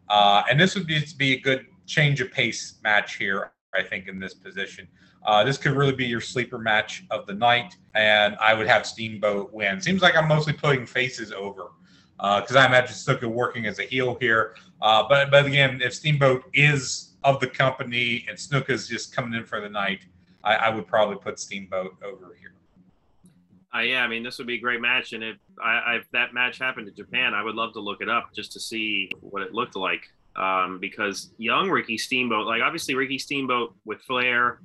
Uh, 0.10 0.44
and 0.50 0.60
this 0.60 0.76
would 0.76 0.86
be, 0.86 1.02
be 1.18 1.34
a 1.34 1.40
good 1.40 1.66
change 1.86 2.20
of 2.22 2.32
pace 2.32 2.76
match 2.84 3.16
here, 3.16 3.52
I 3.76 3.84
think, 3.84 4.08
in 4.08 4.20
this 4.20 4.34
position. 4.34 4.88
Uh, 5.26 5.44
this 5.44 5.58
could 5.58 5.74
really 5.74 5.96
be 5.96 6.06
your 6.06 6.22
sleeper 6.22 6.60
match 6.60 7.04
of 7.10 7.26
the 7.26 7.34
night, 7.34 7.76
and 7.96 8.36
I 8.36 8.54
would 8.54 8.68
have 8.68 8.86
Steamboat 8.86 9.52
win. 9.54 9.82
Seems 9.82 10.02
like 10.02 10.16
I'm 10.16 10.28
mostly 10.28 10.54
putting 10.54 10.86
faces 10.86 11.32
over 11.32 11.72
because 12.18 12.56
uh, 12.56 12.60
I 12.60 12.66
imagine 12.68 12.96
Snuka 12.96 13.26
working 13.26 13.66
as 13.66 13.80
a 13.80 13.84
heel 13.84 14.18
here. 14.20 14.56
Uh, 14.82 15.04
but 15.08 15.32
but 15.32 15.46
again, 15.46 15.82
if 15.82 15.94
Steamboat 15.94 16.44
is 16.54 17.16
of 17.24 17.40
the 17.40 17.48
company 17.48 18.26
and 18.30 18.38
Snuka's 18.38 18.88
just 18.88 19.16
coming 19.16 19.34
in 19.34 19.46
for 19.46 19.60
the 19.60 19.70
night, 19.70 20.06
I, 20.44 20.56
I 20.56 20.70
would 20.70 20.88
probably 20.88 21.18
put 21.18 21.40
Steamboat 21.40 21.96
over 22.04 22.38
here. 22.40 22.54
Uh, 23.76 23.82
yeah, 23.82 24.04
I 24.04 24.08
mean, 24.08 24.24
this 24.24 24.38
would 24.38 24.48
be 24.48 24.56
a 24.56 24.60
great 24.60 24.80
match, 24.80 25.12
and 25.12 25.22
if, 25.22 25.36
I, 25.62 25.96
if 25.96 26.10
that 26.12 26.34
match 26.34 26.60
happened 26.60 26.88
in 26.88 26.96
Japan, 26.96 27.34
I 27.34 27.44
would 27.44 27.56
love 27.56 27.74
to 27.74 27.82
look 27.82 28.00
it 28.00 28.08
up 28.08 28.30
just 28.34 28.54
to 28.54 28.60
see 28.60 29.10
what 29.20 29.42
it 29.42 29.54
looked 29.54 29.76
like. 29.76 30.08
Um, 30.36 30.80
because 30.80 31.32
young 31.38 31.70
Ricky 31.70 31.98
Steamboat, 31.98 32.46
like 32.46 32.62
obviously 32.62 32.96
Ricky 32.96 33.18
Steamboat 33.18 33.74
with 33.86 34.02
Flair, 34.02 34.60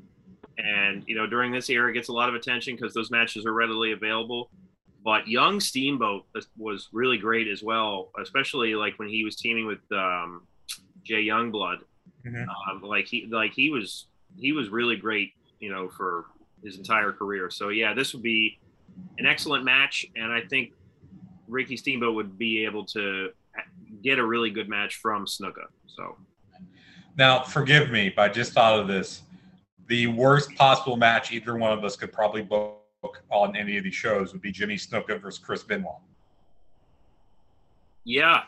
and 0.58 1.04
you 1.06 1.14
know 1.14 1.26
during 1.26 1.52
this 1.52 1.70
era 1.70 1.92
gets 1.92 2.08
a 2.08 2.12
lot 2.12 2.28
of 2.28 2.34
attention 2.34 2.76
because 2.76 2.92
those 2.92 3.10
matches 3.10 3.46
are 3.46 3.52
readily 3.52 3.92
available. 3.92 4.50
But 5.02 5.26
young 5.26 5.60
Steamboat 5.60 6.26
was 6.58 6.88
really 6.92 7.16
great 7.16 7.48
as 7.48 7.62
well, 7.62 8.10
especially 8.20 8.74
like 8.74 8.98
when 8.98 9.08
he 9.08 9.24
was 9.24 9.36
teaming 9.36 9.66
with 9.66 9.80
um, 9.92 10.46
Jay 11.04 11.24
Youngblood. 11.24 11.78
Mm-hmm. 12.26 12.48
Um, 12.70 12.82
like 12.82 13.06
he 13.06 13.26
like 13.30 13.52
he 13.52 13.70
was 13.70 14.06
he 14.36 14.52
was 14.52 14.68
really 14.68 14.96
great, 14.96 15.32
you 15.58 15.70
know, 15.70 15.88
for 15.88 16.26
his 16.62 16.76
entire 16.76 17.12
career. 17.12 17.50
So 17.50 17.70
yeah, 17.70 17.94
this 17.94 18.12
would 18.12 18.22
be 18.22 18.58
an 19.18 19.26
excellent 19.26 19.64
match, 19.64 20.04
and 20.16 20.30
I 20.30 20.42
think 20.42 20.72
Ricky 21.48 21.76
Steamboat 21.76 22.14
would 22.14 22.38
be 22.38 22.64
able 22.64 22.84
to 22.86 23.30
get 24.02 24.18
a 24.18 24.24
really 24.24 24.50
good 24.50 24.68
match 24.68 24.96
from 24.96 25.26
Snuka. 25.26 25.66
So 25.86 26.16
now, 27.16 27.42
forgive 27.42 27.90
me, 27.90 28.12
but 28.14 28.30
I 28.30 28.32
just 28.32 28.52
thought 28.52 28.78
of 28.78 28.88
this 28.88 29.22
the 29.86 30.06
worst 30.06 30.54
possible 30.54 30.96
match 30.96 31.32
either 31.32 31.56
one 31.56 31.76
of 31.76 31.84
us 31.84 31.96
could 31.96 32.12
probably 32.12 32.42
book 32.42 32.78
on 33.30 33.56
any 33.56 33.76
of 33.76 33.84
these 33.84 33.94
shows 33.94 34.32
would 34.32 34.40
be 34.40 34.52
Jimmy 34.52 34.76
Snuka 34.76 35.20
versus 35.20 35.38
Chris 35.38 35.64
Benoit. 35.64 35.96
Yeah, 38.04 38.42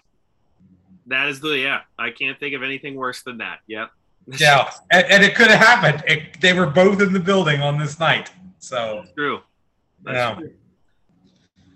that 1.06 1.28
is 1.28 1.40
the 1.40 1.58
yeah. 1.58 1.80
I 1.98 2.10
can't 2.10 2.38
think 2.38 2.54
of 2.54 2.62
anything 2.62 2.94
worse 2.94 3.22
than 3.22 3.38
that. 3.38 3.58
Yep. 3.66 3.90
yeah, 4.38 4.70
and, 4.92 5.04
and, 5.06 5.24
it 5.24 5.34
could 5.34 5.48
have 5.48 5.58
happened. 5.58 6.04
It, 6.06 6.40
they 6.40 6.52
were 6.52 6.66
both 6.66 7.02
in 7.02 7.12
the 7.12 7.18
building 7.18 7.60
on 7.60 7.76
this 7.76 7.98
night, 7.98 8.30
so 8.60 9.00
That's 9.02 9.14
true. 9.14 9.40
That's 10.04 10.14
yeah. 10.14 10.34
True. 10.36 10.52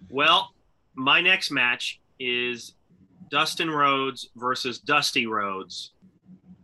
Well, 0.08 0.52
my 0.94 1.20
next 1.20 1.50
match 1.50 2.00
is 2.20 2.75
Dustin 3.30 3.70
Rhodes 3.70 4.28
versus 4.36 4.78
Dusty 4.78 5.26
Rhodes 5.26 5.92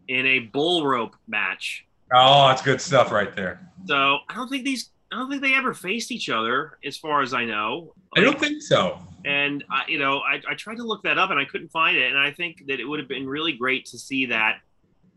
in 0.08 0.26
a 0.26 0.38
bull 0.40 0.86
rope 0.86 1.16
match 1.26 1.86
Oh, 2.12 2.48
that's 2.48 2.62
good 2.62 2.80
stuff 2.80 3.10
right 3.10 3.34
there. 3.34 3.60
So 3.86 4.18
I 4.28 4.34
don't 4.34 4.48
think 4.48 4.64
these. 4.64 4.90
I 5.10 5.16
don't 5.16 5.28
think 5.28 5.42
they 5.42 5.54
ever 5.54 5.74
faced 5.74 6.10
each 6.10 6.30
other, 6.30 6.78
as 6.84 6.96
far 6.96 7.20
as 7.20 7.34
I 7.34 7.44
know. 7.44 7.92
Like, 8.14 8.22
I 8.22 8.24
don't 8.24 8.40
think 8.40 8.62
so. 8.62 8.98
And 9.26 9.62
I, 9.70 9.82
you 9.86 9.98
know, 9.98 10.20
I, 10.20 10.40
I 10.48 10.54
tried 10.54 10.76
to 10.76 10.84
look 10.84 11.02
that 11.02 11.18
up 11.18 11.30
and 11.30 11.38
I 11.38 11.44
couldn't 11.44 11.68
find 11.68 11.98
it. 11.98 12.10
And 12.10 12.18
I 12.18 12.30
think 12.30 12.64
that 12.66 12.80
it 12.80 12.84
would 12.84 12.98
have 12.98 13.08
been 13.08 13.26
really 13.26 13.52
great 13.52 13.84
to 13.86 13.98
see 13.98 14.26
that 14.26 14.60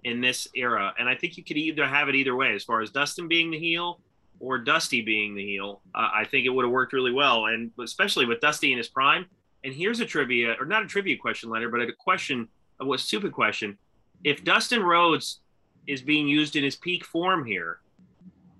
in 0.04 0.20
this 0.20 0.50
era. 0.54 0.94
And 1.00 1.08
I 1.08 1.16
think 1.16 1.38
you 1.38 1.46
could 1.46 1.56
either 1.56 1.88
have 1.88 2.10
it 2.10 2.16
either 2.16 2.36
way, 2.36 2.54
as 2.54 2.64
far 2.64 2.82
as 2.82 2.92
Dustin 2.92 3.30
being 3.30 3.52
the 3.52 3.58
heel 3.58 4.02
or 4.42 4.58
Dusty 4.58 5.02
being 5.02 5.34
the 5.34 5.46
heel. 5.46 5.82
Uh, 5.96 6.10
I 6.14 6.26
think 6.26 6.46
it 6.46 6.50
would 6.50 6.66
have 6.66 6.74
worked 6.74 6.92
really 6.92 7.14
well, 7.14 7.46
and 7.46 7.72
especially 7.82 8.26
with 8.26 8.42
Dusty 8.42 8.74
in 8.74 8.78
his 8.78 8.90
prime. 8.90 9.28
And 9.66 9.74
here's 9.74 10.00
a 10.00 10.06
trivia, 10.06 10.56
or 10.60 10.66
not 10.66 10.84
a 10.84 10.88
trivia 10.88 11.18
question, 11.18 11.50
Leonard, 11.50 11.72
but 11.72 11.82
a 11.82 11.92
question, 11.92 12.48
a 12.80 12.98
stupid 12.98 13.34
question. 13.34 13.78
If 14.24 14.46
Dustin 14.46 14.82
Rhodes 14.82 15.40
is 15.88 16.02
being 16.02 16.28
used 16.28 16.56
in 16.56 16.64
his 16.64 16.76
peak 16.76 17.06
form 17.06 17.46
here. 17.46 17.80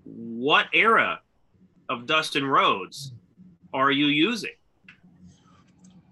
What 0.04 0.66
era 0.72 1.20
of 1.88 2.06
Dustin 2.06 2.44
Rhodes 2.44 3.12
are 3.74 3.90
you 3.90 4.06
using? 4.06 4.50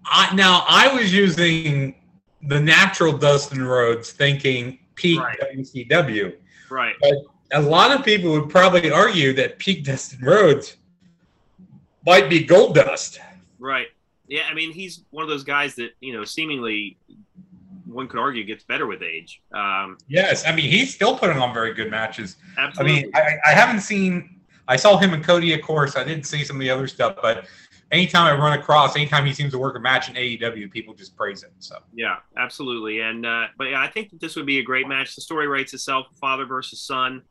I, 0.05 0.33
now, 0.35 0.65
I 0.67 0.93
was 0.93 1.13
using 1.13 1.95
the 2.43 2.59
natural 2.59 3.17
Dustin 3.17 3.63
Rhodes, 3.63 4.11
thinking 4.11 4.79
peak 4.95 5.19
right. 5.19 5.39
WCW. 5.39 6.35
Right. 6.69 6.95
But 7.01 7.13
a 7.53 7.61
lot 7.61 7.97
of 7.97 8.05
people 8.05 8.31
would 8.31 8.49
probably 8.49 8.91
argue 8.91 9.33
that 9.33 9.57
peak 9.57 9.83
Dustin 9.83 10.19
Rhodes 10.21 10.77
might 12.05 12.29
be 12.29 12.43
gold 12.43 12.75
dust. 12.75 13.19
Right. 13.57 13.87
Yeah, 14.27 14.43
I 14.49 14.53
mean, 14.53 14.71
he's 14.71 15.03
one 15.11 15.23
of 15.23 15.29
those 15.29 15.43
guys 15.43 15.75
that 15.75 15.91
you 15.99 16.13
know 16.13 16.23
seemingly 16.23 16.97
one 17.85 18.07
could 18.07 18.19
argue 18.19 18.43
gets 18.43 18.63
better 18.63 18.87
with 18.87 19.01
age. 19.01 19.41
Um, 19.53 19.97
yes, 20.07 20.45
I 20.45 20.53
mean 20.53 20.69
he's 20.69 20.93
still 20.93 21.17
putting 21.17 21.37
on 21.37 21.53
very 21.53 21.73
good 21.73 21.89
matches. 21.89 22.35
Absolutely. 22.57 22.93
I 22.93 23.01
mean, 23.01 23.11
I, 23.15 23.51
I 23.51 23.53
haven't 23.53 23.81
seen. 23.81 24.39
I 24.67 24.75
saw 24.75 24.97
him 24.97 25.13
and 25.13 25.23
Cody, 25.23 25.53
of 25.53 25.61
course. 25.61 25.95
I 25.95 26.03
didn't 26.03 26.25
see 26.25 26.43
some 26.43 26.55
of 26.55 26.59
the 26.59 26.71
other 26.71 26.87
stuff, 26.87 27.17
but 27.21 27.45
anytime 27.91 28.25
I 28.25 28.37
run 28.37 28.57
across, 28.57 28.95
anytime 28.95 29.25
he 29.25 29.33
seems 29.33 29.51
to 29.53 29.59
work 29.59 29.77
a 29.77 29.79
match 29.79 30.09
in 30.09 30.15
AEW, 30.15 30.71
people 30.71 30.93
just 30.93 31.15
praise 31.15 31.43
him. 31.43 31.51
So 31.59 31.77
yeah, 31.93 32.17
absolutely. 32.37 33.01
And 33.01 33.25
uh, 33.25 33.47
but 33.57 33.65
yeah, 33.65 33.81
I 33.81 33.87
think 33.87 34.09
that 34.09 34.19
this 34.19 34.35
would 34.35 34.45
be 34.45 34.59
a 34.59 34.63
great 34.63 34.87
match. 34.87 35.15
The 35.15 35.21
story 35.21 35.47
writes 35.47 35.73
itself: 35.73 36.07
father 36.19 36.45
versus 36.45 36.81
son. 36.81 37.23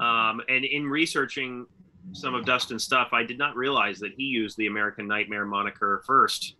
Um, 0.00 0.42
and 0.48 0.64
in 0.64 0.86
researching 0.86 1.64
some 2.12 2.34
of 2.34 2.44
Dustin's 2.44 2.84
stuff, 2.84 3.08
I 3.12 3.22
did 3.22 3.38
not 3.38 3.56
realize 3.56 3.98
that 4.00 4.12
he 4.16 4.24
used 4.24 4.56
the 4.56 4.66
American 4.66 5.06
Nightmare 5.06 5.44
moniker 5.44 6.02
first 6.06 6.54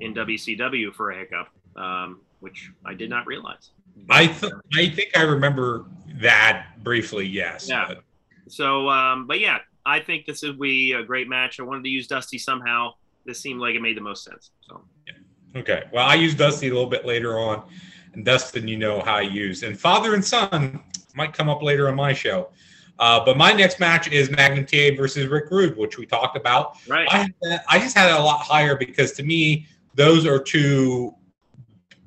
in 0.00 0.14
WCW 0.14 0.94
for 0.94 1.10
a 1.10 1.18
hiccup. 1.18 1.48
Um, 1.76 2.20
which 2.40 2.70
I 2.84 2.94
did 2.94 3.10
not 3.10 3.26
realize. 3.26 3.70
I 4.08 4.26
th- 4.26 4.52
I 4.74 4.88
think 4.88 5.16
I 5.16 5.22
remember 5.22 5.86
that 6.20 6.66
briefly. 6.82 7.26
Yes. 7.26 7.68
Yeah. 7.68 7.86
But. 7.88 8.02
So, 8.48 8.88
um, 8.88 9.26
but 9.26 9.40
yeah, 9.40 9.58
I 9.84 10.00
think 10.00 10.26
this 10.26 10.42
would 10.42 10.60
be 10.60 10.92
a 10.92 11.02
great 11.02 11.28
match. 11.28 11.58
I 11.58 11.64
wanted 11.64 11.84
to 11.84 11.90
use 11.90 12.06
Dusty 12.06 12.38
somehow. 12.38 12.92
This 13.24 13.40
seemed 13.40 13.60
like 13.60 13.74
it 13.74 13.82
made 13.82 13.96
the 13.96 14.02
most 14.02 14.24
sense. 14.24 14.50
So. 14.60 14.82
Yeah. 15.06 15.60
Okay. 15.60 15.84
Well, 15.92 16.06
I 16.06 16.14
used 16.14 16.38
Dusty 16.38 16.68
a 16.68 16.72
little 16.72 16.88
bit 16.88 17.04
later 17.04 17.38
on, 17.38 17.64
and 18.12 18.24
Dustin, 18.24 18.68
you 18.68 18.76
know 18.76 19.00
how 19.00 19.16
I 19.16 19.22
use, 19.22 19.62
and 19.62 19.78
father 19.78 20.14
and 20.14 20.24
son 20.24 20.80
might 21.14 21.32
come 21.32 21.48
up 21.48 21.62
later 21.62 21.88
on 21.88 21.96
my 21.96 22.12
show. 22.12 22.50
Uh, 22.98 23.24
but 23.24 23.36
my 23.36 23.52
next 23.52 23.78
match 23.78 24.10
is 24.10 24.30
Magnum 24.30 24.64
TA 24.64 24.96
versus 24.96 25.26
Rick 25.26 25.50
Rude, 25.50 25.76
which 25.76 25.98
we 25.98 26.06
talked 26.06 26.36
about. 26.36 26.78
Right. 26.88 27.06
I, 27.10 27.28
I 27.68 27.78
just 27.78 27.96
had 27.96 28.08
it 28.08 28.18
a 28.18 28.22
lot 28.22 28.40
higher 28.40 28.76
because 28.76 29.12
to 29.12 29.22
me, 29.22 29.66
those 29.94 30.26
are 30.26 30.38
two 30.38 31.14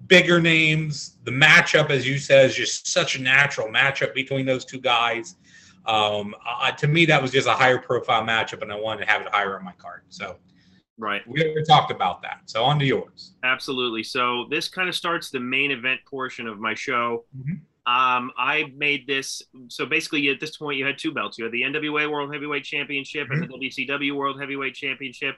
bigger 0.07 0.41
names. 0.41 1.17
The 1.23 1.31
matchup, 1.31 1.89
as 1.89 2.07
you 2.07 2.17
said, 2.17 2.47
is 2.47 2.55
just 2.55 2.87
such 2.87 3.15
a 3.15 3.21
natural 3.21 3.67
matchup 3.67 4.13
between 4.13 4.45
those 4.45 4.65
two 4.65 4.79
guys. 4.81 5.35
Um, 5.85 6.35
uh, 6.45 6.71
to 6.73 6.87
me, 6.87 7.05
that 7.05 7.21
was 7.21 7.31
just 7.31 7.47
a 7.47 7.53
higher 7.53 7.79
profile 7.79 8.23
matchup, 8.23 8.61
and 8.61 8.71
I 8.71 8.75
wanted 8.75 9.05
to 9.05 9.11
have 9.11 9.21
it 9.21 9.29
higher 9.29 9.57
on 9.57 9.63
my 9.63 9.71
card. 9.73 10.01
So, 10.09 10.35
right, 10.97 11.21
we 11.27 11.41
already 11.43 11.63
talked 11.63 11.91
about 11.91 12.21
that. 12.23 12.41
So, 12.45 12.63
on 12.63 12.77
to 12.79 12.85
yours. 12.85 13.33
Absolutely. 13.43 14.03
So, 14.03 14.45
this 14.49 14.67
kind 14.67 14.89
of 14.89 14.95
starts 14.95 15.29
the 15.29 15.39
main 15.39 15.71
event 15.71 16.01
portion 16.05 16.47
of 16.47 16.59
my 16.59 16.73
show. 16.73 17.25
Mm-hmm. 17.37 17.55
Um, 17.89 18.31
I 18.37 18.71
made 18.77 19.07
this. 19.07 19.41
So 19.69 19.85
basically, 19.87 20.29
at 20.29 20.39
this 20.39 20.57
point, 20.57 20.77
you 20.77 20.85
had 20.85 20.99
two 20.99 21.11
belts. 21.11 21.39
You 21.39 21.45
had 21.45 21.53
the 21.53 21.63
NWA 21.63 22.11
World 22.11 22.31
Heavyweight 22.31 22.63
Championship 22.63 23.27
mm-hmm. 23.29 23.43
and 23.43 23.49
the 23.49 23.69
WCW 23.87 24.15
World 24.15 24.39
Heavyweight 24.39 24.75
Championship. 24.75 25.37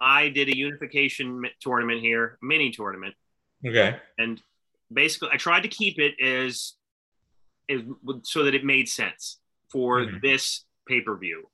I 0.00 0.30
did 0.30 0.48
a 0.48 0.56
unification 0.56 1.42
tournament 1.60 2.00
here, 2.00 2.38
mini 2.40 2.70
tournament, 2.70 3.14
Okay. 3.64 3.96
And 4.18 4.40
basically, 4.92 5.30
I 5.32 5.36
tried 5.36 5.62
to 5.62 5.68
keep 5.68 5.98
it 5.98 6.14
as, 6.20 6.74
as 7.68 7.80
so 8.22 8.44
that 8.44 8.54
it 8.54 8.64
made 8.64 8.88
sense 8.88 9.38
for 9.70 10.00
mm-hmm. 10.00 10.16
this 10.22 10.64
pay 10.86 11.00
per 11.00 11.16
view. 11.16 11.48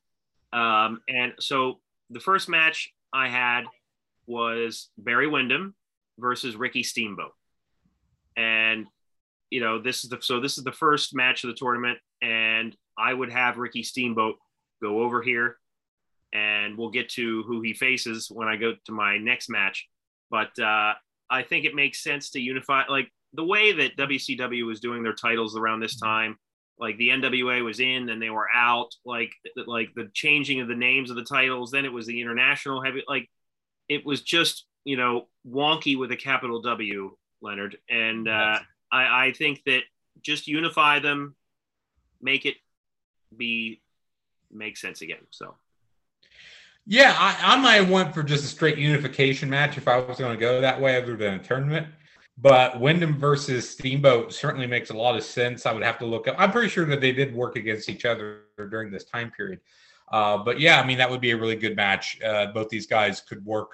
Um, 0.52 1.00
and 1.08 1.32
so 1.40 1.80
the 2.10 2.20
first 2.20 2.48
match 2.48 2.92
I 3.12 3.28
had 3.28 3.64
was 4.26 4.90
Barry 4.98 5.26
Windham 5.26 5.74
versus 6.18 6.56
Ricky 6.56 6.82
Steamboat. 6.82 7.32
And 8.36 8.86
you 9.52 9.60
know, 9.60 9.78
this 9.78 10.02
is 10.02 10.08
the 10.08 10.16
so 10.22 10.40
this 10.40 10.56
is 10.56 10.64
the 10.64 10.72
first 10.72 11.14
match 11.14 11.44
of 11.44 11.48
the 11.48 11.54
tournament, 11.54 11.98
and 12.22 12.74
I 12.98 13.12
would 13.12 13.30
have 13.30 13.58
Ricky 13.58 13.82
Steamboat 13.82 14.36
go 14.82 15.02
over 15.02 15.20
here, 15.20 15.58
and 16.32 16.78
we'll 16.78 16.90
get 16.90 17.10
to 17.10 17.42
who 17.42 17.60
he 17.60 17.74
faces 17.74 18.30
when 18.32 18.48
I 18.48 18.56
go 18.56 18.72
to 18.86 18.92
my 18.92 19.18
next 19.18 19.50
match. 19.50 19.86
But 20.30 20.58
uh, 20.58 20.94
I 21.28 21.42
think 21.42 21.66
it 21.66 21.74
makes 21.74 22.02
sense 22.02 22.30
to 22.30 22.40
unify 22.40 22.84
like 22.88 23.12
the 23.34 23.44
way 23.44 23.72
that 23.72 23.98
WCW 23.98 24.66
was 24.66 24.80
doing 24.80 25.02
their 25.02 25.12
titles 25.12 25.54
around 25.54 25.80
this 25.80 25.96
mm-hmm. 25.96 26.06
time. 26.06 26.38
Like 26.78 26.96
the 26.96 27.10
NWA 27.10 27.62
was 27.62 27.78
in, 27.78 28.08
and 28.08 28.22
they 28.22 28.30
were 28.30 28.48
out. 28.54 28.88
Like 29.04 29.34
like 29.66 29.90
the 29.94 30.08
changing 30.14 30.62
of 30.62 30.68
the 30.68 30.74
names 30.74 31.10
of 31.10 31.16
the 31.16 31.24
titles. 31.24 31.70
Then 31.70 31.84
it 31.84 31.92
was 31.92 32.06
the 32.06 32.22
international 32.22 32.82
heavy. 32.82 33.04
Like 33.06 33.28
it 33.90 34.06
was 34.06 34.22
just 34.22 34.64
you 34.86 34.96
know 34.96 35.28
wonky 35.46 35.98
with 35.98 36.10
a 36.10 36.16
capital 36.16 36.62
W 36.62 37.14
Leonard, 37.42 37.76
and 37.90 38.26
uh, 38.26 38.58
I, 38.92 39.26
I 39.26 39.32
think 39.32 39.62
that 39.66 39.80
just 40.22 40.46
unify 40.46 41.00
them, 41.00 41.34
make 42.20 42.46
it 42.46 42.56
be 43.36 43.80
make 44.50 44.76
sense 44.76 45.02
again. 45.02 45.26
So. 45.30 45.56
Yeah, 46.86 47.14
I, 47.16 47.54
I 47.54 47.56
might 47.56 47.88
went 47.88 48.12
for 48.12 48.22
just 48.22 48.44
a 48.44 48.48
straight 48.48 48.76
unification 48.76 49.48
match 49.48 49.78
if 49.78 49.86
I 49.88 49.98
was 49.98 50.18
going 50.18 50.36
to 50.36 50.40
go 50.40 50.60
that 50.60 50.80
way, 50.80 50.96
other 50.96 51.16
than 51.16 51.34
a 51.34 51.38
tournament. 51.38 51.86
But 52.38 52.80
Windham 52.80 53.18
versus 53.18 53.70
Steamboat 53.70 54.32
certainly 54.32 54.66
makes 54.66 54.90
a 54.90 54.94
lot 54.94 55.16
of 55.16 55.22
sense. 55.22 55.64
I 55.64 55.72
would 55.72 55.84
have 55.84 55.98
to 55.98 56.06
look 56.06 56.26
up. 56.26 56.34
I'm 56.38 56.50
pretty 56.50 56.68
sure 56.68 56.84
that 56.86 57.00
they 57.00 57.12
did 57.12 57.34
work 57.34 57.56
against 57.56 57.88
each 57.88 58.04
other 58.04 58.40
during 58.70 58.90
this 58.90 59.04
time 59.04 59.30
period. 59.30 59.60
Uh, 60.10 60.38
but 60.38 60.58
yeah, 60.58 60.80
I 60.80 60.86
mean 60.86 60.98
that 60.98 61.08
would 61.08 61.20
be 61.20 61.30
a 61.30 61.36
really 61.36 61.56
good 61.56 61.76
match. 61.76 62.20
Uh, 62.20 62.46
both 62.46 62.68
these 62.68 62.86
guys 62.86 63.20
could 63.20 63.44
work 63.44 63.70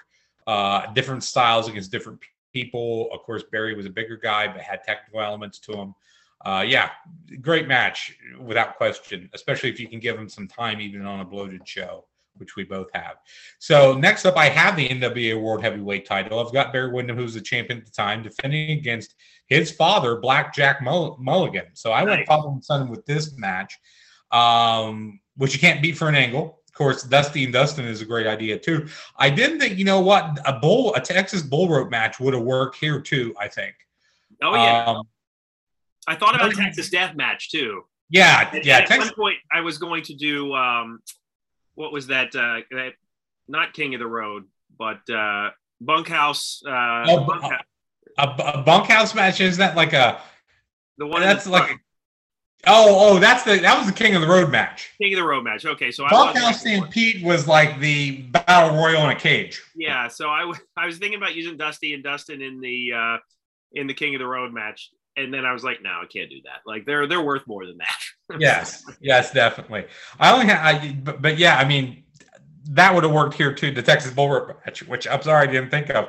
uh, 0.47 0.93
different 0.93 1.25
styles 1.25 1.69
against 1.69 1.91
different 1.91 2.21
people. 2.53 3.09
Of 3.13 3.23
course, 3.23 3.45
Barry 3.51 3.75
was 3.75 3.87
a 3.87 3.91
bigger 3.91 4.17
guy, 4.17 4.49
but 4.49 4.61
had 4.61 4.83
technical 4.85 5.21
elements 5.21 5.59
to 5.61 5.73
him. 5.73 5.95
Uh, 6.45 6.65
yeah, 6.67 6.91
great 7.41 7.67
match 7.67 8.17
without 8.41 8.77
question, 8.77 9.29
especially 9.35 9.71
if 9.71 9.81
you 9.81 9.89
can 9.89 9.99
give 9.99 10.17
him 10.17 10.29
some 10.29 10.47
time, 10.47 10.81
even 10.81 11.05
on 11.05 11.21
a 11.21 11.25
bloated 11.25 11.67
show 11.67 12.05
which 12.39 12.57
we 12.57 12.65
both 12.65 12.89
have. 12.95 13.17
So 13.59 13.95
next 13.95 14.25
up, 14.25 14.37
I 14.37 14.49
have 14.49 14.77
the 14.77 14.89
NWA 14.89 15.41
World 15.41 15.63
Heavyweight 15.63 16.07
title. 16.07 16.45
I've 16.45 16.53
got 16.53 16.73
Barry 16.73 16.93
Windham, 16.93 17.17
who's 17.17 17.35
the 17.35 17.41
champion 17.41 17.81
at 17.81 17.85
the 17.85 17.93
time, 17.93 18.23
defending 18.23 18.71
against 18.71 19.15
his 19.47 19.71
father, 19.71 20.17
Black 20.17 20.55
Jack 20.55 20.83
Mulligan. 20.83 21.67
So 21.75 21.93
I 21.93 22.05
went 22.05 22.27
father 22.27 22.49
and 22.49 22.65
son 22.65 22.89
with 22.89 23.05
this 23.07 23.37
match, 23.37 23.79
um, 24.31 25.21
which 25.37 25.53
you 25.53 25.61
can't 25.61 25.83
beat 25.83 25.97
for 25.97 26.09
an 26.09 26.15
angle. 26.15 26.58
Of 26.79 26.85
course, 26.85 27.03
Dusty 27.03 27.43
and 27.43 27.53
Dustin 27.53 27.87
is 27.87 28.03
a 28.03 28.05
great 28.05 28.29
idea 28.29 28.57
too. 28.57 28.87
I 29.17 29.31
didn't 29.31 29.59
think, 29.59 29.79
you 29.79 29.85
know 29.85 29.99
what, 29.99 30.39
a 30.47 30.61
bull, 30.61 30.95
a 30.95 31.01
Texas 31.01 31.43
bull 31.43 31.69
rope 31.69 31.91
match 31.91 32.21
would 32.21 32.35
have 32.35 32.45
worked 32.45 32.77
here 32.77 33.01
too. 33.01 33.35
I 33.37 33.49
think. 33.49 33.75
Oh 34.41 34.55
yeah. 34.55 34.85
Um, 34.85 35.09
I 36.07 36.15
thought 36.15 36.37
about 36.37 36.53
Texas 36.53 36.89
Death 36.89 37.17
Match 37.17 37.51
too. 37.51 37.83
Yeah, 38.11 38.49
yeah. 38.63 38.77
At 38.77 38.87
Texas- 38.87 39.11
one 39.11 39.15
point, 39.17 39.39
I 39.53 39.63
was 39.63 39.79
going 39.79 40.05
to 40.05 40.15
do 40.15 40.55
um, 40.55 41.01
what 41.75 41.93
was 41.93 42.07
that? 42.07 42.29
Uh, 42.37 42.61
that 42.71 42.93
not 43.49 43.73
King 43.73 43.95
of 43.95 43.99
the 43.99 44.07
Road, 44.07 44.45
but 44.79 45.01
uh, 45.11 45.51
Bunkhouse. 45.81 46.63
Uh, 46.65 47.07
oh, 47.09 47.25
bunkhouse. 47.25 47.65
A, 48.19 48.23
a, 48.55 48.63
bunkhouse 48.63 49.17
match 49.17 49.41
isn't 49.41 49.59
that 49.59 49.75
like 49.75 49.95
a 49.95 50.21
the 50.97 51.09
one 51.09 51.23
that's 51.23 51.49
like. 51.49 51.73
A, 51.73 51.75
oh, 52.67 53.15
oh, 53.17 53.19
that's 53.19 53.45
the 53.45 53.59
that 53.59 53.79
was 53.79 53.87
the 53.87 53.93
King 53.93 54.15
of 54.15 54.23
the 54.23 54.29
Road 54.29 54.51
match. 54.51 54.91
King 55.01 55.15
of 55.15 55.19
the 55.19 55.25
Road 55.27 55.45
match. 55.45 55.65
Okay, 55.65 55.91
so 55.91 56.07
Bunkhouse 56.09 56.61
Stampede 56.61 57.23
was 57.23 57.47
like 57.47 57.79
the 57.81 58.23
battle 58.23 58.77
royal 58.77 59.05
in 59.05 59.11
a 59.11 59.19
cage. 59.19 59.63
Yeah, 59.75 60.09
so 60.09 60.29
I, 60.29 60.41
w- 60.41 60.59
I 60.77 60.87
was 60.87 60.99
thinking 60.99 61.19
about 61.19 61.35
using 61.35 61.57
Dusty 61.57 61.95
and 61.95 62.03
Dustin 62.03 62.43
in 62.43 62.61
the 62.61 62.93
uh, 62.93 63.17
in 63.73 63.87
the 63.87 63.95
King 63.95 64.15
of 64.15 64.21
the 64.21 64.27
Road 64.27 64.53
match, 64.53 64.91
and 65.17 65.33
then 65.33 65.45
I 65.45 65.53
was 65.53 65.65
like, 65.65 65.83
no, 65.83 65.91
I 65.91 66.07
can't 66.07 66.31
do 66.31 66.41
that. 66.45 66.61
Like 66.67 66.85
they're 66.87 67.07
they're 67.07 67.23
worth 67.23 67.47
more 67.47 67.67
than 67.67 67.79
that. 67.79 68.39
yes, 68.41 68.85
yes, 69.01 69.33
definitely. 69.33 69.87
I 70.19 70.33
only 70.33 70.47
have, 70.47 70.65
I, 70.65 70.93
but, 71.03 71.23
but 71.23 71.39
yeah, 71.39 71.57
I 71.57 71.65
mean, 71.65 72.05
that 72.71 72.95
would 72.95 73.05
have 73.05 73.13
worked 73.13 73.35
here 73.35 73.53
too. 73.53 73.71
The 73.71 73.83
Texas 73.83 74.13
Bull 74.13 74.55
match, 74.65 74.87
which 74.87 75.07
I'm 75.07 75.23
sorry 75.23 75.49
I 75.49 75.51
didn't 75.51 75.71
think 75.71 75.91
of. 75.91 76.09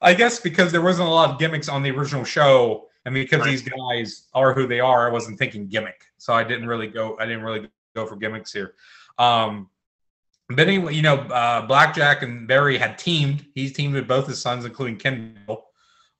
I 0.00 0.14
guess 0.14 0.40
because 0.40 0.72
there 0.72 0.82
wasn't 0.82 1.08
a 1.08 1.12
lot 1.12 1.30
of 1.30 1.38
gimmicks 1.38 1.68
on 1.68 1.82
the 1.82 1.90
original 1.90 2.24
show, 2.24 2.88
and 3.04 3.14
because 3.14 3.40
right. 3.40 3.50
these 3.50 3.62
guys 3.62 4.28
are 4.34 4.52
who 4.52 4.66
they 4.66 4.80
are, 4.80 5.08
I 5.08 5.12
wasn't 5.12 5.38
thinking 5.38 5.68
gimmick, 5.68 6.04
so 6.18 6.32
I 6.32 6.44
didn't 6.44 6.68
really 6.68 6.86
go. 6.86 7.16
I 7.18 7.26
didn't 7.26 7.42
really 7.42 7.68
go 7.94 8.06
for 8.06 8.16
gimmicks 8.16 8.52
here. 8.52 8.74
Um, 9.18 9.68
but 10.48 10.68
anyway, 10.68 10.94
you 10.94 11.02
know, 11.02 11.16
uh, 11.16 11.66
Blackjack 11.66 12.22
and 12.22 12.46
Barry 12.46 12.78
had 12.78 12.98
teamed. 12.98 13.46
He's 13.54 13.72
teamed 13.72 13.94
with 13.94 14.06
both 14.06 14.26
his 14.26 14.40
sons, 14.40 14.64
including 14.64 14.96
Kendall. 14.96 15.66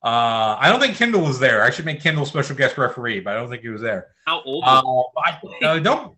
Uh, 0.04 0.56
I 0.58 0.68
don't 0.68 0.80
think 0.80 0.96
Kendall 0.96 1.22
was 1.22 1.38
there. 1.38 1.62
I 1.62 1.70
should 1.70 1.84
make 1.84 2.00
Kendall 2.00 2.26
special 2.26 2.56
guest 2.56 2.76
referee, 2.76 3.20
but 3.20 3.34
I 3.34 3.36
don't 3.36 3.48
think 3.48 3.62
he 3.62 3.68
was 3.68 3.82
there. 3.82 4.08
How 4.26 4.42
old? 4.42 4.64
Uh, 4.66 4.82
I, 5.24 5.64
uh, 5.64 5.78
don't. 5.78 6.16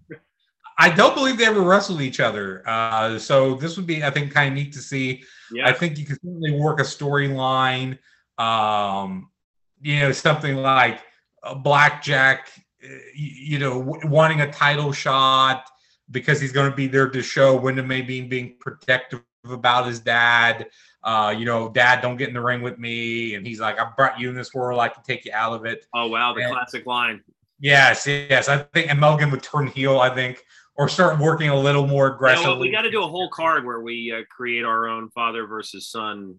I 0.79 0.91
don't 0.91 1.15
believe 1.15 1.39
they 1.39 1.47
ever 1.47 1.61
wrestled 1.61 2.01
each 2.01 2.19
other. 2.19 2.67
Uh, 2.67 3.19
so 3.19 3.55
this 3.55 3.77
would 3.77 3.87
be, 3.87 4.03
I 4.03 4.11
think, 4.11 4.33
kind 4.33 4.49
of 4.49 4.55
neat 4.55 4.73
to 4.73 4.81
see. 4.81 5.23
Yeah. 5.53 5.69
I 5.69 5.73
think 5.73 5.99
you 5.99 6.07
could 6.07 6.19
certainly 6.25 6.53
work 6.53 6.81
a 6.81 6.83
storyline. 6.83 7.99
Um, 8.39 9.31
you 9.85 10.01
know, 10.01 10.12
something 10.12 10.57
like 10.57 11.01
a 11.43 11.55
Blackjack. 11.55 12.51
Uh, 12.82 12.89
you 13.14 13.59
know, 13.59 13.97
wanting 14.05 14.41
a 14.41 14.51
title 14.51 14.93
shot 14.93 15.64
because 16.11 16.41
he's 16.41 16.53
going 16.53 16.68
to 16.68 16.76
be 16.76 16.87
there 16.87 17.09
to 17.09 17.22
show 17.22 17.57
Windham 17.57 17.87
maybe 17.87 18.20
being 18.20 18.57
protective 18.61 19.22
about 19.45 19.87
his 19.87 20.01
dad 20.01 20.66
uh, 21.05 21.35
you 21.37 21.45
know, 21.45 21.68
dad, 21.68 22.01
don't 22.01 22.16
get 22.16 22.28
in 22.28 22.35
the 22.35 22.41
ring 22.41 22.62
with 22.62 22.78
me. 22.78 23.35
And 23.35 23.47
he's 23.47 23.61
like, 23.61 23.78
I 23.78 23.91
brought 23.97 24.18
you 24.18 24.30
in 24.30 24.35
this 24.35 24.55
world. 24.55 24.80
I 24.80 24.89
can 24.89 25.03
take 25.03 25.24
you 25.26 25.32
out 25.35 25.53
of 25.53 25.66
it. 25.66 25.87
Oh, 25.95 26.09
wow. 26.09 26.32
The 26.32 26.43
and, 26.43 26.53
classic 26.53 26.87
line. 26.87 27.22
Yes, 27.61 28.07
yes. 28.07 28.49
I 28.49 28.59
think, 28.59 28.91
and 28.91 28.99
Mulligan 28.99 29.30
would 29.30 29.43
turn 29.43 29.66
heel, 29.66 30.01
I 30.01 30.12
think, 30.14 30.43
or 30.76 30.89
start 30.89 31.20
working 31.20 31.51
a 31.51 31.59
little 31.59 31.87
more 31.87 32.09
aggressively. 32.09 32.51
You 32.51 32.55
know, 32.55 32.61
we 32.61 32.70
got 32.70 32.82
to 32.82 32.91
do 32.91 33.03
a 33.03 33.07
whole 33.07 33.28
card 33.28 33.66
where 33.66 33.80
we 33.80 34.12
uh, 34.12 34.22
create 34.30 34.64
our 34.64 34.89
own 34.89 35.11
father 35.11 35.47
versus 35.47 35.89
son 35.89 36.37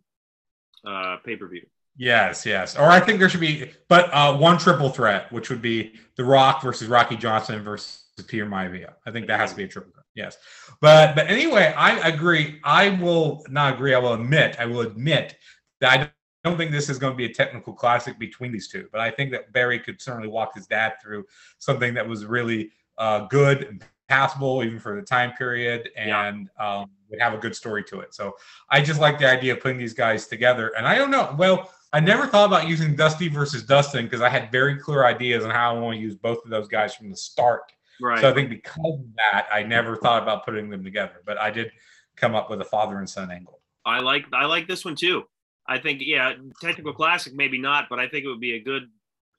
uh, 0.86 1.18
pay 1.24 1.36
per 1.36 1.48
view. 1.48 1.66
Yes, 1.98 2.46
yes. 2.46 2.78
Or 2.78 2.86
I 2.86 3.00
think 3.00 3.20
there 3.20 3.30
should 3.30 3.40
be, 3.40 3.72
but 3.88 4.14
uh, 4.14 4.36
one 4.36 4.58
triple 4.58 4.90
threat, 4.90 5.32
which 5.32 5.50
would 5.50 5.62
be 5.62 5.94
The 6.18 6.26
Rock 6.26 6.62
versus 6.62 6.88
Rocky 6.88 7.16
Johnson 7.16 7.64
versus 7.64 8.04
Peter 8.28 8.46
Maivia. 8.46 8.94
I 9.06 9.12
think 9.12 9.28
that 9.28 9.40
has 9.40 9.52
to 9.52 9.56
be 9.56 9.64
a 9.64 9.68
triple 9.68 9.92
threat. 9.94 10.06
Yes, 10.14 10.38
but 10.82 11.16
but 11.16 11.28
anyway, 11.28 11.74
I 11.76 12.08
agree. 12.08 12.60
I 12.64 12.90
will 12.90 13.46
not 13.50 13.74
agree. 13.74 13.94
I 13.94 14.00
will 14.00 14.14
admit. 14.14 14.56
I 14.60 14.66
will 14.66 14.82
admit 14.82 15.38
that 15.82 16.00
I 16.00 16.10
don't 16.50 16.58
think 16.58 16.72
this 16.72 16.90
is 16.90 16.98
going 16.98 17.14
to 17.14 17.18
be 17.18 17.26
a 17.26 17.34
technical 17.34 17.74
classic 17.74 18.20
between 18.20 18.52
these 18.52 18.68
two. 18.68 18.88
But 18.92 19.02
I 19.02 19.12
think 19.12 19.32
that 19.32 19.52
Barry 19.52 19.80
could 19.80 20.02
certainly 20.02 20.30
walk 20.30 20.56
his 20.56 20.68
dad 20.68 20.94
through 21.02 21.26
something 21.60 21.94
that 21.96 22.08
was 22.08 22.26
really 22.26 22.72
uh, 22.98 23.28
good 23.28 23.64
and 23.64 23.84
passable, 24.08 24.64
even 24.64 24.80
for 24.80 24.96
the 24.96 25.02
time 25.02 25.34
period, 25.34 25.90
and 25.98 26.50
yeah. 26.58 26.80
um, 26.80 26.90
would 27.10 27.20
have 27.20 27.34
a 27.34 27.38
good 27.38 27.56
story 27.56 27.84
to 27.86 28.00
it. 28.00 28.14
So 28.14 28.36
I 28.70 28.82
just 28.82 29.00
like 29.00 29.20
the 29.20 29.30
idea 29.30 29.54
of 29.54 29.60
putting 29.60 29.78
these 29.78 29.94
guys 29.94 30.28
together. 30.28 30.70
And 30.78 30.88
I 30.88 30.96
don't 30.96 31.12
know. 31.12 31.36
Well, 31.38 31.72
I 31.96 32.00
never 32.02 32.28
thought 32.28 32.46
about 32.46 32.68
using 32.68 32.96
Dusty 32.96 33.30
versus 33.30 33.64
Dustin 33.64 34.06
because 34.06 34.22
I 34.22 34.30
had 34.30 34.52
very 34.52 34.78
clear 34.78 35.06
ideas 35.06 35.46
on 35.46 35.52
how 35.52 35.76
I 35.76 35.80
want 35.80 35.96
to 35.96 36.02
use 36.02 36.16
both 36.16 36.44
of 36.44 36.52
those 36.52 36.68
guys 36.68 36.94
from 36.94 37.10
the 37.10 37.16
start 37.16 37.72
Right. 38.02 38.20
So 38.20 38.30
I 38.30 38.34
think 38.34 38.50
because 38.50 39.00
of 39.00 39.16
that, 39.16 39.48
I 39.52 39.64
never 39.64 39.96
thought 39.96 40.24
about 40.24 40.46
putting 40.46 40.70
them 40.70 40.84
together, 40.84 41.22
but 41.26 41.38
I 41.38 41.52
did 41.52 41.72
come 42.16 42.36
up 42.36 42.50
with 42.50 42.62
a 42.62 42.66
father 42.66 42.98
and 43.00 43.10
son 43.10 43.32
angle. 43.32 43.60
I 43.86 44.00
like 44.00 44.26
I 44.34 44.46
like 44.46 44.68
this 44.68 44.84
one 44.84 44.96
too. 44.96 45.24
I 45.68 45.80
think 45.80 46.02
yeah, 46.04 46.34
technical 46.62 46.94
classic 46.94 47.34
maybe 47.34 47.60
not, 47.60 47.86
but 47.90 48.00
I 48.00 48.08
think 48.08 48.26
it 48.26 48.28
would 48.28 48.40
be 48.40 48.56
a 48.56 48.60
good 48.60 48.84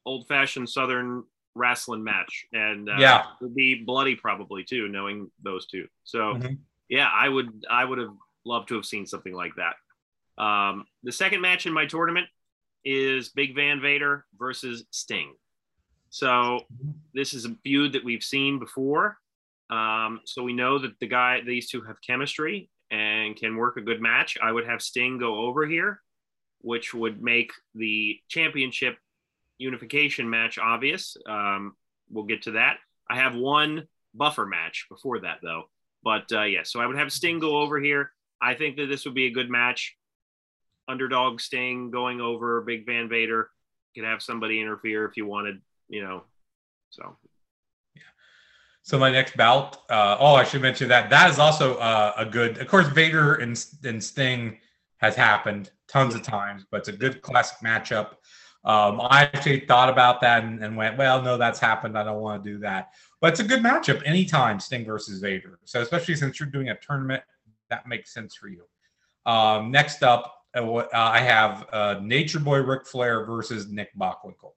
old 0.05 0.27
fashioned 0.29 0.69
southern 0.69 1.25
wrestling 1.55 2.05
match, 2.05 2.47
and 2.53 2.89
uh, 2.89 2.97
yeah, 2.99 3.21
it 3.41 3.45
would 3.45 3.55
be 3.55 3.83
bloody 3.85 4.15
probably 4.15 4.65
too, 4.65 4.89
knowing 4.89 5.31
those 5.43 5.67
two. 5.67 5.87
So 6.05 6.35
mm-hmm. 6.35 6.55
yeah, 6.89 7.11
I 7.13 7.29
would 7.29 7.65
I 7.69 7.85
would 7.85 7.99
have 7.99 8.15
loved 8.45 8.69
to 8.69 8.77
have 8.77 8.87
seen 8.87 9.07
something 9.07 9.35
like 9.35 9.53
that. 9.57 10.43
Um, 10.43 10.87
the 11.03 11.13
second 11.13 11.41
match 11.41 11.67
in 11.67 11.73
my 11.73 11.87
tournament 11.87 12.29
is 12.87 13.31
Big 13.31 13.55
Van 13.57 13.81
Vader 13.81 14.25
versus 14.39 14.85
Sting. 14.93 15.35
So 16.09 16.61
this 17.13 17.35
is 17.35 17.45
a 17.45 17.55
feud 17.65 17.93
that 17.93 18.05
we've 18.05 18.23
seen 18.23 18.61
before. 18.61 19.19
Um, 19.69 20.21
so 20.25 20.45
we 20.45 20.53
know 20.53 20.79
that 20.79 20.99
the 21.01 21.09
guy, 21.09 21.41
these 21.45 21.69
two 21.69 21.83
have 21.83 22.01
chemistry 22.01 22.71
and 22.93 23.35
can 23.35 23.57
work 23.57 23.77
a 23.77 23.83
good 23.83 24.01
match. 24.01 24.39
I 24.41 24.53
would 24.53 24.67
have 24.67 24.81
Sting 24.81 25.19
go 25.19 25.41
over 25.41 25.67
here, 25.67 26.01
which 26.61 26.95
would 26.95 27.21
make 27.21 27.51
the 27.75 28.21
championship 28.29 28.97
unification 29.59 30.31
match 30.31 30.57
obvious. 30.57 31.17
Um, 31.29 31.75
we'll 32.09 32.25
get 32.25 32.43
to 32.43 32.53
that. 32.53 32.77
I 33.11 33.17
have 33.17 33.35
one 33.35 33.89
buffer 34.15 34.47
match 34.47 34.87
before 34.89 35.21
that 35.21 35.39
though. 35.43 35.65
But 36.05 36.31
uh, 36.31 36.45
yeah, 36.45 36.63
so 36.63 36.81
I 36.81 36.87
would 36.87 36.97
have 36.97 37.13
Sting 37.13 37.41
go 37.41 37.59
over 37.59 37.81
here. 37.81 38.13
I 38.41 38.55
think 38.55 38.77
that 38.77 38.87
this 38.87 39.05
would 39.05 39.15
be 39.15 39.27
a 39.27 39.33
good 39.33 39.51
match. 39.51 39.97
Underdog 40.89 41.41
Sting 41.41 41.91
going 41.91 42.21
over 42.21 42.61
Big 42.63 42.87
Van 42.87 43.09
Vader. 43.09 43.51
Could 43.95 44.05
have 44.05 44.23
somebody 44.23 44.61
interfere 44.61 45.07
if 45.07 45.17
you 45.17 45.27
wanted 45.27 45.61
you 45.89 46.03
know, 46.03 46.25
so. 46.91 47.17
Yeah. 47.95 48.03
So 48.83 48.99
my 48.99 49.11
next 49.11 49.37
bout. 49.37 49.79
Uh, 49.91 50.17
oh, 50.19 50.35
I 50.35 50.45
should 50.45 50.63
mention 50.63 50.89
that 50.89 51.11
that 51.11 51.31
is 51.31 51.39
also 51.39 51.77
uh, 51.77 52.13
a 52.17 52.25
good. 52.25 52.59
Of 52.59 52.69
course, 52.69 52.89
Vader 52.89 53.35
and, 53.35 53.63
and 53.85 54.03
Sting 54.03 54.59
has 54.99 55.15
happened 55.15 55.71
tons 55.89 56.15
of 56.15 56.23
times, 56.23 56.65
but 56.71 56.79
it's 56.79 56.89
a 56.89 56.93
good 56.93 57.23
classic 57.23 57.59
matchup. 57.63 58.15
Um, 58.65 59.01
I 59.01 59.31
actually 59.33 59.61
thought 59.61 59.89
about 59.89 60.21
that 60.23 60.43
and, 60.43 60.61
and, 60.65 60.77
went, 60.77 60.99
well, 60.99 61.23
no, 61.23 61.37
that's 61.37 61.61
happened. 61.61 61.97
I 61.97 62.03
don't 62.03 62.21
want 62.21 62.43
to 62.43 62.51
do 62.51 62.59
that. 62.61 62.91
But 63.21 63.31
it's 63.31 63.39
a 63.39 63.45
good 63.45 63.63
matchup 63.63 64.03
anytime 64.05 64.59
Sting 64.59 64.85
versus 64.85 65.21
Vader. 65.21 65.61
So 65.65 65.83
especially 65.83 66.17
since 66.17 66.41
you're 66.41 66.49
doing 66.49 66.71
a 66.71 66.77
tournament, 66.77 67.23
that 67.71 67.87
makes 67.87 68.13
sense 68.13 68.35
for 68.35 68.49
you. 68.49 68.65
Um, 69.25 69.71
next 69.71 70.03
up, 70.03 70.36
uh, 70.57 70.87
I 70.93 71.21
have 71.21 71.67
uh, 71.73 72.01
Nature 72.03 72.41
Boy 72.41 72.59
Ric 72.59 72.87
Flair 72.87 73.25
versus 73.25 73.69
Nick 73.69 73.95
Bockwinkel. 73.97 74.53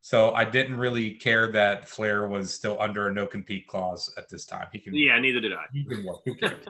So 0.00 0.34
I 0.34 0.44
didn't 0.44 0.76
really 0.76 1.12
care 1.12 1.50
that 1.52 1.88
Flair 1.88 2.28
was 2.28 2.52
still 2.52 2.76
under 2.78 3.08
a 3.08 3.14
no 3.14 3.26
compete 3.26 3.66
clause 3.66 4.12
at 4.18 4.28
this 4.28 4.44
time. 4.44 4.66
He 4.70 4.78
can. 4.78 4.94
Yeah, 4.94 5.18
neither 5.18 5.40
did 5.40 5.54
I. 5.54 5.64
He 5.72 5.84
can 5.84 6.04
work. 6.04 6.18
Who 6.26 6.34
cares? 6.34 6.62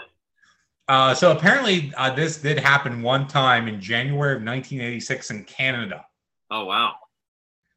uh, 0.89 1.15
so 1.15 1.33
apparently, 1.33 1.93
uh, 1.97 2.15
this 2.15 2.41
did 2.41 2.59
happen 2.59 3.03
one 3.03 3.27
time 3.27 3.67
in 3.67 3.81
January 3.81 4.37
of 4.37 4.43
1986 4.43 5.31
in 5.33 5.45
Canada. 5.45 6.07
Oh 6.51 6.67
wow! 6.67 6.95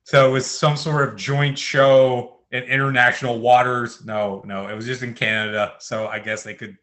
So 0.04 0.30
it 0.30 0.32
was 0.32 0.46
some 0.46 0.78
sort 0.78 1.10
of 1.10 1.16
joint 1.16 1.58
show 1.58 2.38
in 2.52 2.64
international 2.64 3.40
waters. 3.40 4.06
No, 4.06 4.44
no, 4.46 4.68
it 4.68 4.76
was 4.76 4.86
just 4.86 5.02
in 5.02 5.14
Canada. 5.14 5.74
So 5.80 6.08
I 6.08 6.20
guess 6.20 6.44
they 6.44 6.54
could 6.54 6.78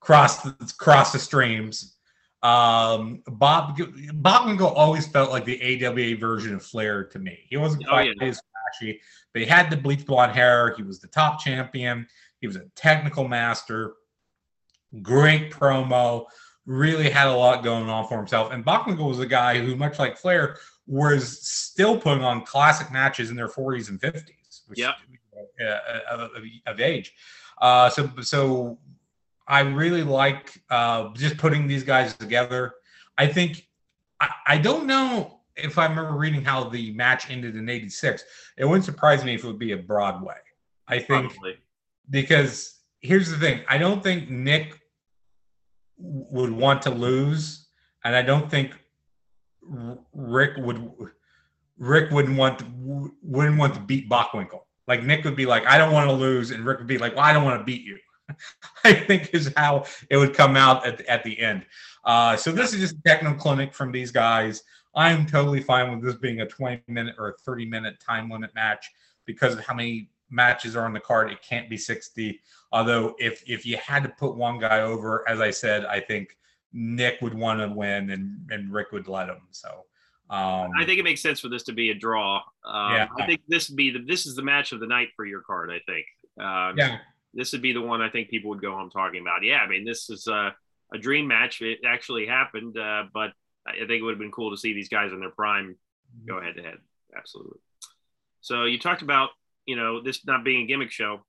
cross 0.00 0.42
the, 0.42 0.54
cross 0.78 1.12
the 1.12 1.18
streams. 1.18 1.95
Um, 2.42 3.22
Bob 3.26 3.78
Bob 4.14 4.46
Winkle 4.46 4.68
always 4.68 5.06
felt 5.06 5.30
like 5.30 5.44
the 5.44 5.60
AWA 5.86 6.16
version 6.16 6.54
of 6.54 6.62
Flair 6.64 7.04
to 7.04 7.18
me. 7.18 7.38
He 7.48 7.56
wasn't 7.56 7.84
Oh, 7.86 7.90
quite 7.90 8.12
yeah. 8.20 8.28
as 8.28 8.40
flashy, 8.80 9.00
but 9.32 9.42
he 9.42 9.48
had 9.48 9.70
the 9.70 9.76
bleach 9.76 10.06
blonde 10.06 10.32
hair. 10.32 10.74
He 10.76 10.82
was 10.82 11.00
the 11.00 11.08
top 11.08 11.40
champion. 11.40 12.06
He 12.40 12.46
was 12.46 12.56
a 12.56 12.64
technical 12.76 13.26
master. 13.26 13.94
Great 15.02 15.50
promo. 15.50 16.26
Really 16.66 17.08
had 17.10 17.26
a 17.28 17.34
lot 17.34 17.62
going 17.64 17.88
on 17.88 18.06
for 18.08 18.18
himself. 18.18 18.52
And 18.52 18.64
Bockwinkel 18.64 19.08
was 19.08 19.20
a 19.20 19.26
guy 19.26 19.58
who, 19.58 19.76
much 19.76 19.98
like 19.98 20.16
Flair, 20.16 20.58
was 20.86 21.46
still 21.48 21.98
putting 21.98 22.22
on 22.24 22.44
classic 22.44 22.92
matches 22.92 23.30
in 23.30 23.36
their 23.36 23.48
40s 23.48 23.88
and 23.88 24.00
50s, 24.00 24.62
which 24.66 24.78
Yep. 24.78 24.94
uh, 25.60 25.88
of, 26.10 26.20
of- 26.20 26.42
of 26.66 26.80
age. 26.80 27.12
Uh, 27.60 27.88
so, 27.88 28.10
so 28.20 28.78
I 29.48 29.60
really 29.60 30.02
like 30.02 30.60
uh, 30.70 31.10
just 31.14 31.36
putting 31.38 31.66
these 31.66 31.84
guys 31.84 32.16
together. 32.16 32.74
I 33.16 33.26
think 33.26 33.66
I, 34.20 34.28
I 34.46 34.58
don't 34.58 34.86
know 34.86 35.40
if 35.54 35.78
I 35.78 35.86
remember 35.86 36.12
reading 36.12 36.42
how 36.42 36.64
the 36.64 36.92
match 36.92 37.30
ended 37.30 37.56
in 37.56 37.68
'86. 37.68 38.24
It 38.58 38.64
wouldn't 38.64 38.84
surprise 38.84 39.24
me 39.24 39.34
if 39.34 39.44
it 39.44 39.46
would 39.46 39.58
be 39.58 39.72
a 39.72 39.76
Broadway. 39.76 40.34
I 40.88 40.98
think 40.98 41.32
Probably. 41.32 41.56
because 42.10 42.80
here's 43.00 43.30
the 43.30 43.38
thing: 43.38 43.62
I 43.68 43.78
don't 43.78 44.02
think 44.02 44.28
Nick 44.28 44.80
would 45.98 46.50
want 46.50 46.82
to 46.82 46.90
lose, 46.90 47.68
and 48.04 48.16
I 48.16 48.22
don't 48.22 48.50
think 48.50 48.72
Ric 49.62 50.56
would. 50.56 50.92
Ric 51.78 52.10
wouldn't 52.10 52.38
want 52.38 52.58
to, 52.60 53.12
wouldn't 53.22 53.58
want 53.58 53.74
to 53.74 53.80
beat 53.80 54.08
Bockwinkel. 54.08 54.60
Like 54.88 55.02
Nick 55.02 55.24
would 55.24 55.36
be 55.36 55.44
like, 55.44 55.66
I 55.66 55.76
don't 55.76 55.92
want 55.92 56.08
to 56.08 56.14
lose, 56.14 56.50
and 56.50 56.64
Ric 56.64 56.78
would 56.78 56.86
be 56.86 56.98
like, 56.98 57.14
Well, 57.14 57.24
I 57.24 57.32
don't 57.32 57.44
want 57.44 57.60
to 57.60 57.64
beat 57.64 57.82
you. 57.82 57.98
I 58.84 58.92
think 58.92 59.30
is 59.32 59.52
how 59.56 59.84
it 60.10 60.16
would 60.16 60.34
come 60.34 60.56
out 60.56 60.86
at, 60.86 61.00
at 61.02 61.22
the 61.22 61.38
end. 61.38 61.64
Uh, 62.04 62.36
so 62.36 62.52
this 62.52 62.72
is 62.72 62.80
just 62.80 62.96
a 62.96 63.02
techno 63.06 63.34
clinic 63.34 63.74
from 63.74 63.92
these 63.92 64.10
guys. 64.10 64.62
I'm 64.94 65.26
totally 65.26 65.60
fine 65.60 65.90
with 65.90 66.02
this 66.02 66.16
being 66.16 66.40
a 66.40 66.46
20 66.46 66.82
minute 66.88 67.16
or 67.18 67.28
a 67.28 67.38
30 67.38 67.66
minute 67.66 68.00
time 68.00 68.30
limit 68.30 68.54
match 68.54 68.90
because 69.26 69.54
of 69.54 69.64
how 69.64 69.74
many 69.74 70.08
matches 70.30 70.74
are 70.74 70.84
on 70.84 70.92
the 70.92 71.00
card. 71.00 71.30
It 71.30 71.42
can't 71.42 71.68
be 71.68 71.76
60. 71.76 72.40
Although 72.72 73.14
if 73.18 73.42
if 73.46 73.66
you 73.66 73.76
had 73.76 74.02
to 74.04 74.08
put 74.08 74.36
one 74.36 74.58
guy 74.58 74.80
over, 74.80 75.28
as 75.28 75.40
I 75.40 75.50
said, 75.50 75.84
I 75.84 76.00
think 76.00 76.36
Nick 76.72 77.20
would 77.22 77.34
want 77.34 77.60
to 77.60 77.68
win 77.68 78.10
and 78.10 78.38
and 78.50 78.72
Ric 78.72 78.92
would 78.92 79.08
let 79.08 79.28
him. 79.28 79.42
So 79.50 79.84
um, 80.30 80.70
I 80.76 80.84
think 80.84 80.98
it 80.98 81.04
makes 81.04 81.22
sense 81.22 81.40
for 81.40 81.48
this 81.48 81.62
to 81.64 81.72
be 81.72 81.90
a 81.90 81.94
draw. 81.94 82.36
Um, 82.64 82.92
Yeah. 82.92 83.08
I 83.18 83.26
think 83.26 83.42
this 83.48 83.68
be 83.68 83.90
the 83.90 84.00
this 84.00 84.26
is 84.26 84.34
the 84.34 84.42
match 84.42 84.72
of 84.72 84.80
the 84.80 84.86
night 84.86 85.08
for 85.14 85.24
your 85.24 85.40
card. 85.42 85.70
I 85.70 85.80
think. 85.86 86.06
Um, 86.38 86.76
yeah, 86.76 86.98
This 87.36 87.52
would 87.52 87.62
be 87.62 87.72
the 87.72 87.82
one 87.82 88.00
I 88.00 88.08
think 88.08 88.30
people 88.30 88.50
would 88.50 88.62
go 88.62 88.72
home 88.72 88.90
talking 88.90 89.20
about. 89.20 89.44
Yeah, 89.44 89.58
I 89.58 89.68
mean, 89.68 89.84
this 89.84 90.08
is 90.08 90.26
a, 90.26 90.54
a 90.92 90.98
dream 90.98 91.28
match. 91.28 91.60
It 91.60 91.80
actually 91.86 92.26
happened, 92.26 92.78
uh, 92.78 93.04
but 93.12 93.32
I 93.66 93.72
think 93.78 93.90
it 93.90 94.02
would 94.02 94.12
have 94.12 94.18
been 94.18 94.32
cool 94.32 94.50
to 94.50 94.56
see 94.56 94.72
these 94.72 94.88
guys 94.88 95.12
in 95.12 95.20
their 95.20 95.30
prime 95.30 95.76
go 96.26 96.40
head 96.40 96.56
to 96.56 96.62
head. 96.62 96.78
Absolutely. 97.16 97.58
So 98.40 98.64
you 98.64 98.78
talked 98.78 99.02
about 99.02 99.30
you 99.66 99.76
know 99.76 100.02
this 100.02 100.24
not 100.26 100.44
being 100.44 100.62
a 100.62 100.66
gimmick 100.66 100.90
show. 100.90 101.24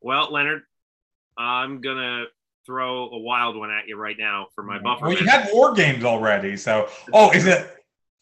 Well, 0.00 0.30
Leonard, 0.30 0.62
I'm 1.38 1.80
gonna 1.80 2.24
throw 2.66 3.08
a 3.10 3.18
wild 3.18 3.56
one 3.56 3.70
at 3.70 3.88
you 3.88 3.96
right 3.96 4.16
now 4.18 4.48
for 4.54 4.62
my 4.62 4.78
buffer. 4.78 5.06
Well, 5.06 5.16
you 5.16 5.24
match. 5.24 5.46
had 5.46 5.54
war 5.54 5.72
games 5.72 6.04
already. 6.04 6.56
So 6.56 6.88
oh, 7.12 7.30
is 7.30 7.46
it? 7.46 7.72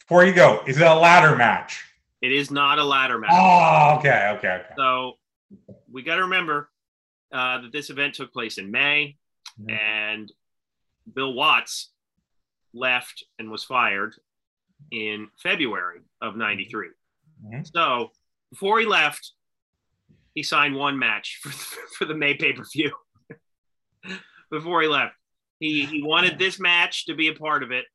Before 0.01 0.24
you 0.24 0.35
go, 0.35 0.62
is 0.66 0.76
it 0.76 0.87
a 0.87 0.95
ladder 0.95 1.35
match? 1.35 1.82
It 2.20 2.30
is 2.30 2.51
not 2.51 2.78
a 2.78 2.85
ladder 2.85 3.18
match. 3.18 3.30
Oh, 3.32 3.97
okay, 3.99 4.35
okay, 4.37 4.49
okay. 4.49 4.74
So 4.76 5.14
we 5.91 6.03
got 6.03 6.16
to 6.16 6.22
remember 6.22 6.68
uh, 7.35 7.61
that 7.61 7.72
this 7.72 7.91
event 7.91 8.14
took 8.14 8.32
place 8.32 8.59
in 8.59 8.70
May, 8.70 9.16
and 9.68 10.32
Bill 11.12 11.35
Watts 11.35 11.91
left 12.72 13.24
and 13.39 13.51
was 13.51 13.64
fired 13.64 14.14
in 14.91 15.28
February 15.43 16.01
of 16.22 16.37
'93. 16.37 16.89
Mhm. 17.45 17.66
So 17.72 18.12
before 18.51 18.78
he 18.78 18.87
left, 18.87 19.32
he 20.35 20.43
signed 20.43 20.76
one 20.76 20.99
match 20.99 21.39
for, 21.43 21.51
for 21.51 22.05
the 22.05 22.14
May 22.14 22.35
pay 22.35 22.53
per 22.53 22.64
view. 22.72 22.93
before 24.51 24.82
he 24.82 24.89
left, 24.89 25.14
he 25.59 25.85
he 25.87 26.03
wanted 26.03 26.39
this 26.39 26.61
match 26.61 27.07
to 27.07 27.14
be 27.14 27.28
a 27.28 27.35
part 27.35 27.62
of 27.64 27.72
it, 27.72 27.87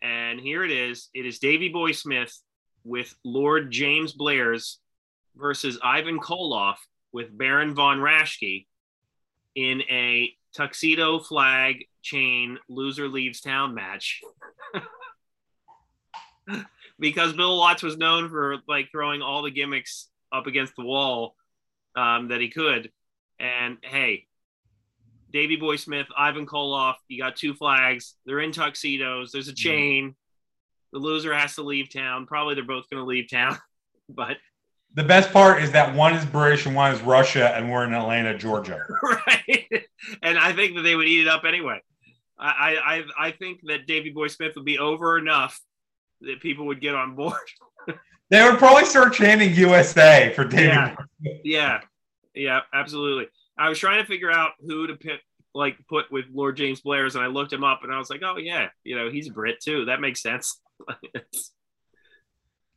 and 0.00 0.40
here 0.40 0.64
it 0.64 0.70
is. 0.70 1.08
It 1.12 1.26
is 1.26 1.40
Davy 1.40 1.68
Boy 1.68 1.92
Smith 1.92 2.40
with 2.84 3.14
Lord 3.24 3.70
James 3.70 4.12
Blears 4.12 4.78
versus 5.36 5.78
Ivan 5.82 6.18
Koloff 6.18 6.76
with 7.12 7.36
Baron 7.36 7.74
von 7.74 7.98
Raschke 7.98 8.66
in 9.54 9.82
a 9.82 10.32
tuxedo 10.54 11.18
flag 11.18 11.84
chain 12.02 12.58
loser 12.68 13.08
leaves 13.08 13.40
town 13.40 13.74
match. 13.74 14.20
because 16.98 17.32
Bill 17.32 17.58
Watts 17.58 17.82
was 17.82 17.96
known 17.96 18.28
for 18.28 18.56
like 18.68 18.90
throwing 18.90 19.22
all 19.22 19.42
the 19.42 19.50
gimmicks 19.50 20.08
up 20.32 20.46
against 20.46 20.76
the 20.76 20.84
wall 20.84 21.34
um, 21.96 22.28
that 22.28 22.40
he 22.40 22.48
could. 22.48 22.90
And 23.38 23.78
hey, 23.82 24.26
Davy 25.32 25.56
Boy 25.56 25.76
Smith, 25.76 26.06
Ivan 26.16 26.46
Koloff, 26.46 26.96
you 27.08 27.22
got 27.22 27.36
two 27.36 27.54
flags. 27.54 28.14
They're 28.26 28.40
in 28.40 28.52
tuxedos. 28.52 29.32
There's 29.32 29.48
a 29.48 29.54
chain. 29.54 30.14
The 30.92 30.98
loser 30.98 31.32
has 31.34 31.54
to 31.54 31.62
leave 31.62 31.92
town. 31.92 32.26
Probably 32.26 32.54
they're 32.54 32.64
both 32.64 32.90
going 32.90 33.02
to 33.02 33.06
leave 33.06 33.30
town. 33.30 33.56
But 34.12 34.38
The 34.94 35.04
best 35.04 35.32
part 35.32 35.62
is 35.62 35.70
that 35.72 35.94
one 35.94 36.14
is 36.14 36.24
British 36.24 36.66
and 36.66 36.74
one 36.74 36.92
is 36.92 37.00
Russia, 37.02 37.54
and 37.54 37.70
we're 37.70 37.84
in 37.84 37.94
Atlanta, 37.94 38.36
Georgia. 38.36 38.84
right, 39.02 39.84
and 40.22 40.38
I 40.38 40.52
think 40.52 40.74
that 40.76 40.82
they 40.82 40.96
would 40.96 41.06
eat 41.06 41.22
it 41.22 41.28
up 41.28 41.44
anyway. 41.44 41.80
I 42.38 43.04
I 43.18 43.26
I 43.26 43.30
think 43.32 43.60
that 43.64 43.86
Davy 43.86 44.10
Boy 44.10 44.28
Smith 44.28 44.52
would 44.56 44.64
be 44.64 44.78
over 44.78 45.18
enough 45.18 45.60
that 46.22 46.40
people 46.40 46.66
would 46.66 46.80
get 46.80 46.94
on 46.94 47.14
board. 47.14 47.34
They 48.30 48.42
would 48.48 48.58
probably 48.58 48.84
start 48.84 49.12
chanting 49.12 49.54
USA 49.54 50.32
for 50.34 50.44
David. 50.44 50.72
Yeah. 50.72 50.96
yeah, 51.42 51.80
yeah, 52.32 52.60
absolutely. 52.72 53.26
I 53.58 53.68
was 53.68 53.78
trying 53.78 54.00
to 54.00 54.06
figure 54.06 54.30
out 54.30 54.52
who 54.60 54.86
to 54.86 54.94
pick, 54.94 55.20
like 55.52 55.76
put 55.88 56.12
with 56.12 56.26
Lord 56.32 56.56
James 56.56 56.80
Blears, 56.80 57.16
and 57.16 57.24
I 57.24 57.26
looked 57.26 57.52
him 57.52 57.64
up, 57.64 57.80
and 57.82 57.92
I 57.92 57.98
was 57.98 58.08
like, 58.08 58.22
oh 58.24 58.36
yeah, 58.36 58.68
you 58.84 58.96
know, 58.96 59.10
he's 59.10 59.28
a 59.28 59.32
Brit 59.32 59.56
too. 59.60 59.86
That 59.86 60.00
makes 60.00 60.22
sense. 60.22 60.60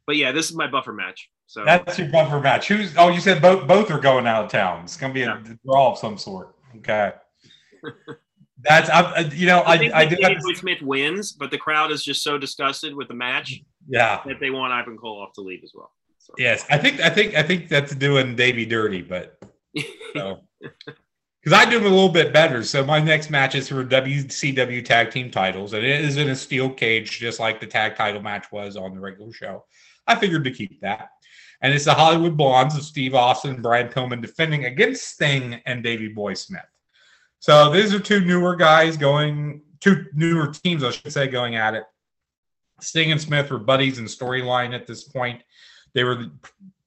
but 0.07 0.15
yeah, 0.15 0.31
this 0.31 0.49
is 0.49 0.55
my 0.55 0.67
buffer 0.67 0.91
match. 0.91 1.29
So 1.53 1.63
That's 1.63 1.99
your 1.99 2.07
buffer 2.07 2.39
match. 2.39 2.67
Who's? 2.67 2.97
Oh, 2.97 3.09
you 3.09 3.19
said 3.19 3.39
both 3.39 3.67
both 3.67 3.91
are 3.91 3.99
going 3.99 4.25
out 4.25 4.43
of 4.45 4.49
town. 4.49 4.85
It's 4.85 4.97
gonna 4.97 5.13
be 5.13 5.21
a 5.21 5.39
draw 5.63 5.91
of 5.91 5.99
some 5.99 6.17
sort. 6.17 6.55
Okay. 6.77 7.11
That's 8.57 8.89
I, 8.89 9.01
I- 9.01 9.19
you 9.19 9.45
know 9.45 9.59
I 9.59 9.73
I 9.73 9.77
think 9.77 9.93
I 9.93 10.05
that 10.05 10.15
did 10.17 10.23
have 10.23 10.37
to, 10.43 10.55
Smith 10.55 10.81
wins, 10.81 11.31
but 11.31 11.51
the 11.51 11.59
crowd 11.59 11.91
is 11.91 12.03
just 12.03 12.23
so 12.23 12.39
disgusted 12.39 12.95
with 12.95 13.07
the 13.07 13.13
match 13.13 13.61
yeah 13.87 14.21
that 14.25 14.39
they 14.39 14.49
want 14.49 14.73
Ivan 14.73 14.97
Koloff 14.97 15.33
to 15.33 15.41
leave 15.41 15.59
as 15.63 15.73
well. 15.75 15.91
So. 16.17 16.33
yes 16.39 16.65
I 16.71 16.79
think 16.79 16.99
I 17.01 17.11
think 17.11 17.35
I 17.35 17.43
think 17.43 17.69
that's 17.69 17.93
doing 17.93 18.35
Davy 18.35 18.65
dirty, 18.65 19.03
but 19.03 19.37
so 20.13 20.39
because 21.43 21.59
I 21.59 21.69
do 21.69 21.79
a 21.79 21.83
little 21.83 22.09
bit 22.09 22.31
better. 22.31 22.63
So 22.63 22.85
my 22.85 22.99
next 22.99 23.29
match 23.29 23.53
is 23.55 23.67
for 23.67 23.83
WCW 23.83 24.85
tag 24.85 25.11
team 25.11 25.29
titles, 25.29 25.73
and 25.73 25.83
it 25.85 26.05
is 26.05 26.15
in 26.15 26.29
a 26.29 26.35
steel 26.35 26.69
cage, 26.69 27.19
just 27.19 27.39
like 27.39 27.59
the 27.59 27.67
tag 27.67 27.95
title 27.95 28.21
match 28.21 28.51
was 28.51 28.77
on 28.77 28.93
the 28.93 29.01
regular 29.01 29.33
show. 29.33 29.65
I 30.07 30.15
figured 30.15 30.45
to 30.45 30.51
keep 30.51 30.79
that. 30.81 31.09
And 31.61 31.73
it's 31.73 31.85
the 31.85 31.93
Hollywood 31.93 32.37
Blondes 32.37 32.75
of 32.75 32.83
Steve 32.83 33.13
Austin 33.13 33.55
and 33.55 33.63
Brian 33.63 33.89
Pillman 33.89 34.21
defending 34.21 34.65
against 34.65 35.09
Sting 35.09 35.61
and 35.65 35.83
Davey 35.83 36.09
Boy 36.09 36.33
Smith. 36.33 36.61
So 37.39 37.71
these 37.71 37.93
are 37.93 37.99
two 37.99 38.21
newer 38.21 38.55
guys 38.55 38.95
going, 38.95 39.61
two 39.81 40.05
newer 40.13 40.47
teams, 40.47 40.83
I 40.83 40.91
should 40.91 41.11
say, 41.11 41.27
going 41.27 41.55
at 41.55 41.73
it. 41.73 41.83
Sting 42.79 43.11
and 43.11 43.19
Smith 43.19 43.49
were 43.49 43.59
buddies 43.59 43.99
in 43.99 44.05
storyline 44.05 44.73
at 44.73 44.87
this 44.87 45.03
point. 45.03 45.41
They 45.93 46.05
were 46.05 46.27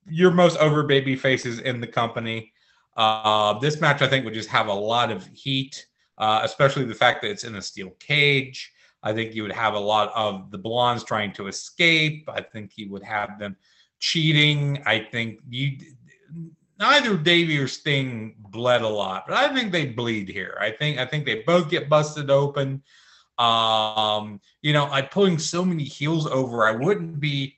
your 0.09 0.31
most 0.31 0.57
over 0.59 0.83
baby 0.83 1.15
faces 1.15 1.59
in 1.59 1.81
the 1.81 1.87
company. 1.87 2.53
Uh, 2.97 3.59
this 3.59 3.81
match, 3.81 4.03
I 4.03 4.09
think, 4.09 4.25
would 4.25 4.35
just 4.35 4.49
have 4.49 4.69
a 4.69 4.73
lot 4.73 5.11
of 5.11 5.29
heat, 5.35 5.87
uh, 6.19 6.41
especially 6.43 6.85
the 6.85 6.95
fact 6.95 7.23
that 7.23 7.31
it's 7.31 7.45
in 7.45 7.57
a 7.57 7.63
steel 7.63 7.91
cage. 8.01 8.73
I 9.03 9.13
think 9.13 9.35
you 9.35 9.43
would 9.43 9.53
have 9.53 9.75
a 9.75 9.79
lot 9.79 10.11
of 10.15 10.51
the 10.51 10.59
blondes 10.59 11.05
trying 11.05 11.33
to 11.35 11.47
escape. 11.47 12.29
I 12.29 12.41
think 12.41 12.73
you 12.77 12.91
would 12.91 13.03
have 13.03 13.39
them 13.39 13.57
cheating. 14.01 14.83
I 14.87 14.99
think 14.99 15.41
you 15.49 15.79
neither 16.79 17.17
Davey 17.17 17.59
or 17.59 17.69
Sting 17.69 18.35
bled 18.39 18.83
a 18.83 18.89
lot, 18.89 19.25
but 19.29 19.37
I 19.37 19.55
think 19.55 19.73
they 19.73 19.87
bleed 19.87 20.29
here. 20.29 20.57
I 20.61 20.71
think 20.71 20.99
I 20.99 21.07
think 21.07 21.25
they 21.25 21.43
both 21.43 21.71
get 21.71 21.89
busted 21.89 22.31
open. 22.31 22.83
Um, 23.39 24.41
you 24.63 24.73
know, 24.73 24.91
I 24.91 25.03
pulling 25.03 25.39
so 25.39 25.65
many 25.65 25.85
heels 25.85 26.27
over, 26.27 26.67
I 26.67 26.73
wouldn't 26.73 27.21
be 27.21 27.56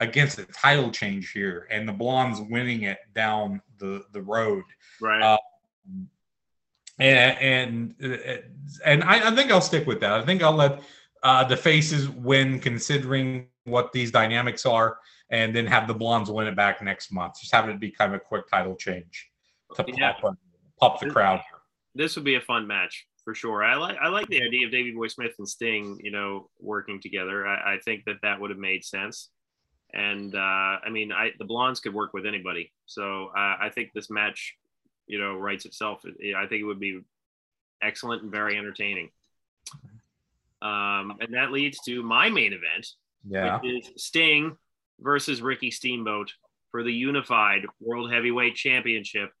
against 0.00 0.38
a 0.38 0.44
title 0.46 0.90
change 0.90 1.32
here 1.32 1.66
and 1.70 1.88
the 1.88 1.92
blondes 1.92 2.40
winning 2.40 2.82
it 2.82 2.98
down 3.14 3.60
the 3.78 4.04
the 4.12 4.22
road 4.22 4.62
Right. 5.00 5.22
Uh, 5.22 5.38
and 6.98 7.94
and 8.00 8.44
and 8.84 9.04
I, 9.04 9.28
I 9.28 9.34
think 9.34 9.50
I'll 9.50 9.60
stick 9.60 9.86
with 9.86 10.00
that. 10.00 10.12
I 10.12 10.24
think 10.24 10.42
I'll 10.42 10.52
let 10.52 10.82
uh, 11.22 11.44
the 11.44 11.56
faces 11.56 12.08
win, 12.08 12.58
considering 12.60 13.46
what 13.64 13.92
these 13.92 14.10
dynamics 14.10 14.66
are, 14.66 14.98
and 15.30 15.54
then 15.54 15.66
have 15.66 15.86
the 15.86 15.94
Blondes 15.94 16.30
win 16.30 16.46
it 16.46 16.56
back 16.56 16.82
next 16.82 17.12
month. 17.12 17.40
Just 17.40 17.52
have 17.52 17.68
it 17.68 17.78
be 17.78 17.90
kind 17.90 18.14
of 18.14 18.20
a 18.20 18.24
quick 18.24 18.48
title 18.48 18.74
change 18.74 19.30
to 19.74 19.84
Yeah. 19.96 20.14
pop, 20.20 20.36
pop 20.80 21.00
the 21.00 21.10
crowd. 21.10 21.40
This 21.94 22.16
would 22.16 22.24
be 22.24 22.34
a 22.34 22.40
fun 22.40 22.66
match 22.66 23.06
for 23.24 23.34
sure. 23.34 23.62
I 23.62 23.76
like 23.76 23.96
I 24.00 24.08
like 24.08 24.26
the 24.28 24.42
idea 24.42 24.66
of 24.66 24.72
Davey 24.72 24.92
Boy 24.92 25.08
Smith 25.08 25.34
and 25.38 25.48
Sting, 25.48 26.00
you 26.02 26.10
know, 26.10 26.50
working 26.58 27.00
together. 27.00 27.46
I, 27.46 27.74
I 27.74 27.78
think 27.84 28.04
that 28.06 28.16
that 28.22 28.40
would 28.40 28.50
have 28.50 28.58
made 28.58 28.84
sense. 28.84 29.30
And 29.94 30.34
uh, 30.34 30.38
I 30.38 30.88
mean, 30.90 31.12
I 31.12 31.30
the 31.38 31.44
Blondes 31.44 31.80
could 31.80 31.94
work 31.94 32.12
with 32.12 32.26
anybody, 32.26 32.72
so 32.86 33.28
uh, 33.36 33.56
I 33.60 33.70
think 33.74 33.92
this 33.94 34.10
match, 34.10 34.56
you 35.06 35.18
know, 35.18 35.34
writes 35.36 35.64
itself. 35.64 36.02
It- 36.04 36.34
I 36.34 36.46
think 36.46 36.60
it 36.60 36.64
would 36.64 36.80
be 36.80 37.00
excellent 37.80 38.22
and 38.22 38.30
very 38.30 38.56
entertaining. 38.58 39.10
Um, 40.60 41.16
and 41.20 41.32
that 41.34 41.52
leads 41.52 41.78
to 41.86 42.02
my 42.02 42.28
main 42.28 42.52
event, 42.52 42.88
Yeah. 43.28 43.60
which 43.60 43.86
is 43.86 44.02
Sting 44.02 44.56
versus 45.00 45.40
Ricky 45.40 45.70
Steamboat 45.70 46.32
for 46.70 46.82
the 46.82 46.92
unified 46.92 47.64
World 47.80 48.10
Heavyweight 48.12 48.56
Championship. 48.56 49.32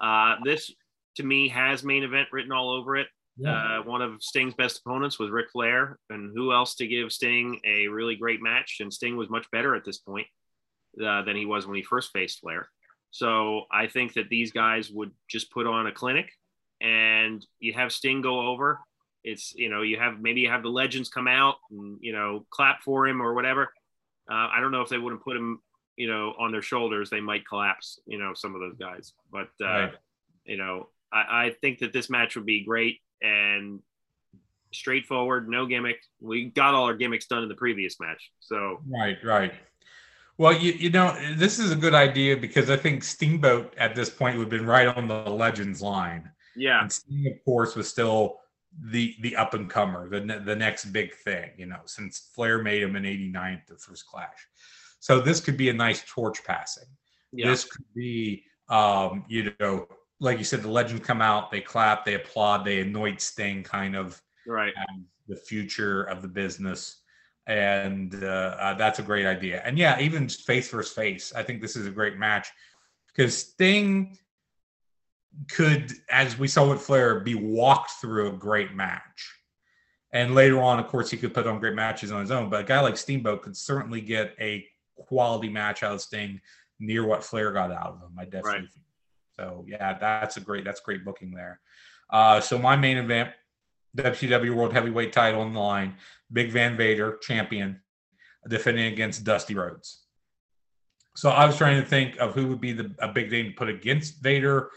Uh, 0.00 0.36
this, 0.44 0.72
to 1.16 1.22
me, 1.24 1.48
has 1.48 1.82
main 1.82 2.04
event 2.04 2.28
written 2.32 2.52
all 2.52 2.70
over 2.70 2.96
it. 2.96 3.08
Uh, 3.44 3.82
one 3.82 4.00
of 4.02 4.22
Sting's 4.22 4.54
best 4.54 4.80
opponents 4.80 5.18
was 5.18 5.30
Ric 5.30 5.50
Flair, 5.50 5.98
and 6.08 6.32
who 6.34 6.52
else 6.52 6.74
to 6.76 6.86
give 6.86 7.12
Sting 7.12 7.60
a 7.66 7.86
really 7.88 8.16
great 8.16 8.40
match? 8.40 8.78
And 8.80 8.92
Sting 8.92 9.16
was 9.16 9.28
much 9.28 9.50
better 9.50 9.74
at 9.74 9.84
this 9.84 9.98
point 9.98 10.26
uh, 11.04 11.22
than 11.22 11.36
he 11.36 11.44
was 11.44 11.66
when 11.66 11.76
he 11.76 11.82
first 11.82 12.12
faced 12.12 12.40
Flair. 12.40 12.68
So 13.10 13.64
I 13.70 13.86
think 13.88 14.14
that 14.14 14.28
these 14.30 14.52
guys 14.52 14.90
would 14.90 15.10
just 15.28 15.50
put 15.50 15.66
on 15.66 15.86
a 15.86 15.92
clinic, 15.92 16.30
and 16.80 17.44
you 17.58 17.72
have 17.74 17.92
Sting 17.92 18.22
go 18.22 18.46
over. 18.48 18.80
It's 19.24 19.54
you 19.54 19.68
know 19.68 19.82
you 19.82 19.98
have 19.98 20.20
maybe 20.20 20.40
you 20.40 20.48
have 20.50 20.62
the 20.62 20.70
legends 20.70 21.08
come 21.08 21.28
out 21.28 21.56
and 21.70 21.98
you 22.00 22.12
know 22.12 22.46
clap 22.50 22.82
for 22.82 23.06
him 23.06 23.20
or 23.20 23.34
whatever. 23.34 23.72
Uh, 24.30 24.48
I 24.54 24.60
don't 24.60 24.72
know 24.72 24.82
if 24.82 24.88
they 24.88 24.98
wouldn't 24.98 25.22
put 25.22 25.36
him 25.36 25.60
you 25.96 26.08
know 26.08 26.34
on 26.38 26.52
their 26.52 26.62
shoulders, 26.62 27.10
they 27.10 27.20
might 27.20 27.46
collapse. 27.46 27.98
You 28.06 28.18
know 28.18 28.32
some 28.34 28.54
of 28.54 28.60
those 28.60 28.76
guys, 28.76 29.12
but 29.30 29.48
uh, 29.60 29.64
Right. 29.66 29.94
you 30.44 30.56
know 30.56 30.88
I, 31.12 31.46
I 31.46 31.50
think 31.60 31.80
that 31.80 31.92
this 31.92 32.08
match 32.08 32.36
would 32.36 32.46
be 32.46 32.64
great 32.64 33.00
and 33.22 33.80
straightforward, 34.72 35.48
no 35.48 35.66
gimmick. 35.66 35.98
We 36.20 36.46
got 36.46 36.74
all 36.74 36.84
our 36.84 36.94
gimmicks 36.94 37.26
done 37.26 37.42
in 37.42 37.48
the 37.48 37.54
previous 37.54 37.98
match, 38.00 38.30
so 38.40 38.80
Right, 38.86 39.18
right. 39.24 39.54
Well, 40.38 40.52
you 40.52 40.72
you 40.72 40.90
know 40.90 41.16
this 41.36 41.58
is 41.58 41.72
a 41.72 41.76
good 41.76 41.94
idea 41.94 42.36
because 42.36 42.68
I 42.68 42.76
think 42.76 43.02
Steamboat 43.02 43.74
at 43.78 43.94
this 43.94 44.10
point 44.10 44.36
would 44.36 44.44
have 44.44 44.50
been 44.50 44.66
right 44.66 44.86
on 44.86 45.08
the 45.08 45.30
Legends 45.30 45.80
line, 45.80 46.30
yeah, 46.54 46.82
and 46.82 46.92
Sting, 46.92 47.26
of 47.26 47.44
course, 47.44 47.74
was 47.74 47.88
still 47.88 48.38
the 48.90 49.14
the 49.20 49.34
up 49.36 49.54
and 49.54 49.70
comer, 49.70 50.08
the 50.10 50.20
the 50.44 50.56
next 50.56 50.86
big 50.86 51.14
thing. 51.14 51.52
You 51.56 51.66
know, 51.66 51.80
since 51.86 52.30
Flair 52.34 52.62
made 52.62 52.82
him 52.82 52.96
in 52.96 53.06
'89 53.06 53.54
at 53.54 53.66
the 53.66 53.78
first 53.78 54.06
Clash, 54.06 54.46
so 55.00 55.20
this 55.20 55.40
could 55.40 55.56
be 55.56 55.70
a 55.70 55.72
nice 55.72 56.02
torch 56.06 56.44
passing. 56.44 56.88
yeah, 57.32 57.48
This 57.48 57.64
could 57.64 57.84
be, 57.94 58.44
um, 58.68 59.24
you 59.28 59.54
know, 59.58 59.88
like 60.20 60.38
you 60.38 60.44
said, 60.44 60.62
the 60.62 60.70
Legends 60.70 61.04
come 61.04 61.20
out, 61.20 61.50
they 61.50 61.60
clap, 61.60 62.04
they 62.04 62.14
applaud, 62.14 62.64
they 62.64 62.80
anoint 62.80 63.20
Sting, 63.20 63.62
kind 63.62 63.94
of 63.94 64.20
right. 64.46 64.72
as 64.76 64.96
the 65.28 65.36
future 65.36 66.04
of 66.04 66.22
the 66.22 66.28
business. 66.28 67.02
And 67.46 68.24
uh, 68.24 68.56
uh, 68.58 68.74
that's 68.74 68.98
a 68.98 69.02
great 69.02 69.26
idea. 69.26 69.62
And 69.64 69.78
yeah, 69.78 70.00
even 70.00 70.28
face 70.28 70.70
versus 70.70 70.92
face, 70.92 71.32
I 71.34 71.42
think 71.42 71.60
this 71.60 71.76
is 71.76 71.86
a 71.86 71.90
great 71.90 72.16
match 72.16 72.48
because 73.08 73.36
Sting 73.36 74.18
could, 75.50 75.92
as 76.10 76.38
we 76.38 76.48
saw 76.48 76.68
with 76.68 76.80
Flair, 76.80 77.20
be 77.20 77.34
walked 77.34 77.92
through 78.00 78.28
a 78.30 78.36
great 78.36 78.74
match. 78.74 79.32
And 80.12 80.34
later 80.34 80.62
on, 80.62 80.78
of 80.78 80.88
course, 80.88 81.10
he 81.10 81.16
could 81.18 81.34
put 81.34 81.46
on 81.46 81.60
great 81.60 81.74
matches 81.74 82.10
on 82.10 82.20
his 82.20 82.30
own. 82.30 82.48
But 82.48 82.62
a 82.62 82.64
guy 82.64 82.80
like 82.80 82.96
Steamboat 82.96 83.42
could 83.42 83.56
certainly 83.56 84.00
get 84.00 84.34
a 84.40 84.66
quality 84.96 85.48
match 85.50 85.82
out 85.82 85.92
of 85.92 86.00
Sting 86.00 86.40
near 86.80 87.06
what 87.06 87.22
Flair 87.22 87.52
got 87.52 87.70
out 87.70 87.88
of 87.88 88.00
him. 88.00 88.16
I 88.18 88.24
definitely 88.24 88.50
Right. 88.52 88.72
think. 88.72 88.85
So 89.38 89.64
yeah, 89.68 89.98
that's 89.98 90.36
a 90.36 90.40
great 90.40 90.64
that's 90.64 90.80
great 90.80 91.04
booking 91.04 91.32
there. 91.32 91.60
Uh, 92.10 92.40
so 92.40 92.58
my 92.58 92.76
main 92.76 92.96
event, 92.96 93.30
WCW 93.96 94.54
World 94.54 94.72
Heavyweight 94.72 95.12
Title 95.12 95.40
on 95.40 95.52
the 95.52 95.60
line, 95.60 95.96
Big 96.32 96.50
Van 96.50 96.76
Vader, 96.76 97.18
champion, 97.20 97.80
defending 98.48 98.92
against 98.92 99.24
Dusty 99.24 99.54
Rhodes. 99.54 100.04
So 101.16 101.30
I 101.30 101.46
was 101.46 101.56
trying 101.56 101.80
to 101.82 101.88
think 101.88 102.18
of 102.18 102.34
who 102.34 102.46
would 102.48 102.60
be 102.60 102.72
the 102.72 102.94
a 102.98 103.08
big 103.08 103.30
name 103.30 103.46
to 103.46 103.52
put 103.52 103.68
against 103.68 104.22
Vader. 104.22 104.70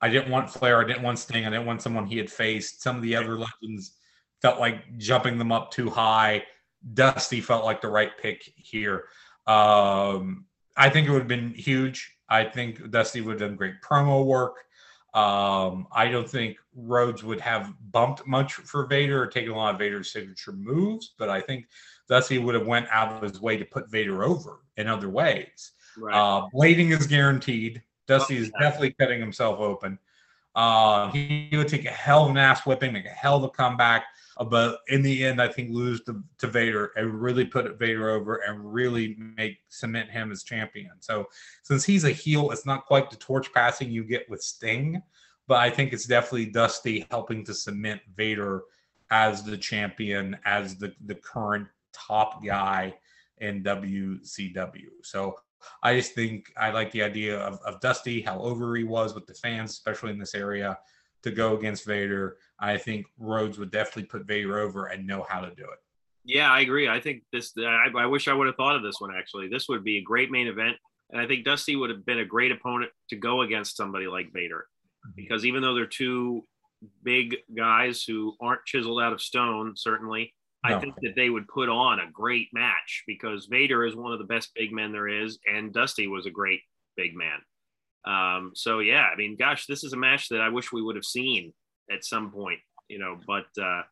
I 0.00 0.08
didn't 0.08 0.30
want 0.30 0.50
Flair. 0.50 0.80
I 0.80 0.86
didn't 0.86 1.02
want 1.02 1.18
Sting. 1.18 1.46
I 1.46 1.50
didn't 1.50 1.66
want 1.66 1.82
someone 1.82 2.06
he 2.06 2.18
had 2.18 2.30
faced. 2.30 2.82
Some 2.82 2.96
of 2.96 3.02
the 3.02 3.16
other 3.16 3.38
legends 3.38 3.92
felt 4.42 4.60
like 4.60 4.98
jumping 4.98 5.38
them 5.38 5.52
up 5.52 5.70
too 5.70 5.88
high. 5.88 6.42
Dusty 6.92 7.40
felt 7.40 7.64
like 7.64 7.80
the 7.80 7.88
right 7.88 8.10
pick 8.20 8.42
here. 8.56 9.04
Um, 9.46 10.46
I 10.76 10.90
think 10.90 11.06
it 11.06 11.10
would 11.10 11.20
have 11.20 11.28
been 11.28 11.54
huge. 11.54 12.13
I 12.28 12.44
think 12.44 12.90
Dusty 12.90 13.20
would 13.20 13.40
have 13.40 13.50
done 13.50 13.56
great 13.56 13.80
promo 13.82 14.24
work. 14.24 14.56
Um, 15.14 15.86
I 15.92 16.08
don't 16.08 16.28
think 16.28 16.56
Rhodes 16.74 17.22
would 17.22 17.40
have 17.40 17.72
bumped 17.92 18.26
much 18.26 18.54
for 18.54 18.86
Vader 18.86 19.22
or 19.22 19.26
taken 19.28 19.52
a 19.52 19.56
lot 19.56 19.74
of 19.74 19.78
Vader's 19.78 20.10
signature 20.10 20.52
moves, 20.52 21.14
but 21.18 21.28
I 21.28 21.40
think 21.40 21.66
Dusty 22.08 22.38
would 22.38 22.54
have 22.56 22.66
went 22.66 22.88
out 22.90 23.12
of 23.12 23.22
his 23.22 23.40
way 23.40 23.56
to 23.56 23.64
put 23.64 23.90
Vader 23.90 24.24
over 24.24 24.60
in 24.76 24.88
other 24.88 25.08
ways. 25.08 25.72
Right. 25.96 26.14
Uh, 26.14 26.48
blading 26.52 26.90
is 26.98 27.06
guaranteed. 27.06 27.80
Dusty 28.08 28.36
is 28.36 28.50
definitely 28.60 28.94
cutting 28.98 29.20
himself 29.20 29.60
open. 29.60 29.98
Uh, 30.54 31.10
he, 31.10 31.48
he 31.50 31.56
would 31.56 31.68
take 31.68 31.84
a 31.84 31.90
hell 31.90 32.24
of 32.24 32.30
an 32.30 32.36
ass 32.36 32.66
whipping, 32.66 32.92
make 32.92 33.06
a 33.06 33.10
hell 33.10 33.36
of 33.36 33.44
a 33.44 33.48
comeback, 33.48 34.04
but 34.50 34.80
in 34.88 35.02
the 35.02 35.24
end, 35.24 35.40
I 35.40 35.48
think 35.48 35.70
lose 35.70 36.02
to, 36.04 36.22
to 36.38 36.46
Vader 36.46 36.90
and 36.96 37.20
really 37.20 37.44
put 37.44 37.78
Vader 37.78 38.10
over 38.10 38.36
and 38.36 38.72
really 38.72 39.16
make 39.36 39.58
cement 39.68 40.10
him 40.10 40.32
as 40.32 40.42
champion. 40.42 40.92
So 41.00 41.26
since 41.62 41.84
he's 41.84 42.04
a 42.04 42.10
heel, 42.10 42.50
it's 42.50 42.66
not 42.66 42.86
quite 42.86 43.10
the 43.10 43.16
torch 43.16 43.52
passing 43.52 43.90
you 43.90 44.02
get 44.02 44.28
with 44.28 44.42
Sting, 44.42 45.00
but 45.46 45.58
I 45.58 45.70
think 45.70 45.92
it's 45.92 46.06
definitely 46.06 46.46
Dusty 46.46 47.06
helping 47.10 47.44
to 47.44 47.54
cement 47.54 48.00
Vader 48.16 48.62
as 49.10 49.44
the 49.44 49.56
champion, 49.56 50.36
as 50.44 50.76
the, 50.76 50.92
the 51.06 51.14
current 51.14 51.68
top 51.92 52.44
guy 52.44 52.94
in 53.38 53.62
WCW. 53.62 54.88
So 55.02 55.36
I 55.82 55.96
just 55.96 56.14
think 56.14 56.52
I 56.56 56.70
like 56.70 56.90
the 56.90 57.02
idea 57.02 57.38
of, 57.38 57.58
of 57.64 57.80
Dusty, 57.80 58.20
how 58.22 58.38
over 58.40 58.74
he 58.76 58.84
was 58.84 59.14
with 59.14 59.26
the 59.26 59.34
fans, 59.34 59.70
especially 59.70 60.10
in 60.10 60.18
this 60.18 60.34
area, 60.34 60.78
to 61.22 61.30
go 61.30 61.56
against 61.56 61.86
Vader. 61.86 62.36
I 62.58 62.76
think 62.76 63.06
Rhodes 63.18 63.58
would 63.58 63.70
definitely 63.70 64.04
put 64.04 64.26
Vader 64.26 64.58
over 64.58 64.86
and 64.86 65.06
know 65.06 65.26
how 65.28 65.40
to 65.40 65.54
do 65.54 65.64
it. 65.64 65.78
Yeah, 66.24 66.50
I 66.50 66.60
agree. 66.60 66.88
I 66.88 67.00
think 67.00 67.22
this. 67.32 67.52
I, 67.58 67.88
I 67.96 68.06
wish 68.06 68.28
I 68.28 68.32
would 68.32 68.46
have 68.46 68.56
thought 68.56 68.76
of 68.76 68.82
this 68.82 69.00
one 69.00 69.14
actually. 69.14 69.48
This 69.48 69.68
would 69.68 69.84
be 69.84 69.98
a 69.98 70.02
great 70.02 70.30
main 70.30 70.46
event, 70.46 70.76
and 71.10 71.20
I 71.20 71.26
think 71.26 71.44
Dusty 71.44 71.76
would 71.76 71.90
have 71.90 72.06
been 72.06 72.20
a 72.20 72.24
great 72.24 72.52
opponent 72.52 72.90
to 73.10 73.16
go 73.16 73.42
against 73.42 73.76
somebody 73.76 74.06
like 74.06 74.32
Vader, 74.32 74.66
because 75.16 75.44
even 75.44 75.62
though 75.62 75.74
they're 75.74 75.86
two 75.86 76.44
big 77.02 77.36
guys 77.54 78.04
who 78.04 78.34
aren't 78.40 78.64
chiseled 78.64 79.02
out 79.02 79.12
of 79.12 79.20
stone, 79.20 79.74
certainly, 79.76 80.32
I 80.62 80.78
think 80.78 80.94
that 81.02 81.14
they 81.14 81.28
would 81.28 81.46
put 81.48 81.68
on 81.68 82.00
a 82.00 82.10
great 82.10 82.48
match 82.54 83.04
because 83.06 83.46
Vader 83.46 83.84
is 83.84 83.94
one 83.94 84.12
of 84.12 84.18
the 84.18 84.24
best 84.24 84.50
big 84.54 84.72
men 84.72 84.92
there 84.92 85.08
is, 85.08 85.38
and 85.46 85.74
Dusty 85.74 86.06
was 86.06 86.24
a 86.24 86.30
great 86.30 86.60
big 86.96 87.14
man. 87.14 87.38
Um, 88.06 88.52
so 88.54 88.78
yeah, 88.78 89.08
I 89.12 89.16
mean, 89.16 89.36
gosh, 89.38 89.66
this 89.66 89.84
is 89.84 89.92
a 89.92 89.98
match 89.98 90.30
that 90.30 90.40
I 90.40 90.48
wish 90.48 90.72
we 90.72 90.82
would 90.82 90.96
have 90.96 91.04
seen 91.04 91.52
at 91.90 92.04
some 92.04 92.30
point, 92.30 92.58
you 92.88 92.98
know, 92.98 93.18
but 93.26 93.46
uh, 93.62 93.82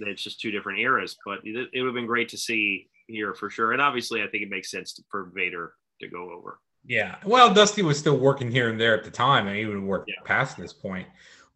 it's 0.00 0.22
just 0.22 0.40
two 0.40 0.50
different 0.50 0.78
eras. 0.80 1.16
But 1.24 1.38
it, 1.44 1.68
it 1.72 1.80
would 1.82 1.88
have 1.88 1.94
been 1.94 2.06
great 2.06 2.28
to 2.30 2.38
see 2.38 2.88
here 3.06 3.34
for 3.34 3.50
sure. 3.50 3.72
And 3.72 3.80
obviously, 3.82 4.22
I 4.22 4.26
think 4.28 4.42
it 4.42 4.50
makes 4.50 4.70
sense 4.70 4.92
to, 4.94 5.02
for 5.10 5.30
Vader 5.34 5.72
to 6.00 6.08
go 6.08 6.30
over. 6.32 6.60
Yeah. 6.84 7.16
Well, 7.24 7.52
Dusty 7.52 7.82
was 7.82 7.98
still 7.98 8.18
working 8.18 8.50
here 8.50 8.68
and 8.70 8.80
there 8.80 8.96
at 8.96 9.04
the 9.04 9.10
time, 9.10 9.46
and 9.48 9.56
he 9.56 9.66
would 9.66 9.82
work 9.82 10.04
Yeah. 10.06 10.14
past 10.24 10.56
this 10.56 10.72
point. 10.72 11.06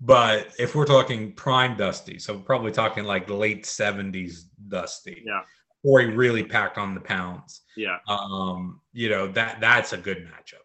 But 0.00 0.52
if 0.58 0.74
we're 0.74 0.84
talking 0.84 1.32
prime 1.32 1.76
Dusty, 1.76 2.18
so 2.18 2.36
probably 2.38 2.72
talking 2.72 3.04
like 3.04 3.30
late 3.30 3.64
70s 3.64 4.46
Dusty. 4.68 5.22
Yeah. 5.24 5.42
Or 5.84 6.00
he 6.00 6.06
really 6.06 6.42
packed 6.44 6.76
on 6.76 6.94
the 6.94 7.00
pounds. 7.00 7.62
Yeah. 7.76 7.98
Um, 8.08 8.80
you 8.92 9.08
know, 9.08 9.26
that 9.28 9.60
that's 9.60 9.92
a 9.92 9.96
good 9.96 10.18
matchup. 10.26 10.62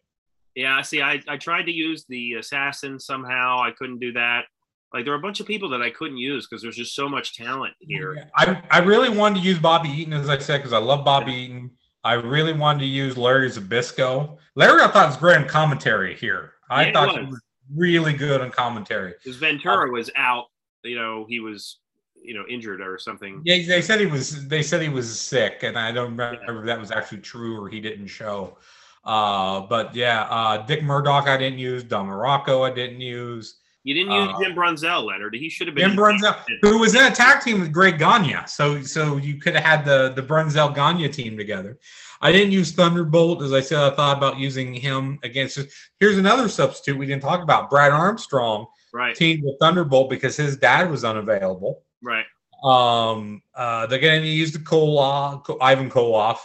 Yeah. 0.56 0.82
See, 0.82 1.02
I, 1.04 1.22
I 1.28 1.38
tried 1.38 1.64
to 1.64 1.72
use 1.72 2.06
the 2.10 2.34
assassin 2.34 3.00
somehow. 3.00 3.60
I 3.62 3.72
couldn't 3.78 4.00
do 4.00 4.12
that. 4.14 4.46
Like 4.94 5.04
there 5.04 5.14
were 5.14 5.20
a 5.20 5.22
bunch 5.22 5.40
of 5.40 5.46
people 5.46 5.70
that 5.70 5.82
I 5.82 5.90
couldn't 5.90 6.18
use 6.18 6.48
because 6.48 6.62
there's 6.62 6.78
just 6.78 6.96
so 6.96 7.10
much 7.10 7.36
talent 7.36 7.74
here. 7.80 8.30
I, 8.36 8.62
I 8.72 8.80
really 8.80 9.10
wanted 9.10 9.42
to 9.42 9.46
use 9.46 9.60
Bobby 9.60 9.90
Eaton, 9.90 10.14
as 10.14 10.30
I 10.30 10.38
said, 10.38 10.58
because 10.60 10.74
I 10.74 10.78
love 10.78 11.04
Bobby 11.04 11.34
Eaton. 11.34 11.72
I 12.04 12.14
really 12.14 12.54
wanted 12.54 12.80
to 12.80 12.86
use 12.86 13.18
Larry 13.18 13.50
Zbyszko. 13.50 14.38
Larry, 14.56 14.82
I 14.82 14.88
thought 14.88 15.08
was 15.08 15.18
great 15.18 15.38
on 15.38 15.48
commentary 15.48 16.16
here. 16.16 16.54
I 16.70 16.88
Yeah, 16.88 16.94
thought 16.94 17.12
he 17.16 17.20
was. 17.26 17.32
was 17.32 17.42
really 17.76 18.14
good 18.14 18.40
on 18.40 18.50
commentary. 18.50 19.14
Because 19.22 19.38
Ventura 19.38 19.92
was 19.92 20.10
out. 20.16 20.46
You 20.84 20.96
know, 20.96 21.26
he 21.28 21.42
was 21.42 21.80
you 22.16 22.34
know 22.34 22.46
injured 22.50 22.82
or 22.82 22.98
something. 22.98 23.42
Yeah, 23.44 23.58
they 23.68 23.82
said 23.82 24.00
he 24.00 24.06
was. 24.06 24.48
They 24.48 24.64
said 24.64 24.82
he 24.82 24.90
was 24.90 25.20
sick, 25.20 25.64
and 25.64 25.78
I 25.78 25.92
don't 25.92 26.12
remember 26.12 26.60
if 26.62 26.66
that 26.66 26.80
was 26.80 26.92
actually 26.92 27.20
true 27.20 27.62
or 27.62 27.68
he 27.68 27.82
didn't 27.82 28.08
show. 28.08 28.58
Uh, 29.04 29.62
but 29.62 29.96
yeah, 29.96 30.24
uh, 30.30 30.66
Dick 30.66 30.84
Murdoch 30.84 31.28
I 31.28 31.38
didn't 31.38 31.60
use. 31.60 31.84
Don 31.84 32.08
Muraco 32.08 32.70
I 32.70 32.74
didn't 32.74 33.02
use. 33.02 33.58
You 33.88 33.94
didn't 33.94 34.12
use 34.12 34.30
Uh, 34.36 34.44
Jim 34.44 34.54
Brunzell, 34.54 35.06
Leonard. 35.06 35.34
He 35.34 35.48
should 35.48 35.68
have 35.68 35.76
been. 35.76 35.92
Jim 35.92 35.98
Brunzell, 35.98 36.36
who 36.62 36.78
was 36.78 36.94
in 36.94 37.06
a 37.06 37.16
tag 37.16 37.42
team 37.42 37.62
with 37.62 37.72
Greg 37.72 37.98
Gagne. 37.98 38.36
So 38.48 38.82
so 38.82 39.16
you 39.16 39.36
could 39.36 39.56
have 39.56 39.64
had 39.64 39.86
the 39.86 40.12
the 40.14 40.22
Brunzell 40.22 40.76
Gagne 40.76 41.08
team 41.10 41.38
together. 41.38 41.80
I 42.20 42.34
didn't 42.34 42.52
use 42.52 42.74
Thunderbolt 42.74 43.42
as 43.44 43.54
I 43.54 43.62
said. 43.62 43.80
I 43.80 43.96
thought 43.96 44.18
about 44.18 44.38
using 44.38 44.74
him 44.74 45.20
against. 45.24 45.58
Here's 46.02 46.18
another 46.18 46.50
substitute 46.50 46.98
we 46.98 47.06
didn't 47.06 47.22
talk 47.22 47.42
about. 47.42 47.70
Brad 47.70 47.94
Armstrong 47.94 48.68
Right, 48.94 49.16
teamed 49.16 49.44
with 49.44 49.56
Thunderbolt 49.62 50.10
because 50.10 50.36
his 50.36 50.58
dad 50.58 50.90
was 50.92 51.06
unavailable. 51.06 51.84
right. 52.02 52.26
Um, 52.64 53.42
uh, 53.56 53.86
they're 53.86 54.00
going 54.00 54.24
to 54.24 54.28
use 54.28 54.52
the 54.52 54.60
Koloff, 54.60 55.58
Ivan 55.62 55.90
Koloff. 55.90 56.38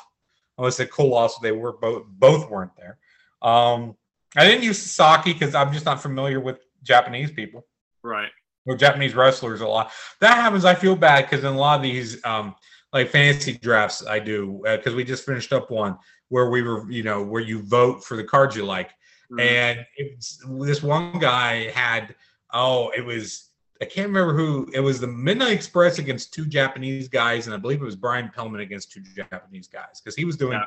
I 0.59 0.63
would 0.63 0.75
say 0.75 0.87
Koloff, 0.87 1.31
so 1.31 1.39
they 1.43 1.53
were 1.53 1.73
both 1.73 2.05
both 2.07 2.51
weren't 2.51 2.77
there. 2.77 2.99
Um, 3.41 3.97
I 4.37 4.45
didn't 4.47 4.63
use 4.65 4.79
Sasaki 4.79 5.33
because 5.33 5.55
I'm 5.55 5.73
just 5.73 5.87
not 5.87 6.03
familiar 6.03 6.39
with 6.39 6.59
Japanese 6.83 7.31
people 7.31 7.67
Right. 8.03 8.31
or 8.67 8.77
Japanese 8.77 9.15
wrestlers 9.15 9.61
a 9.61 9.67
lot. 9.67 9.93
That 10.21 10.35
happens. 10.35 10.65
I 10.65 10.75
feel 10.75 10.97
bad 10.97 11.23
because 11.29 11.45
in 11.45 11.53
a 11.53 11.59
lot 11.59 11.77
of 11.77 11.83
these 11.83 12.23
um, 12.25 12.55
like 12.93 13.09
fantasy 13.11 13.59
drafts, 13.59 14.05
I 14.07 14.19
do 14.19 14.61
because 14.65 14.95
we 14.95 15.05
just 15.05 15.25
finished 15.25 15.53
up 15.53 15.71
one 15.71 15.99
where 16.29 16.51
we 16.51 16.63
were, 16.63 16.91
you 16.91 17.03
know, 17.03 17.23
where 17.23 17.43
you 17.43 17.63
vote 17.63 18.05
for 18.05 18.17
the 18.17 18.25
cards 18.25 18.57
you 18.57 18.65
like, 18.65 18.91
Mhm. 19.31 19.41
and 19.41 19.87
it's, 19.97 20.39
this 20.61 20.83
one 20.83 21.19
guy 21.19 21.71
had 21.71 22.15
oh, 22.55 22.91
it 22.97 23.05
was 23.05 23.49
I 23.81 23.85
can't 23.85 24.07
remember 24.09 24.33
who 24.35 24.69
it 24.73 24.79
was. 24.81 25.01
The 25.01 25.09
Midnight 25.09 25.51
Express 25.53 25.99
against 25.99 26.33
two 26.33 26.47
Japanese 26.47 27.09
guys, 27.09 27.47
and 27.47 27.55
I 27.55 27.59
believe 27.59 27.83
it 27.83 27.85
was 27.85 27.97
Brian 27.97 28.31
Pillman 28.37 28.61
against 28.61 28.93
two 28.93 29.01
Japanese 29.17 29.67
guys 29.67 30.01
because 30.01 30.15
he 30.15 30.25
was 30.25 30.37
doing 30.37 30.53
Yeah. 30.53 30.67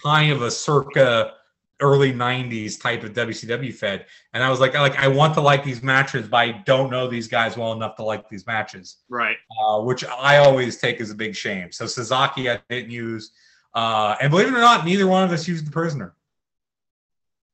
kind 0.00 0.30
of 0.30 0.42
a 0.42 0.50
circa 0.50 1.34
early 1.82 2.12
90s 2.12 2.80
type 2.80 3.02
of 3.02 3.12
WCW 3.12 3.74
fed. 3.74 4.06
And 4.32 4.42
I 4.42 4.48
was 4.48 4.60
like 4.60 4.74
I 4.74 4.80
like 4.80 4.96
I 4.98 5.08
want 5.08 5.34
to 5.34 5.40
like 5.40 5.64
these 5.64 5.82
matches 5.82 6.28
but 6.28 6.36
I 6.36 6.52
don't 6.64 6.90
know 6.90 7.08
these 7.08 7.28
guys 7.28 7.56
well 7.56 7.72
enough 7.72 7.96
to 7.96 8.04
like 8.04 8.28
these 8.28 8.46
matches. 8.46 8.98
Right. 9.08 9.36
uh, 9.60 9.80
which 9.80 10.04
I 10.04 10.38
always 10.38 10.78
take 10.78 11.00
as 11.00 11.10
a 11.10 11.14
big 11.14 11.34
shame. 11.36 11.72
So 11.72 11.86
Suzuki 11.86 12.48
I 12.48 12.60
didn't 12.70 12.90
use. 12.90 13.32
Uh, 13.74 14.16
and 14.20 14.30
believe 14.30 14.48
it 14.48 14.54
or 14.54 14.60
not 14.60 14.84
neither 14.84 15.06
one 15.06 15.24
of 15.24 15.30
us 15.32 15.46
used 15.48 15.66
the 15.66 15.70
prisoner. 15.70 16.14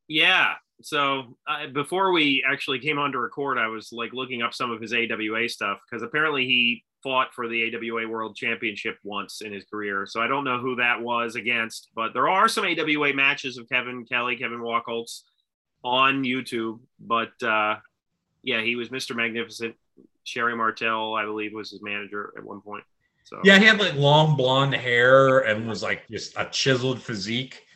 Yeah. 0.09 0.55
So 0.83 1.37
uh, 1.49 1.67
before 1.73 2.13
we 2.13 2.45
actually 2.49 2.79
came 2.79 2.99
on 2.99 3.13
to 3.13 3.19
record, 3.19 3.59
I 3.59 3.67
was 3.67 3.93
like 3.93 4.13
looking 4.13 4.43
up 4.43 4.55
some 4.55 4.71
of 4.71 4.81
his 4.81 4.93
AWA 4.93 5.49
stuff 5.49 5.79
because 5.89 6.03
apparently 6.03 6.45
he 6.45 6.85
fought 7.03 7.33
for 7.35 7.49
the 7.49 7.75
AWA 7.75 8.09
World 8.09 8.37
Championship 8.37 8.97
once 9.05 9.41
in 9.41 9.53
his 9.53 9.65
career. 9.65 10.07
So 10.07 10.21
I 10.21 10.27
don't 10.27 10.45
know 10.45 10.59
who 10.59 10.77
that 10.77 11.01
was 11.01 11.37
against, 11.37 11.89
but 11.95 12.13
there 12.13 12.29
are 12.29 12.49
some 12.49 12.65
AWA 12.65 13.15
matches 13.15 13.59
of 13.59 13.69
Kevin 13.69 14.05
Kelly, 14.05 14.37
Kevin 14.37 14.61
Wacholz 14.61 15.23
on 15.85 16.25
YouTube. 16.25 16.81
But 16.99 17.41
uh, 17.43 17.77
yeah, 18.43 18.61
he 18.61 18.77
was 18.77 18.89
Mr. 18.89 19.15
Magnificent. 19.15 19.75
Sherri 20.25 20.55
Martel, 20.55 21.15
I 21.15 21.25
believe, 21.25 21.55
was 21.55 21.71
his 21.71 21.81
manager 21.83 22.35
at 22.37 22.45
one 22.45 22.61
point. 22.61 22.85
So 23.29 23.41
yeah 23.45 23.59
he 23.59 23.67
had 23.67 23.79
like 23.79 23.95
long 23.95 24.37
blonde 24.37 24.75
hair 24.75 25.41
and 25.41 25.69
was 25.69 25.83
like 25.83 26.09
just 26.09 26.35
a 26.39 26.47
chiseled 26.47 27.03
physique 27.03 27.67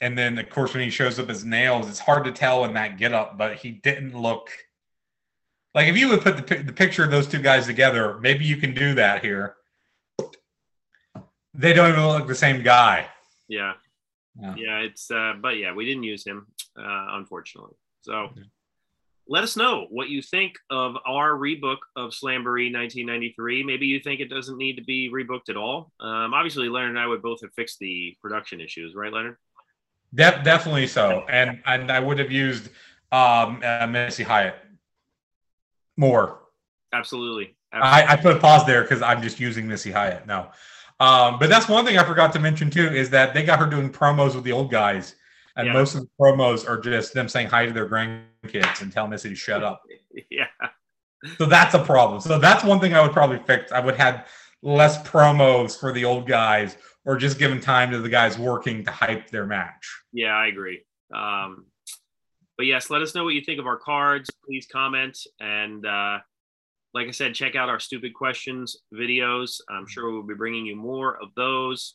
and 0.00 0.18
then 0.18 0.36
of 0.38 0.50
course 0.50 0.74
when 0.74 0.82
he 0.82 0.90
shows 0.90 1.20
up 1.20 1.28
his 1.28 1.44
nails 1.44 1.88
it's 1.88 2.00
hard 2.00 2.24
to 2.24 2.32
tell 2.32 2.64
in 2.64 2.74
that 2.74 2.98
getup 2.98 3.38
but 3.38 3.54
he 3.54 3.70
didn't 3.70 4.20
look 4.20 4.50
like 5.78 5.88
if 5.88 5.96
you 5.96 6.08
would 6.08 6.22
put 6.26 6.34
the, 6.36 6.56
the 6.56 6.72
picture 6.72 7.04
of 7.04 7.10
those 7.10 7.26
two 7.28 7.42
guys 7.50 7.66
together 7.66 8.18
maybe 8.20 8.44
you 8.44 8.56
can 8.56 8.74
do 8.74 8.94
that 8.94 9.22
here 9.24 9.54
they 11.54 11.72
don't 11.72 11.90
even 11.90 12.06
look 12.06 12.26
the 12.26 12.34
same 12.34 12.62
guy 12.62 13.06
yeah, 13.48 13.72
Yeah. 14.40 14.54
yeah, 14.56 14.78
it's 14.80 15.10
uh, 15.10 15.34
but 15.40 15.56
yeah, 15.56 15.72
we 15.72 15.84
didn't 15.86 16.02
use 16.04 16.24
him, 16.24 16.46
uh, 16.78 17.06
unfortunately. 17.18 17.74
So 18.02 18.28
let 19.26 19.42
us 19.42 19.56
know 19.56 19.86
what 19.90 20.08
you 20.10 20.20
think 20.22 20.52
of 20.70 20.96
our 21.06 21.30
rebook 21.32 21.78
of 21.96 22.10
Slamboree 22.10 22.72
1993. 22.72 23.62
Maybe 23.64 23.86
you 23.86 24.00
think 24.00 24.20
it 24.20 24.28
doesn't 24.28 24.58
need 24.58 24.76
to 24.76 24.84
be 24.84 25.10
rebooked 25.10 25.48
at 25.48 25.56
all. 25.56 25.92
Um, 25.98 26.34
obviously, 26.34 26.68
Leonard 26.68 26.90
and 26.90 26.98
I 26.98 27.06
would 27.06 27.22
both 27.22 27.40
have 27.40 27.52
fixed 27.54 27.78
the 27.78 28.16
production 28.22 28.60
issues, 28.60 28.94
right, 28.94 29.12
Leonard? 29.12 29.36
De- 30.14 30.40
definitely 30.42 30.86
so 30.86 31.26
and 31.28 31.60
and 31.66 31.90
i 31.90 32.00
would 32.00 32.18
have 32.18 32.32
used 32.32 32.70
um 33.12 33.60
uh, 33.62 33.86
missy 33.86 34.22
hyatt 34.22 34.54
more 35.98 36.40
Absolutely. 36.92 37.54
I, 37.72 38.04
I 38.14 38.16
put 38.16 38.34
a 38.36 38.40
pause 38.40 38.64
there 38.64 38.80
because 38.82 39.02
I'm 39.02 39.20
just 39.20 39.38
using 39.38 39.68
Missy 39.68 39.90
Hyatt 39.90 40.26
now. 40.26 40.52
Um, 41.00 41.38
but 41.38 41.48
that's 41.50 41.68
one 41.68 41.84
thing 41.84 41.98
I 41.98 42.04
forgot 42.04 42.32
to 42.32 42.38
mention 42.40 42.70
too 42.70 42.86
is 42.86 43.10
that 43.10 43.34
they 43.34 43.44
got 43.44 43.58
her 43.58 43.66
doing 43.66 43.90
promos 43.90 44.34
with 44.34 44.44
the 44.44 44.52
old 44.52 44.70
guys, 44.70 45.14
and 45.56 45.66
Yeah. 45.66 45.74
most 45.74 45.94
of 45.94 46.00
the 46.00 46.08
promos 46.18 46.68
are 46.68 46.80
just 46.80 47.12
them 47.12 47.28
saying 47.28 47.48
hi 47.48 47.66
to 47.66 47.72
their 47.72 47.88
grandkids 47.88 48.80
and 48.80 48.90
tell 48.90 49.06
Missy 49.06 49.28
to 49.28 49.34
shut 49.34 49.62
up. 49.62 49.82
yeah. 50.30 50.46
So 51.36 51.44
that's 51.46 51.74
a 51.74 51.84
problem. 51.84 52.20
So 52.20 52.38
that's 52.38 52.64
one 52.64 52.80
thing 52.80 52.94
I 52.94 53.02
would 53.02 53.12
probably 53.12 53.38
fix. 53.40 53.70
I 53.70 53.80
would 53.80 53.96
have 53.96 54.28
less 54.62 55.00
promos 55.06 55.78
for 55.78 55.92
the 55.92 56.04
old 56.04 56.26
guys, 56.26 56.78
or 57.04 57.16
just 57.16 57.38
giving 57.38 57.60
time 57.60 57.90
to 57.90 57.98
the 58.00 58.08
guys 58.08 58.38
working 58.38 58.84
to 58.84 58.90
hype 58.90 59.30
their 59.30 59.46
match. 59.46 59.88
Yeah, 60.12 60.34
I 60.34 60.46
agree. 60.46 60.84
Um, 61.14 61.66
but 62.58 62.66
yes, 62.66 62.90
let 62.90 63.00
us 63.00 63.14
know 63.14 63.24
what 63.24 63.34
you 63.34 63.40
think 63.40 63.60
of 63.60 63.66
our 63.66 63.78
cards. 63.78 64.28
Please 64.44 64.66
comment. 64.70 65.16
And 65.38 65.86
uh, 65.86 66.18
like 66.92 67.06
I 67.06 67.12
said, 67.12 67.34
check 67.34 67.54
out 67.54 67.68
our 67.68 67.78
stupid 67.78 68.12
questions 68.12 68.76
videos. 68.92 69.60
I'm 69.70 69.86
sure 69.86 70.10
we'll 70.10 70.24
be 70.24 70.34
bringing 70.34 70.66
you 70.66 70.74
more 70.74 71.22
of 71.22 71.28
those. 71.36 71.94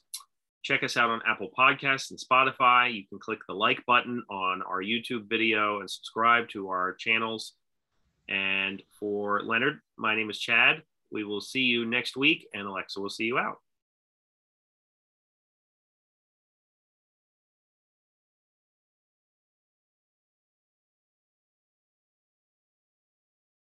Check 0.63 0.81
us 0.81 0.95
out 0.95 1.09
on 1.09 1.21
Apple 1.27 1.49
Podcasts 1.57 2.11
and 2.11 2.19
Spotify. 2.19 2.93
You 2.93 3.05
can 3.09 3.19
click 3.19 3.39
the 3.45 3.53
like 3.53 3.85
button 3.85 4.23
on 4.31 4.61
our 4.61 4.81
YouTube 4.81 5.27
video 5.27 5.81
and 5.81 5.89
subscribe 5.89 6.47
to 6.49 6.69
our 6.69 6.93
channels. 6.93 7.53
And 8.29 8.81
for 8.97 9.41
Leonard, 9.43 9.79
my 9.97 10.15
name 10.15 10.29
is 10.29 10.39
Chad. 10.39 10.81
We 11.11 11.25
will 11.25 11.41
see 11.41 11.63
you 11.63 11.85
next 11.85 12.15
week, 12.15 12.47
and 12.53 12.65
Alexa 12.65 13.01
will 13.01 13.09
see 13.09 13.25
you 13.25 13.37
out. 13.37 13.57